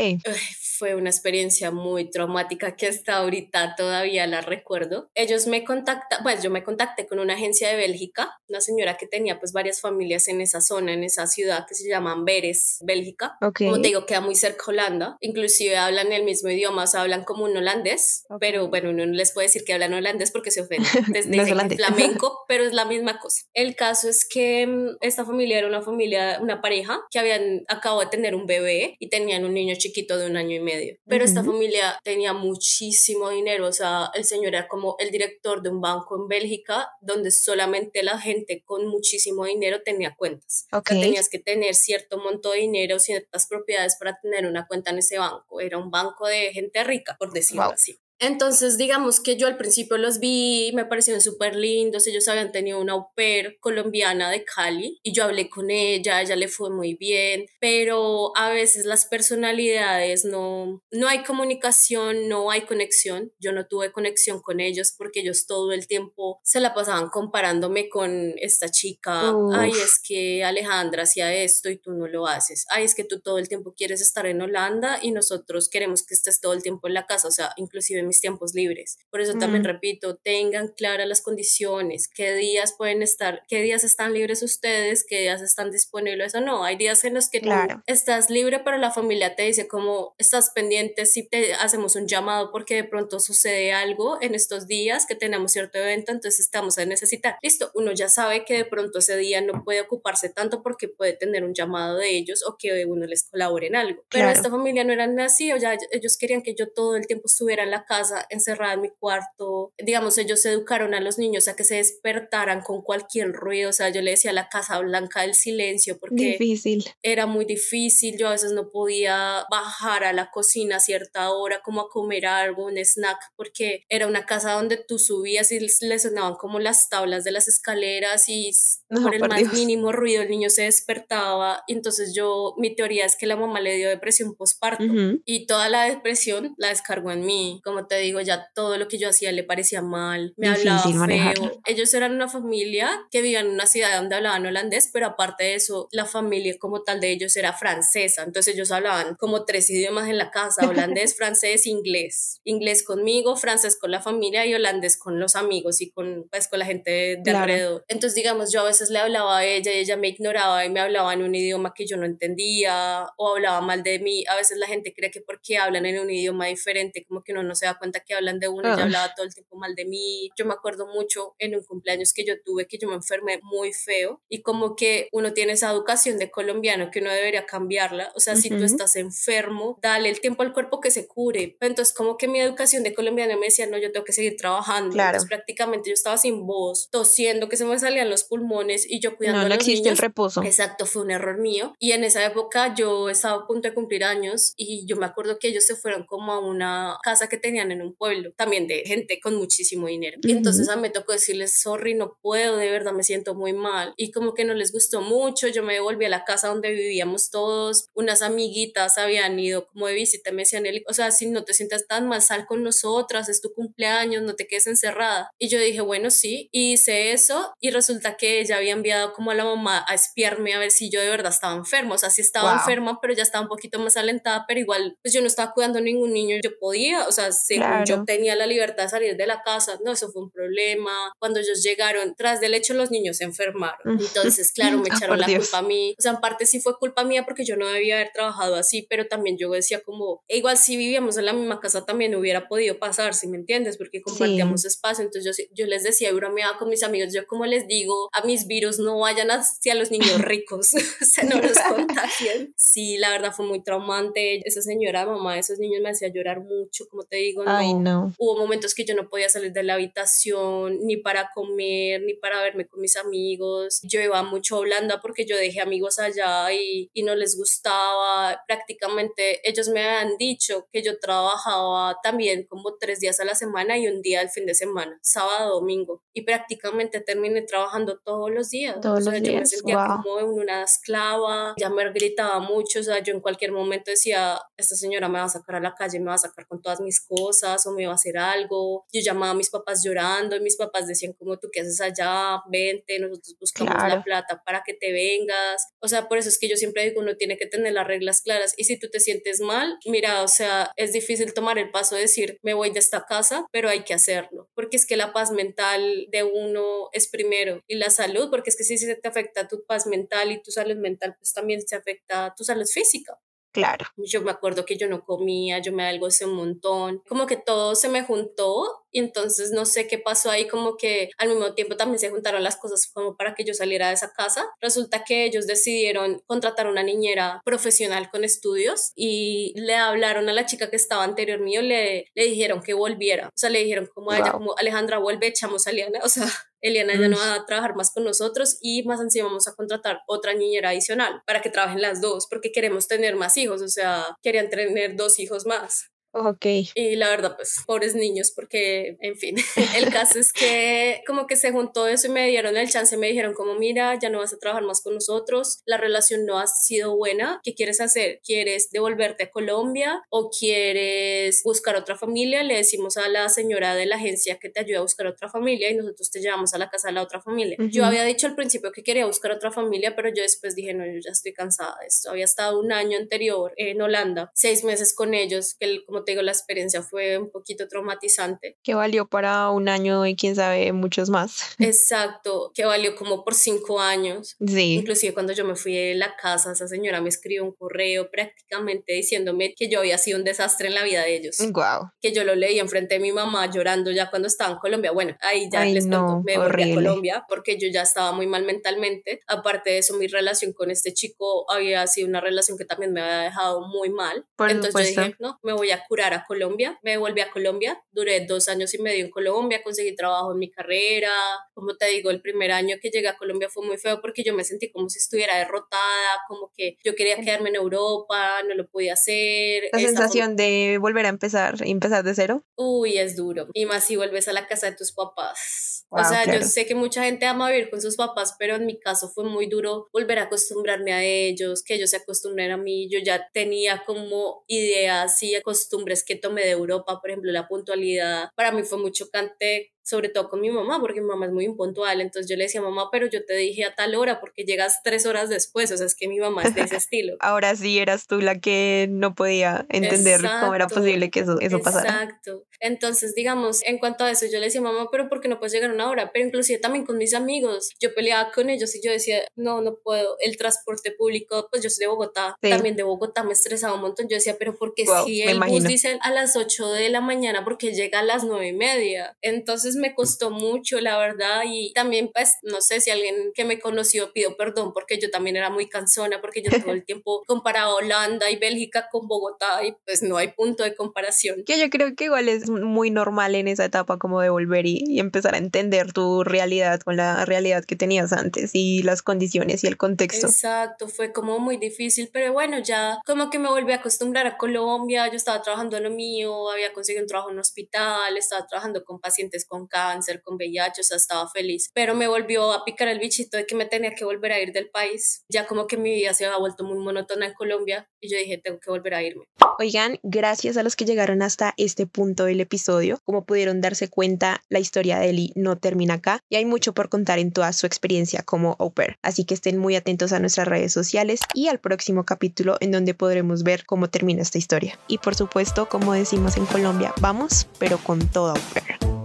fue 0.78 0.94
una 0.94 1.10
experiencia 1.10 1.70
muy 1.70 2.10
traumática 2.10 2.74
que 2.76 2.88
hasta 2.88 3.16
ahorita 3.16 3.76
todavía 3.76 4.26
la 4.26 4.40
recuerdo. 4.40 5.10
Ellos 5.14 5.46
me 5.46 5.64
contactan, 5.64 6.22
pues 6.22 6.42
yo 6.42 6.50
me 6.50 6.64
contacté 6.64 7.06
con 7.06 7.20
una 7.20 7.34
agencia 7.34 7.68
de 7.68 7.76
Bélgica, 7.76 8.36
una 8.48 8.60
señora 8.60 8.96
que 8.96 9.06
tenía 9.06 9.38
pues 9.38 9.52
varias 9.52 9.80
familias 9.80 10.28
en 10.28 10.40
esa 10.40 10.60
zona, 10.60 10.92
en 10.92 11.04
esa 11.04 11.26
ciudad 11.26 11.66
que 11.68 11.74
se 11.74 11.88
llama 11.88 12.12
Amberes, 12.12 12.78
Bélgica. 12.82 13.36
Okay. 13.40 13.68
Como 13.68 13.80
te 13.80 13.88
digo, 13.88 14.06
queda 14.06 14.20
muy 14.20 14.34
cerca 14.34 14.64
Holanda. 14.66 15.03
Inclusive 15.20 15.76
hablan 15.76 16.12
el 16.12 16.24
mismo 16.24 16.50
idioma, 16.50 16.84
o 16.84 16.86
sea, 16.86 17.02
hablan 17.02 17.24
como 17.24 17.44
un 17.44 17.56
holandés, 17.56 18.24
pero 18.40 18.68
bueno, 18.68 18.92
no 18.92 19.06
les 19.06 19.32
puede 19.32 19.46
decir 19.46 19.64
que 19.64 19.72
hablan 19.72 19.94
holandés 19.94 20.30
porque 20.30 20.50
se 20.50 20.62
ofenden. 20.62 20.90
Desde 21.12 21.36
no 21.36 21.44
flamenco, 21.68 22.44
pero 22.48 22.64
es 22.64 22.72
la 22.72 22.84
misma 22.84 23.18
cosa. 23.18 23.42
El 23.54 23.76
caso 23.76 24.08
es 24.08 24.26
que 24.28 24.66
mm, 24.66 24.96
esta 25.00 25.24
familia 25.24 25.58
era 25.58 25.68
una 25.68 25.82
familia, 25.82 26.38
una 26.40 26.60
pareja 26.60 27.00
que 27.10 27.18
habían 27.18 27.64
acabado 27.68 28.00
de 28.00 28.08
tener 28.08 28.34
un 28.34 28.46
bebé 28.46 28.96
y 28.98 29.08
tenían 29.08 29.44
un 29.44 29.54
niño 29.54 29.74
chiquito 29.76 30.18
de 30.18 30.26
un 30.26 30.36
año 30.36 30.56
y 30.56 30.60
medio. 30.60 30.96
Pero 31.06 31.24
esta 31.24 31.44
familia 31.44 31.98
tenía 32.02 32.32
muchísimo 32.32 33.30
dinero, 33.30 33.66
o 33.66 33.72
sea, 33.72 34.10
el 34.14 34.24
señor 34.24 34.54
era 34.54 34.68
como 34.68 34.96
el 34.98 35.10
director 35.10 35.62
de 35.62 35.70
un 35.70 35.80
banco 35.80 36.16
en 36.16 36.28
Bélgica 36.28 36.88
donde 37.00 37.30
solamente 37.30 38.02
la 38.02 38.18
gente 38.18 38.62
con 38.64 38.86
muchísimo 38.86 39.44
dinero 39.44 39.82
tenía 39.84 40.14
cuentas. 40.16 40.66
Okay. 40.72 41.00
tenías 41.00 41.28
que 41.28 41.38
tener 41.38 41.74
cierto 41.74 42.18
monto 42.18 42.52
de 42.52 42.60
dinero, 42.60 42.98
ciertas 42.98 43.46
propiedades 43.46 43.96
para 43.96 44.18
tener 44.20 44.46
una 44.46 44.66
cuenta 44.66 44.90
en 44.94 45.00
ese 45.00 45.18
banco. 45.18 45.60
Era 45.60 45.78
un 45.78 45.90
banco 45.90 46.26
de 46.26 46.52
gente 46.52 46.82
rica, 46.84 47.16
por 47.18 47.32
decirlo 47.32 47.64
así. 47.64 48.00
Entonces, 48.24 48.78
digamos 48.78 49.20
que 49.20 49.36
yo 49.36 49.46
al 49.46 49.58
principio 49.58 49.98
los 49.98 50.18
vi, 50.18 50.72
me 50.74 50.86
parecieron 50.86 51.20
súper 51.20 51.56
lindos, 51.56 52.06
ellos 52.06 52.26
habían 52.26 52.52
tenido 52.52 52.80
una 52.80 52.94
au 52.94 53.08
pair 53.14 53.58
colombiana 53.60 54.30
de 54.30 54.44
Cali 54.44 54.98
y 55.02 55.12
yo 55.12 55.24
hablé 55.24 55.50
con 55.50 55.70
ella, 55.70 56.22
ella 56.22 56.34
le 56.34 56.48
fue 56.48 56.70
muy 56.70 56.94
bien, 56.94 57.44
pero 57.60 58.34
a 58.34 58.48
veces 58.48 58.86
las 58.86 59.04
personalidades 59.04 60.24
no, 60.24 60.82
no 60.90 61.08
hay 61.08 61.22
comunicación, 61.22 62.28
no 62.28 62.50
hay 62.50 62.62
conexión, 62.62 63.30
yo 63.38 63.52
no 63.52 63.66
tuve 63.66 63.92
conexión 63.92 64.40
con 64.40 64.58
ellos 64.58 64.94
porque 64.96 65.20
ellos 65.20 65.46
todo 65.46 65.72
el 65.72 65.86
tiempo 65.86 66.40
se 66.42 66.60
la 66.60 66.72
pasaban 66.72 67.10
comparándome 67.10 67.90
con 67.90 68.32
esta 68.38 68.70
chica, 68.70 69.34
ay, 69.52 69.70
es 69.70 70.00
que 70.02 70.44
Alejandra 70.44 71.02
hacía 71.02 71.34
esto 71.34 71.68
y 71.68 71.76
tú 71.76 71.92
no 71.92 72.06
lo 72.06 72.26
haces, 72.26 72.64
ay, 72.70 72.84
es 72.84 72.94
que 72.94 73.04
tú 73.04 73.20
todo 73.20 73.36
el 73.36 73.48
tiempo 73.48 73.74
quieres 73.76 74.00
estar 74.00 74.24
en 74.24 74.40
Holanda 74.40 74.98
y 75.02 75.10
nosotros 75.10 75.68
queremos 75.68 76.02
que 76.02 76.14
estés 76.14 76.40
todo 76.40 76.54
el 76.54 76.62
tiempo 76.62 76.88
en 76.88 76.94
la 76.94 77.06
casa, 77.06 77.28
o 77.28 77.32
sea, 77.32 77.52
inclusive 77.56 78.02
mis 78.02 78.13
tiempos 78.20 78.54
libres. 78.54 78.98
Por 79.10 79.20
eso 79.20 79.34
también 79.38 79.62
mm. 79.62 79.66
repito, 79.66 80.16
tengan 80.16 80.68
claras 80.68 81.06
las 81.08 81.22
condiciones, 81.22 82.08
qué 82.08 82.34
días 82.34 82.74
pueden 82.76 83.02
estar, 83.02 83.42
qué 83.48 83.62
días 83.62 83.84
están 83.84 84.12
libres 84.12 84.42
ustedes, 84.42 85.04
qué 85.08 85.20
días 85.20 85.42
están 85.42 85.70
disponibles 85.70 86.34
o 86.34 86.40
no. 86.40 86.64
Hay 86.64 86.76
días 86.76 87.04
en 87.04 87.14
los 87.14 87.28
que 87.28 87.40
claro. 87.40 87.82
estás 87.86 88.30
libre, 88.30 88.60
pero 88.64 88.78
la 88.78 88.90
familia 88.90 89.34
te 89.34 89.42
dice 89.42 89.68
como 89.68 90.14
estás 90.18 90.50
pendiente 90.54 91.06
si 91.06 91.28
te 91.28 91.54
hacemos 91.54 91.96
un 91.96 92.06
llamado 92.06 92.50
porque 92.50 92.74
de 92.74 92.84
pronto 92.84 93.20
sucede 93.20 93.72
algo 93.72 94.18
en 94.20 94.34
estos 94.34 94.66
días 94.66 95.06
que 95.06 95.14
tenemos 95.14 95.52
cierto 95.52 95.78
evento, 95.78 96.12
entonces 96.12 96.40
estamos 96.40 96.78
a 96.78 96.84
necesitar. 96.84 97.36
Listo, 97.42 97.70
uno 97.74 97.92
ya 97.92 98.08
sabe 98.08 98.44
que 98.44 98.54
de 98.54 98.64
pronto 98.64 98.98
ese 98.98 99.16
día 99.16 99.40
no 99.40 99.64
puede 99.64 99.80
ocuparse 99.80 100.28
tanto 100.28 100.62
porque 100.62 100.88
puede 100.88 101.14
tener 101.14 101.44
un 101.44 101.54
llamado 101.54 101.98
de 101.98 102.10
ellos 102.10 102.44
o 102.46 102.56
que 102.58 102.84
uno 102.86 103.06
les 103.06 103.28
colabore 103.28 103.68
en 103.68 103.76
algo. 103.76 104.04
Pero 104.10 104.28
esta 104.28 104.50
familia 104.50 104.84
no 104.84 104.92
era 104.92 105.08
así, 105.24 105.52
o 105.52 105.56
ya 105.56 105.76
ellos 105.92 106.16
querían 106.16 106.42
que 106.42 106.54
yo 106.54 106.72
todo 106.72 106.96
el 106.96 107.06
tiempo 107.06 107.26
estuviera 107.26 107.62
en 107.62 107.70
la 107.70 107.84
casa 107.84 107.93
casa, 107.94 108.26
encerrada 108.30 108.74
en 108.74 108.82
mi 108.82 108.90
cuarto. 108.90 109.72
Digamos, 109.78 110.18
ellos 110.18 110.44
educaron 110.46 110.94
a 110.94 111.00
los 111.00 111.18
niños 111.18 111.48
a 111.48 111.56
que 111.56 111.64
se 111.64 111.76
despertaran 111.76 112.62
con 112.62 112.82
cualquier 112.82 113.32
ruido. 113.32 113.70
O 113.70 113.72
sea, 113.72 113.88
yo 113.90 114.02
le 114.02 114.12
decía 114.12 114.32
la 114.32 114.48
casa 114.48 114.78
blanca 114.78 115.22
del 115.22 115.34
silencio 115.34 115.98
porque 115.98 116.36
difícil. 116.38 116.84
era 117.02 117.26
muy 117.26 117.44
difícil. 117.44 118.16
Yo 118.18 118.28
a 118.28 118.32
veces 118.32 118.52
no 118.52 118.70
podía 118.70 119.44
bajar 119.50 120.04
a 120.04 120.12
la 120.12 120.30
cocina 120.30 120.76
a 120.76 120.80
cierta 120.80 121.30
hora 121.30 121.60
como 121.62 121.82
a 121.82 121.88
comer 121.88 122.26
algo, 122.26 122.66
un 122.66 122.78
snack, 122.78 123.18
porque 123.36 123.84
era 123.88 124.06
una 124.06 124.26
casa 124.26 124.52
donde 124.52 124.76
tú 124.76 124.98
subías 124.98 125.52
y 125.52 125.60
le 125.60 125.98
sonaban 125.98 126.34
como 126.34 126.58
las 126.58 126.88
tablas 126.88 127.24
de 127.24 127.32
las 127.32 127.48
escaleras 127.48 128.28
y 128.28 128.50
por 128.88 129.14
el 129.14 129.28
más 129.28 129.52
mínimo 129.52 129.92
ruido 129.92 130.22
el 130.22 130.30
niño 130.30 130.50
se 130.50 130.62
despertaba. 130.62 131.62
Entonces 131.68 132.14
yo, 132.14 132.54
mi 132.58 132.74
teoría 132.74 133.04
es 133.04 133.16
que 133.16 133.26
la 133.26 133.36
mamá 133.36 133.60
le 133.60 133.76
dio 133.76 133.88
depresión 133.88 134.34
postparto 134.34 134.84
y 135.24 135.46
toda 135.46 135.68
la 135.68 135.84
depresión 135.84 136.54
la 136.58 136.68
descargó 136.68 137.10
en 137.10 137.24
mí. 137.24 137.60
Como 137.64 137.83
te 137.86 137.98
digo, 137.98 138.20
ya 138.20 138.50
todo 138.54 138.76
lo 138.78 138.88
que 138.88 138.98
yo 138.98 139.08
hacía 139.08 139.32
le 139.32 139.44
parecía 139.44 139.82
mal, 139.82 140.34
me 140.36 140.48
hablaba 140.48 140.82
feo. 141.06 141.60
Ellos 141.66 141.92
eran 141.94 142.12
una 142.12 142.28
familia 142.28 143.06
que 143.10 143.22
vivían 143.22 143.46
en 143.46 143.52
una 143.52 143.66
ciudad 143.66 143.96
donde 143.96 144.16
hablaban 144.16 144.46
holandés, 144.46 144.90
pero 144.92 145.06
aparte 145.06 145.44
de 145.44 145.54
eso, 145.54 145.88
la 145.92 146.04
familia 146.04 146.54
como 146.58 146.82
tal 146.82 147.00
de 147.00 147.10
ellos 147.10 147.36
era 147.36 147.52
francesa. 147.52 148.22
Entonces 148.22 148.54
ellos 148.54 148.70
hablaban 148.70 149.16
como 149.16 149.44
tres 149.44 149.70
idiomas 149.70 150.08
en 150.08 150.18
la 150.18 150.30
casa, 150.30 150.68
holandés, 150.68 151.16
francés, 151.16 151.66
inglés. 151.66 152.40
Inglés 152.44 152.82
conmigo, 152.82 153.36
francés 153.36 153.78
con 153.78 153.90
la 153.90 154.00
familia 154.00 154.46
y 154.46 154.54
holandés 154.54 154.96
con 154.96 155.18
los 155.18 155.36
amigos 155.36 155.80
y 155.80 155.90
con, 155.90 156.26
pues, 156.30 156.48
con 156.48 156.58
la 156.58 156.66
gente 156.66 157.18
de, 157.22 157.30
alrededor. 157.30 157.84
Entonces, 157.88 158.14
digamos, 158.14 158.52
yo 158.52 158.60
a 158.60 158.64
veces 158.64 158.90
le 158.90 158.98
hablaba 158.98 159.38
a 159.38 159.44
ella 159.44 159.72
y 159.72 159.78
ella 159.78 159.96
me 159.96 160.08
ignoraba 160.08 160.64
y 160.64 160.70
me 160.70 160.80
hablaba 160.80 161.12
en 161.12 161.22
un 161.22 161.34
idioma 161.34 161.72
que 161.74 161.86
yo 161.86 161.96
no 161.96 162.06
entendía 162.06 163.06
o 163.16 163.34
hablaba 163.34 163.60
mal 163.60 163.82
de 163.82 163.98
mí. 163.98 164.24
A 164.28 164.36
veces 164.36 164.58
la 164.58 164.66
gente 164.66 164.92
cree 164.94 165.10
que 165.10 165.20
porque 165.20 165.58
hablan 165.58 165.86
en 165.86 165.98
un 166.00 166.10
idioma 166.10 166.46
diferente, 166.46 167.04
como 167.06 167.22
que 167.22 167.32
uno 167.32 167.42
no 167.42 167.54
se 167.54 167.66
da 167.66 167.73
cuenta 167.78 168.00
que 168.00 168.14
hablan 168.14 168.38
de 168.38 168.48
uno, 168.48 168.76
y 168.76 168.80
hablaba 168.80 169.14
todo 169.14 169.26
el 169.26 169.34
tiempo 169.34 169.56
mal 169.56 169.74
de 169.74 169.84
mí. 169.84 170.30
Yo 170.36 170.44
me 170.44 170.54
acuerdo 170.54 170.86
mucho 170.86 171.34
en 171.38 171.54
un 171.54 171.64
cumpleaños 171.64 172.12
que 172.12 172.24
yo 172.24 172.34
tuve 172.42 172.66
que 172.66 172.78
yo 172.78 172.88
me 172.88 172.94
enfermé 172.94 173.40
muy 173.42 173.72
feo 173.72 174.22
y 174.28 174.42
como 174.42 174.76
que 174.76 175.08
uno 175.12 175.32
tiene 175.32 175.52
esa 175.52 175.70
educación 175.70 176.18
de 176.18 176.30
colombiano 176.30 176.90
que 176.90 177.00
uno 177.00 177.10
debería 177.10 177.46
cambiarla. 177.46 178.12
O 178.14 178.20
sea, 178.20 178.36
si 178.36 178.48
tú 178.48 178.64
estás 178.64 178.96
enfermo, 178.96 179.78
dale 179.82 180.08
el 180.08 180.20
tiempo 180.20 180.42
al 180.42 180.52
cuerpo 180.52 180.80
que 180.80 180.90
se 180.90 181.06
cure. 181.06 181.56
Entonces, 181.60 181.94
como 181.94 182.16
que 182.16 182.28
mi 182.28 182.40
educación 182.40 182.82
de 182.82 182.94
colombiano 182.94 183.38
me 183.38 183.46
decía, 183.46 183.66
no, 183.66 183.78
yo 183.78 183.92
tengo 183.92 184.04
que 184.04 184.12
seguir 184.12 184.36
trabajando. 184.36 184.90
Claro. 184.90 185.16
Entonces, 185.16 185.28
prácticamente 185.28 185.90
yo 185.90 185.94
estaba 185.94 186.16
sin 186.16 186.46
voz, 186.46 186.88
tosiendo, 186.90 187.48
que 187.48 187.56
se 187.56 187.64
me 187.64 187.78
salían 187.78 188.10
los 188.10 188.24
pulmones 188.24 188.86
y 188.88 189.00
yo 189.00 189.16
cuidando 189.16 189.42
no, 189.42 189.48
no 189.48 189.54
a 189.54 189.56
los 189.56 189.66
existe 189.66 189.88
el 189.88 189.98
reposo. 189.98 190.42
Exacto, 190.42 190.86
fue 190.86 191.02
un 191.02 191.10
error 191.10 191.38
mío. 191.38 191.74
Y 191.78 191.92
en 191.92 192.04
esa 192.04 192.24
época 192.24 192.74
yo 192.74 193.08
estaba 193.08 193.42
a 193.42 193.46
punto 193.46 193.68
de 193.68 193.74
cumplir 193.74 194.04
años 194.04 194.52
y 194.56 194.86
yo 194.86 194.96
me 194.96 195.06
acuerdo 195.06 195.38
que 195.38 195.48
ellos 195.48 195.66
se 195.66 195.76
fueron 195.76 196.04
como 196.06 196.32
a 196.32 196.38
una 196.38 196.98
casa 197.02 197.28
que 197.28 197.36
tenían 197.64 197.80
en 197.80 197.86
un 197.86 197.94
pueblo, 197.94 198.32
también 198.36 198.66
de 198.66 198.82
gente 198.86 199.20
con 199.20 199.36
muchísimo 199.36 199.86
dinero. 199.88 200.18
Y 200.22 200.32
entonces 200.32 200.68
a 200.68 200.76
mí 200.76 200.82
me 200.82 200.90
tocó 200.90 201.12
decirles, 201.12 201.60
sorry, 201.60 201.94
no 201.94 202.18
puedo, 202.20 202.56
de 202.56 202.70
verdad 202.70 202.92
me 202.92 203.02
siento 203.02 203.34
muy 203.34 203.52
mal. 203.52 203.94
Y 203.96 204.10
como 204.10 204.34
que 204.34 204.44
no 204.44 204.54
les 204.54 204.72
gustó 204.72 205.00
mucho, 205.00 205.48
yo 205.48 205.62
me 205.62 205.74
devolví 205.74 206.04
a 206.04 206.08
la 206.08 206.24
casa 206.24 206.48
donde 206.48 206.70
vivíamos 206.72 207.30
todos, 207.30 207.88
unas 207.94 208.22
amiguitas 208.22 208.98
habían 208.98 209.38
ido 209.38 209.66
como 209.66 209.86
de 209.86 209.94
visita, 209.94 210.32
me 210.32 210.42
decían, 210.42 210.64
o 210.88 210.92
sea, 210.92 211.10
si 211.10 211.26
no 211.26 211.44
te 211.44 211.54
sientas 211.54 211.86
tan 211.86 212.08
mal, 212.08 212.22
sal 212.22 212.46
con 212.46 212.62
nosotras, 212.62 213.28
es 213.28 213.40
tu 213.40 213.52
cumpleaños, 213.52 214.22
no 214.22 214.34
te 214.34 214.46
quedes 214.46 214.66
encerrada. 214.66 215.30
Y 215.38 215.48
yo 215.48 215.58
dije, 215.58 215.80
bueno, 215.80 216.10
sí, 216.10 216.48
y 216.52 216.72
hice 216.72 217.12
eso 217.12 217.54
y 217.60 217.70
resulta 217.70 218.16
que 218.16 218.40
ella 218.40 218.56
había 218.56 218.72
enviado 218.72 219.12
como 219.12 219.30
a 219.30 219.34
la 219.34 219.44
mamá 219.44 219.84
a 219.88 219.94
espiarme 219.94 220.54
a 220.54 220.58
ver 220.58 220.70
si 220.70 220.90
yo 220.90 221.00
de 221.00 221.08
verdad 221.08 221.32
estaba 221.32 221.54
enferma, 221.54 221.94
o 221.94 221.98
sea, 221.98 222.10
sí 222.10 222.20
estaba 222.20 222.52
enferma, 222.54 223.00
pero 223.00 223.14
ya 223.14 223.22
estaba 223.22 223.42
un 223.42 223.48
poquito 223.48 223.78
más 223.78 223.96
alentada, 223.96 224.44
pero 224.46 224.60
igual, 224.60 224.96
pues 225.02 225.14
yo 225.14 225.20
no 225.20 225.26
estaba 225.26 225.52
cuidando 225.52 225.78
a 225.78 225.82
ningún 225.82 226.12
niño, 226.12 226.36
yo 226.42 226.58
podía, 226.58 227.06
o 227.06 227.12
sea, 227.12 227.30
según 227.54 227.84
yo 227.84 228.04
tenía 228.04 228.36
la 228.36 228.46
libertad 228.46 228.84
de 228.84 228.88
salir 228.88 229.16
de 229.16 229.26
la 229.26 229.42
casa, 229.42 229.78
no, 229.84 229.92
eso 229.92 230.10
fue 230.10 230.22
un 230.22 230.30
problema. 230.30 230.90
Cuando 231.18 231.40
ellos 231.40 231.62
llegaron, 231.62 232.14
tras 232.16 232.40
del 232.40 232.54
hecho 232.54 232.74
los 232.74 232.90
niños 232.90 233.18
se 233.18 233.24
enfermaron. 233.24 233.98
Entonces, 234.00 234.52
claro, 234.52 234.78
me 234.78 234.88
ah, 234.90 234.96
echaron 234.96 235.18
la 235.18 235.26
culpa 235.26 235.58
a 235.58 235.62
mí. 235.62 235.94
O 235.98 236.02
sea, 236.02 236.12
en 236.12 236.18
parte 236.18 236.46
sí 236.46 236.60
fue 236.60 236.78
culpa 236.78 237.04
mía 237.04 237.24
porque 237.24 237.44
yo 237.44 237.56
no 237.56 237.68
debía 237.68 237.96
haber 237.96 238.10
trabajado 238.12 238.56
así, 238.56 238.86
pero 238.88 239.06
también 239.06 239.36
yo 239.38 239.50
decía 239.50 239.80
como, 239.80 240.22
e 240.28 240.38
igual 240.38 240.56
si 240.56 240.76
vivíamos 240.76 241.16
en 241.16 241.26
la 241.26 241.32
misma 241.32 241.60
casa 241.60 241.84
también 241.84 242.14
hubiera 242.14 242.48
podido 242.48 242.78
pasar, 242.78 243.14
si 243.14 243.28
me 243.28 243.36
entiendes, 243.36 243.76
porque 243.76 244.02
compartíamos 244.02 244.64
espacio. 244.64 245.04
Entonces 245.04 245.36
yo, 245.36 245.44
yo 245.54 245.66
les 245.66 245.82
decía, 245.82 246.10
yo 246.10 246.16
bromeaba 246.16 246.58
con 246.58 246.68
mis 246.68 246.82
amigos, 246.82 247.12
yo 247.12 247.26
como 247.26 247.46
les 247.46 247.66
digo, 247.66 248.08
a 248.12 248.24
mis 248.24 248.46
virus 248.46 248.78
no 248.78 248.98
vayan 248.98 249.30
hacia 249.30 249.74
los 249.74 249.90
niños 249.90 250.20
ricos, 250.22 250.68
se 251.00 251.24
no 251.24 251.40
los 251.40 251.58
contagien. 251.58 252.54
Sí, 252.56 252.96
la 252.98 253.10
verdad 253.10 253.32
fue 253.32 253.46
muy 253.46 253.62
traumante. 253.62 254.40
Esa 254.44 254.62
señora, 254.62 255.06
mamá 255.06 255.34
de 255.34 255.40
esos 255.40 255.58
niños 255.58 255.82
me 255.82 255.90
hacía 255.90 256.08
llorar 256.08 256.40
mucho, 256.40 256.86
como 256.88 257.04
te 257.04 257.16
digo, 257.16 257.43
no. 257.44 257.80
no. 257.80 258.12
Hubo 258.18 258.36
momentos 258.36 258.74
que 258.74 258.84
yo 258.84 258.94
no 258.94 259.08
podía 259.08 259.28
salir 259.28 259.52
de 259.52 259.62
la 259.62 259.74
habitación, 259.74 260.78
ni 260.82 260.96
para 260.96 261.30
comer, 261.34 262.02
ni 262.02 262.14
para 262.14 262.42
verme 262.42 262.66
con 262.66 262.80
mis 262.80 262.96
amigos. 262.96 263.80
Yo 263.82 264.00
iba 264.00 264.22
mucho 264.22 264.56
a 264.56 264.58
Holanda 264.60 265.00
porque 265.00 265.26
yo 265.26 265.36
dejé 265.36 265.60
amigos 265.60 265.98
allá 265.98 266.52
y, 266.52 266.90
y 266.92 267.02
no 267.02 267.14
les 267.14 267.36
gustaba. 267.36 268.42
Prácticamente 268.46 269.48
ellos 269.48 269.68
me 269.68 269.82
habían 269.82 270.16
dicho 270.16 270.66
que 270.72 270.82
yo 270.82 270.98
trabajaba 270.98 271.98
también 272.02 272.46
como 272.48 272.76
tres 272.78 273.00
días 273.00 273.20
a 273.20 273.24
la 273.24 273.34
semana 273.34 273.78
y 273.78 273.88
un 273.88 274.02
día 274.02 274.20
al 274.20 274.30
fin 274.30 274.46
de 274.46 274.54
semana, 274.54 274.98
sábado, 275.02 275.60
domingo. 275.60 276.02
Y 276.14 276.22
prácticamente 276.22 277.00
terminé 277.00 277.42
trabajando 277.42 277.98
todos 278.04 278.30
los 278.30 278.50
días. 278.50 278.80
Todos 278.80 279.04
los 279.04 279.14
días. 279.14 279.24
Yo 279.24 279.38
me 279.38 279.46
sentía 279.46 279.86
como 280.02 280.16
una 280.34 280.62
esclava, 280.62 281.54
ya 281.58 281.70
me 281.70 281.90
gritaba 281.92 282.40
mucho, 282.40 282.80
o 282.80 282.82
sea, 282.82 283.02
yo 283.02 283.12
en 283.12 283.20
cualquier 283.20 283.52
momento 283.52 283.90
decía, 283.90 284.40
esta 284.56 284.74
señora 284.74 285.08
me 285.08 285.18
va 285.18 285.24
a 285.24 285.28
sacar 285.28 285.56
a 285.56 285.60
la 285.60 285.74
calle, 285.74 286.00
me 286.00 286.06
va 286.06 286.14
a 286.14 286.18
sacar 286.18 286.46
con 286.46 286.60
todas 286.62 286.80
mis 286.80 287.04
cosas 287.04 287.33
o 287.42 287.72
me 287.72 287.86
va 287.86 287.92
a 287.92 287.94
hacer 287.94 288.16
algo. 288.18 288.84
Yo 288.92 289.00
llamaba 289.00 289.32
a 289.32 289.34
mis 289.34 289.50
papás 289.50 289.82
llorando 289.84 290.36
y 290.36 290.40
mis 290.40 290.56
papás 290.56 290.86
decían 290.86 291.12
como 291.14 291.38
tú 291.38 291.48
qué 291.52 291.60
haces 291.60 291.80
allá, 291.80 292.42
vente, 292.50 292.98
nosotros 292.98 293.36
buscamos 293.40 293.74
la 293.88 294.02
plata 294.02 294.42
para 294.44 294.62
que 294.64 294.74
te 294.74 294.92
vengas. 294.92 295.66
O 295.80 295.88
sea, 295.88 296.08
por 296.08 296.18
eso 296.18 296.28
es 296.28 296.38
que 296.38 296.48
yo 296.48 296.56
siempre 296.56 296.84
digo, 296.84 297.00
uno 297.00 297.16
tiene 297.16 297.36
que 297.36 297.46
tener 297.46 297.72
las 297.72 297.86
reglas 297.86 298.20
claras 298.22 298.54
y 298.56 298.64
si 298.64 298.78
tú 298.78 298.88
te 298.90 299.00
sientes 299.00 299.40
mal, 299.40 299.78
mira, 299.86 300.22
o 300.22 300.28
sea, 300.28 300.72
es 300.76 300.92
difícil 300.92 301.34
tomar 301.34 301.58
el 301.58 301.70
paso 301.70 301.94
de 301.94 302.02
decir, 302.02 302.38
me 302.42 302.54
voy 302.54 302.70
de 302.70 302.78
esta 302.78 303.04
casa, 303.06 303.46
pero 303.50 303.68
hay 303.68 303.84
que 303.84 303.94
hacerlo, 303.94 304.48
porque 304.54 304.76
es 304.76 304.86
que 304.86 304.96
la 304.96 305.12
paz 305.12 305.30
mental 305.30 306.06
de 306.10 306.22
uno 306.22 306.88
es 306.92 307.08
primero 307.08 307.62
y 307.66 307.76
la 307.76 307.90
salud, 307.90 308.28
porque 308.30 308.50
es 308.50 308.56
que 308.56 308.64
si 308.64 308.78
se 308.78 308.94
te 308.94 309.08
afecta 309.08 309.48
tu 309.48 309.64
paz 309.66 309.86
mental 309.86 310.32
y 310.32 310.42
tu 310.42 310.50
salud 310.50 310.76
mental, 310.76 311.16
pues 311.18 311.32
también 311.32 311.66
se 311.66 311.76
afecta 311.76 312.34
tu 312.36 312.44
salud 312.44 312.66
física. 312.66 313.18
Claro. 313.54 313.86
Yo 313.96 314.20
me 314.22 314.32
acuerdo 314.32 314.64
que 314.64 314.76
yo 314.76 314.88
no 314.88 315.04
comía, 315.04 315.60
yo 315.60 315.72
me 315.72 315.84
hace 316.06 316.26
un 316.26 316.34
montón, 316.34 317.00
como 317.08 317.24
que 317.26 317.36
todo 317.36 317.76
se 317.76 317.88
me 317.88 318.02
juntó 318.02 318.83
y 318.94 319.00
entonces 319.00 319.50
no 319.50 319.66
sé 319.66 319.88
qué 319.88 319.98
pasó 319.98 320.30
ahí, 320.30 320.46
como 320.46 320.76
que 320.76 321.10
al 321.18 321.28
mismo 321.28 321.52
tiempo 321.54 321.76
también 321.76 321.98
se 321.98 322.10
juntaron 322.10 322.44
las 322.44 322.56
cosas 322.56 322.88
como 322.92 323.16
para 323.16 323.34
que 323.34 323.44
yo 323.44 323.52
saliera 323.52 323.88
de 323.88 323.94
esa 323.94 324.12
casa. 324.12 324.46
Resulta 324.60 325.02
que 325.02 325.24
ellos 325.24 325.48
decidieron 325.48 326.22
contratar 326.26 326.68
una 326.68 326.84
niñera 326.84 327.42
profesional 327.44 328.08
con 328.08 328.22
estudios 328.22 328.92
y 328.94 329.52
le 329.56 329.74
hablaron 329.74 330.28
a 330.28 330.32
la 330.32 330.46
chica 330.46 330.70
que 330.70 330.76
estaba 330.76 331.02
anterior 331.02 331.40
mío, 331.40 331.60
le, 331.60 332.06
le 332.14 332.24
dijeron 332.26 332.62
que 332.62 332.72
volviera, 332.72 333.26
o 333.28 333.32
sea, 333.34 333.50
le 333.50 333.64
dijeron 333.64 333.88
como 333.92 334.12
a 334.12 334.18
ella, 334.18 334.30
como 334.30 334.54
Alejandra 334.56 334.98
vuelve, 334.98 335.26
echamos 335.26 335.66
a 335.66 335.72
Liana, 335.72 335.98
o 336.04 336.08
sea, 336.08 336.24
Eliana 336.60 336.94
ya 336.94 337.08
no 337.08 337.18
va 337.18 337.34
a 337.34 337.46
trabajar 337.46 337.74
más 337.74 337.90
con 337.92 338.04
nosotros 338.04 338.58
y 338.60 338.84
más 338.84 339.00
encima 339.00 339.26
vamos 339.26 339.48
a 339.48 339.54
contratar 339.54 340.02
otra 340.06 340.34
niñera 340.34 340.70
adicional 340.70 341.20
para 341.26 341.42
que 341.42 341.50
trabajen 341.50 341.82
las 341.82 342.00
dos 342.00 342.26
porque 342.30 342.52
queremos 342.52 342.86
tener 342.86 343.16
más 343.16 343.36
hijos, 343.36 343.60
o 343.60 343.68
sea, 343.68 344.16
querían 344.22 344.48
tener 344.48 344.94
dos 344.94 345.18
hijos 345.18 345.46
más. 345.46 345.90
Ok. 346.14 346.46
Y 346.74 346.94
la 346.94 347.10
verdad, 347.10 347.34
pues, 347.36 347.56
pobres 347.66 347.96
niños, 347.96 348.32
porque, 348.34 348.96
en 349.00 349.16
fin, 349.16 349.36
el 349.76 349.92
caso 349.92 350.20
es 350.20 350.32
que 350.32 351.02
como 351.06 351.26
que 351.26 351.34
se 351.34 351.50
juntó 351.50 351.88
eso 351.88 352.06
y 352.06 352.10
me 352.10 352.28
dieron 352.28 352.56
el 352.56 352.70
chance, 352.70 352.96
me 352.96 353.08
dijeron 353.08 353.34
como, 353.34 353.56
mira, 353.56 353.98
ya 354.00 354.10
no 354.10 354.18
vas 354.18 354.32
a 354.32 354.38
trabajar 354.38 354.62
más 354.62 354.80
con 354.80 354.94
nosotros, 354.94 355.62
la 355.66 355.76
relación 355.76 356.24
no 356.24 356.38
ha 356.38 356.46
sido 356.46 356.96
buena, 356.96 357.40
¿qué 357.42 357.54
quieres 357.54 357.80
hacer? 357.80 358.20
¿Quieres 358.24 358.70
devolverte 358.70 359.24
a 359.24 359.30
Colombia 359.30 360.02
o 360.08 360.30
quieres 360.30 361.42
buscar 361.44 361.74
otra 361.74 361.96
familia? 361.96 362.44
Le 362.44 362.54
decimos 362.54 362.96
a 362.96 363.08
la 363.08 363.28
señora 363.28 363.74
de 363.74 363.86
la 363.86 363.96
agencia 363.96 364.38
que 364.38 364.50
te 364.50 364.60
ayuda 364.60 364.78
a 364.78 364.82
buscar 364.82 365.08
otra 365.08 365.28
familia 365.28 365.70
y 365.70 365.74
nosotros 365.74 366.12
te 366.12 366.20
llevamos 366.20 366.54
a 366.54 366.58
la 366.58 366.70
casa 366.70 366.88
de 366.88 366.94
la 366.94 367.02
otra 367.02 367.20
familia. 367.20 367.56
Yo 367.58 367.84
había 367.84 368.04
dicho 368.04 368.28
al 368.28 368.36
principio 368.36 368.70
que 368.70 368.84
quería 368.84 369.06
buscar 369.06 369.32
otra 369.32 369.50
familia, 369.50 369.96
pero 369.96 370.10
yo 370.14 370.22
después 370.22 370.54
dije, 370.54 370.74
no, 370.74 370.86
yo 370.86 371.00
ya 371.04 371.10
estoy 371.10 371.32
cansada 371.32 371.76
de 371.80 371.88
esto. 371.88 372.10
Había 372.10 372.24
estado 372.24 372.60
un 372.60 372.72
año 372.72 372.98
anterior 372.98 373.52
en 373.56 373.82
Holanda, 373.82 374.30
seis 374.34 374.62
meses 374.62 374.94
con 374.94 375.14
ellos, 375.14 375.56
que 375.58 375.84
como 375.84 376.03
te 376.04 376.12
digo, 376.12 376.22
la 376.22 376.32
experiencia 376.32 376.82
fue 376.82 377.18
un 377.18 377.30
poquito 377.30 377.68
traumatizante. 377.68 378.56
Que 378.62 378.74
valió 378.74 379.06
para 379.06 379.50
un 379.50 379.68
año 379.68 380.06
y 380.06 380.16
quién 380.16 380.36
sabe 380.36 380.72
muchos 380.72 381.10
más. 381.10 381.54
Exacto, 381.58 382.50
que 382.54 382.64
valió 382.64 382.94
como 382.96 383.24
por 383.24 383.34
cinco 383.34 383.80
años. 383.80 384.36
Sí. 384.46 384.74
Inclusive 384.74 385.14
cuando 385.14 385.32
yo 385.32 385.44
me 385.44 385.56
fui 385.56 385.74
de 385.74 385.94
la 385.94 386.16
casa, 386.16 386.52
esa 386.52 386.68
señora 386.68 387.00
me 387.00 387.08
escribió 387.08 387.44
un 387.44 387.52
correo 387.52 388.10
prácticamente 388.10 388.92
diciéndome 388.92 389.54
que 389.56 389.68
yo 389.68 389.80
había 389.80 389.98
sido 389.98 390.18
un 390.18 390.24
desastre 390.24 390.68
en 390.68 390.74
la 390.74 390.84
vida 390.84 391.02
de 391.02 391.16
ellos. 391.16 391.38
Wow. 391.38 391.90
Que 392.00 392.12
yo 392.12 392.24
lo 392.24 392.34
leí 392.34 392.58
enfrente 392.58 392.94
de 392.94 393.00
mi 393.00 393.12
mamá 393.12 393.50
llorando 393.50 393.90
ya 393.90 394.10
cuando 394.10 394.28
estaba 394.28 394.52
en 394.52 394.58
Colombia. 394.58 394.92
Bueno, 394.92 395.16
ahí 395.20 395.48
ya 395.50 395.64
les 395.64 395.86
no, 395.86 396.22
me 396.24 396.38
volví 396.38 396.70
a 396.70 396.74
Colombia 396.74 397.24
porque 397.28 397.58
yo 397.58 397.68
ya 397.68 397.82
estaba 397.82 398.12
muy 398.12 398.26
mal 398.26 398.44
mentalmente. 398.44 399.20
Aparte 399.26 399.70
de 399.70 399.78
eso, 399.78 399.94
mi 399.96 400.06
relación 400.06 400.52
con 400.52 400.70
este 400.70 400.92
chico 400.92 401.50
había 401.50 401.86
sido 401.86 402.08
una 402.08 402.20
relación 402.20 402.58
que 402.58 402.64
también 402.64 402.92
me 402.92 403.00
había 403.00 403.18
dejado 403.18 403.66
muy 403.66 403.90
mal. 403.90 404.26
Entonces 404.48 404.94
yo 404.94 405.02
dije, 405.02 405.16
no, 405.18 405.38
me 405.42 405.52
voy 405.52 405.70
a 405.70 405.84
curar 405.86 405.93
a 406.02 406.24
Colombia. 406.26 406.78
Me 406.82 406.96
volví 406.96 407.20
a 407.20 407.30
Colombia, 407.30 407.82
duré 407.92 408.26
dos 408.26 408.48
años 408.48 408.74
y 408.74 408.78
medio 408.82 409.04
en 409.04 409.10
Colombia, 409.10 409.62
conseguí 409.62 409.94
trabajo 409.94 410.32
en 410.32 410.38
mi 410.38 410.50
carrera. 410.50 411.12
Como 411.54 411.76
te 411.76 411.86
digo, 411.86 412.10
el 412.10 412.20
primer 412.20 412.52
año 412.52 412.76
que 412.82 412.90
llegué 412.90 413.08
a 413.08 413.16
Colombia 413.16 413.48
fue 413.48 413.64
muy 413.64 413.78
feo 413.78 414.00
porque 414.00 414.24
yo 414.24 414.34
me 414.34 414.44
sentí 414.44 414.70
como 414.70 414.88
si 414.88 414.98
estuviera 414.98 415.38
derrotada, 415.38 416.20
como 416.28 416.50
que 416.54 416.76
yo 416.84 416.94
quería 416.94 417.16
quedarme 417.20 417.50
en 417.50 417.56
Europa, 417.56 418.42
no 418.48 418.54
lo 418.54 418.66
podía 418.68 418.94
hacer. 418.94 419.64
La 419.72 419.78
sensación 419.78 420.36
de 420.36 420.78
volver 420.80 421.06
a 421.06 421.10
empezar, 421.10 421.56
empezar 421.60 422.04
de 422.04 422.14
cero. 422.14 422.44
Uy, 422.56 422.98
es 422.98 423.16
duro. 423.16 423.48
Y 423.54 423.66
más 423.66 423.84
si 423.84 423.96
vuelves 423.96 424.28
a 424.28 424.32
la 424.32 424.46
casa 424.46 424.70
de 424.70 424.76
tus 424.76 424.92
papás. 424.92 425.83
O 425.96 426.04
sea, 426.04 426.24
yo 426.24 426.42
sé 426.42 426.66
que 426.66 426.74
mucha 426.74 427.04
gente 427.04 427.26
ama 427.26 427.50
vivir 427.50 427.70
con 427.70 427.80
sus 427.80 427.96
papás, 427.96 428.34
pero 428.38 428.56
en 428.56 428.66
mi 428.66 428.78
caso 428.78 429.08
fue 429.08 429.24
muy 429.24 429.46
duro 429.46 429.88
volver 429.92 430.18
a 430.18 430.24
acostumbrarme 430.24 430.92
a 430.92 431.04
ellos, 431.04 431.62
que 431.62 431.74
ellos 431.74 431.90
se 431.90 431.96
acostumbren 431.96 432.50
a 432.50 432.56
mí. 432.56 432.88
Yo 432.90 432.98
ya 432.98 433.28
tenía 433.32 433.84
como 433.86 434.44
ideas 434.48 435.22
y 435.22 435.40
costumbres 435.42 436.04
que 436.04 436.16
tomé 436.16 436.42
de 436.42 436.50
Europa, 436.50 437.00
por 437.00 437.10
ejemplo, 437.10 437.32
la 437.32 437.46
puntualidad, 437.48 438.30
para 438.34 438.52
mí 438.52 438.62
fue 438.62 438.78
muy 438.78 438.92
chocante 438.92 439.73
sobre 439.84 440.08
todo 440.08 440.28
con 440.28 440.40
mi 440.40 440.50
mamá, 440.50 440.80
porque 440.80 441.00
mi 441.00 441.06
mamá 441.06 441.26
es 441.26 441.32
muy 441.32 441.44
impuntual. 441.44 442.00
Entonces 442.00 442.28
yo 442.28 442.36
le 442.36 442.44
decía, 442.44 442.62
mamá, 442.62 442.88
pero 442.90 443.06
yo 443.06 443.24
te 443.24 443.34
dije 443.34 443.64
a 443.64 443.74
tal 443.74 443.94
hora 443.94 444.18
porque 444.18 444.44
llegas 444.44 444.80
tres 444.82 445.06
horas 445.06 445.28
después. 445.28 445.70
O 445.70 445.76
sea, 445.76 445.86
es 445.86 445.94
que 445.94 446.08
mi 446.08 446.18
mamá 446.18 446.42
es 446.42 446.54
de 446.54 446.62
ese 446.62 446.76
estilo. 446.76 447.16
Ahora 447.20 447.54
sí 447.54 447.78
eras 447.78 448.06
tú 448.06 448.20
la 448.20 448.40
que 448.40 448.86
no 448.90 449.14
podía 449.14 449.66
entender 449.68 450.20
cómo 450.40 450.54
era 450.54 450.66
posible 450.66 451.10
que 451.10 451.20
eso, 451.20 451.38
eso 451.40 451.60
pasara. 451.60 452.02
Exacto. 452.02 452.46
Entonces, 452.60 453.14
digamos, 453.14 453.62
en 453.64 453.78
cuanto 453.78 454.04
a 454.04 454.10
eso, 454.10 454.24
yo 454.26 454.38
le 454.38 454.46
decía, 454.46 454.62
mamá, 454.62 454.88
pero 454.90 455.08
¿por 455.08 455.20
qué 455.20 455.28
no 455.28 455.38
puedes 455.38 455.52
llegar 455.52 455.70
a 455.70 455.74
una 455.74 455.90
hora? 455.90 456.10
Pero 456.12 456.26
inclusive 456.26 456.58
también 456.58 456.86
con 456.86 456.96
mis 456.96 457.12
amigos, 457.12 457.70
yo 457.78 457.94
peleaba 457.94 458.32
con 458.32 458.48
ellos 458.48 458.74
y 458.74 458.82
yo 458.82 458.90
decía, 458.90 459.22
no, 459.36 459.60
no 459.60 459.76
puedo. 459.76 460.16
El 460.20 460.38
transporte 460.38 460.92
público, 460.92 461.48
pues 461.50 461.62
yo 461.62 461.68
soy 461.68 461.84
de 461.84 461.88
Bogotá, 461.88 462.36
también 462.40 462.76
de 462.76 462.82
Bogotá 462.82 463.22
me 463.22 463.32
estresaba 463.32 463.74
un 463.74 463.82
montón. 463.82 464.08
Yo 464.08 464.16
decía, 464.16 464.36
pero 464.38 464.56
porque 464.56 464.86
si 465.04 465.22
el 465.22 465.40
bus 465.40 465.64
dice 465.64 465.98
a 466.00 466.10
las 466.10 466.36
8 466.36 466.72
de 466.72 466.88
la 466.88 467.02
mañana, 467.02 467.44
porque 467.44 467.74
llega 467.74 468.00
a 468.00 468.02
las 468.02 468.24
nueve 468.24 468.48
y 468.48 468.52
media. 468.52 469.16
Entonces, 469.20 469.73
me 469.76 469.94
costó 469.94 470.30
mucho, 470.30 470.80
la 470.80 470.98
verdad, 470.98 471.42
y 471.46 471.72
también 471.72 472.10
pues 472.12 472.34
no 472.42 472.60
sé 472.60 472.80
si 472.80 472.90
alguien 472.90 473.32
que 473.34 473.44
me 473.44 473.58
conoció 473.58 474.12
pido 474.12 474.36
perdón 474.36 474.72
porque 474.72 474.98
yo 474.98 475.10
también 475.10 475.36
era 475.36 475.50
muy 475.50 475.68
cansona, 475.68 476.20
porque 476.20 476.42
yo 476.42 476.50
todo 476.60 476.72
el 476.72 476.84
tiempo 476.86 477.22
comparaba 477.26 477.74
Holanda 477.74 478.30
y 478.30 478.36
Bélgica 478.36 478.88
con 478.90 479.08
Bogotá 479.08 479.64
y 479.64 479.74
pues 479.84 480.02
no 480.02 480.16
hay 480.16 480.28
punto 480.28 480.64
de 480.64 480.74
comparación. 480.74 481.44
Que 481.44 481.58
yo 481.58 481.70
creo 481.70 481.94
que 481.94 482.04
igual 482.04 482.28
es 482.28 482.48
muy 482.48 482.90
normal 482.90 483.34
en 483.34 483.48
esa 483.48 483.64
etapa 483.64 483.98
como 483.98 484.20
de 484.20 484.28
volver 484.28 484.66
y, 484.66 484.84
y 484.86 485.00
empezar 485.00 485.34
a 485.34 485.38
entender 485.38 485.92
tu 485.92 486.24
realidad 486.24 486.80
con 486.80 486.96
la 486.96 487.24
realidad 487.24 487.64
que 487.64 487.76
tenías 487.76 488.12
antes 488.12 488.50
y 488.54 488.82
las 488.82 489.02
condiciones 489.02 489.64
y 489.64 489.66
el 489.66 489.76
contexto. 489.76 490.26
Exacto, 490.26 490.88
fue 490.88 491.12
como 491.12 491.38
muy 491.38 491.56
difícil, 491.56 492.10
pero 492.12 492.32
bueno, 492.32 492.58
ya 492.58 493.00
como 493.06 493.30
que 493.30 493.38
me 493.38 493.48
volví 493.48 493.72
a 493.72 493.76
acostumbrar 493.76 494.26
a 494.26 494.36
Colombia, 494.36 495.08
yo 495.08 495.16
estaba 495.16 495.42
trabajando 495.42 495.76
en 495.76 495.84
lo 495.84 495.90
mío, 495.90 496.50
había 496.50 496.72
conseguido 496.72 497.02
un 497.02 497.08
trabajo 497.08 497.30
en 497.30 497.36
un 497.36 497.40
hospital, 497.40 498.16
estaba 498.16 498.46
trabajando 498.46 498.84
con 498.84 499.00
pacientes 499.00 499.44
con 499.46 499.63
con 499.64 499.66
cáncer, 499.66 500.22
con 500.22 500.36
VIH, 500.36 500.80
o 500.80 500.84
sea, 500.84 500.96
estaba 500.96 501.28
feliz. 501.28 501.70
Pero 501.74 501.94
me 501.94 502.08
volvió 502.08 502.52
a 502.52 502.64
picar 502.64 502.88
el 502.88 502.98
bichito 502.98 503.36
de 503.36 503.46
que 503.46 503.54
me 503.54 503.66
tenía 503.66 503.94
que 503.94 504.04
volver 504.04 504.32
a 504.32 504.40
ir 504.40 504.52
del 504.52 504.70
país. 504.70 505.24
Ya 505.28 505.46
como 505.46 505.66
que 505.66 505.76
mi 505.76 505.92
vida 505.94 506.14
se 506.14 506.26
había 506.26 506.38
vuelto 506.38 506.64
muy 506.64 506.78
monótona 506.78 507.26
en 507.26 507.34
Colombia 507.34 507.88
y 508.00 508.10
yo 508.10 508.18
dije, 508.18 508.38
tengo 508.38 508.58
que 508.60 508.70
volver 508.70 508.94
a 508.94 509.02
irme. 509.02 509.24
Oigan, 509.58 509.98
gracias 510.02 510.56
a 510.56 510.62
los 510.62 510.74
que 510.76 510.84
llegaron 510.84 511.22
hasta 511.22 511.54
este 511.56 511.86
punto 511.86 512.24
del 512.24 512.40
episodio. 512.40 513.00
Como 513.04 513.24
pudieron 513.24 513.60
darse 513.60 513.88
cuenta, 513.88 514.42
la 514.48 514.58
historia 514.58 514.98
de 514.98 515.10
Eli 515.10 515.32
no 515.36 515.56
termina 515.58 515.94
acá 515.94 516.20
y 516.28 516.36
hay 516.36 516.44
mucho 516.44 516.74
por 516.74 516.88
contar 516.88 517.18
en 517.18 517.32
toda 517.32 517.52
su 517.52 517.66
experiencia 517.66 518.22
como 518.22 518.56
au 518.58 518.72
pair. 518.72 518.96
Así 519.02 519.24
que 519.24 519.34
estén 519.34 519.58
muy 519.58 519.76
atentos 519.76 520.12
a 520.12 520.18
nuestras 520.18 520.48
redes 520.48 520.72
sociales 520.72 521.20
y 521.34 521.48
al 521.48 521.60
próximo 521.60 522.04
capítulo 522.04 522.56
en 522.60 522.72
donde 522.72 522.94
podremos 522.94 523.42
ver 523.44 523.64
cómo 523.64 523.88
termina 523.88 524.22
esta 524.22 524.38
historia. 524.38 524.78
Y 524.88 524.98
por 524.98 525.14
supuesto, 525.14 525.68
como 525.68 525.92
decimos 525.92 526.36
en 526.36 526.46
Colombia, 526.46 526.92
vamos, 527.00 527.46
pero 527.58 527.78
con 527.78 528.00
todo 528.08 528.30
au 528.30 528.40
pair. 528.52 529.03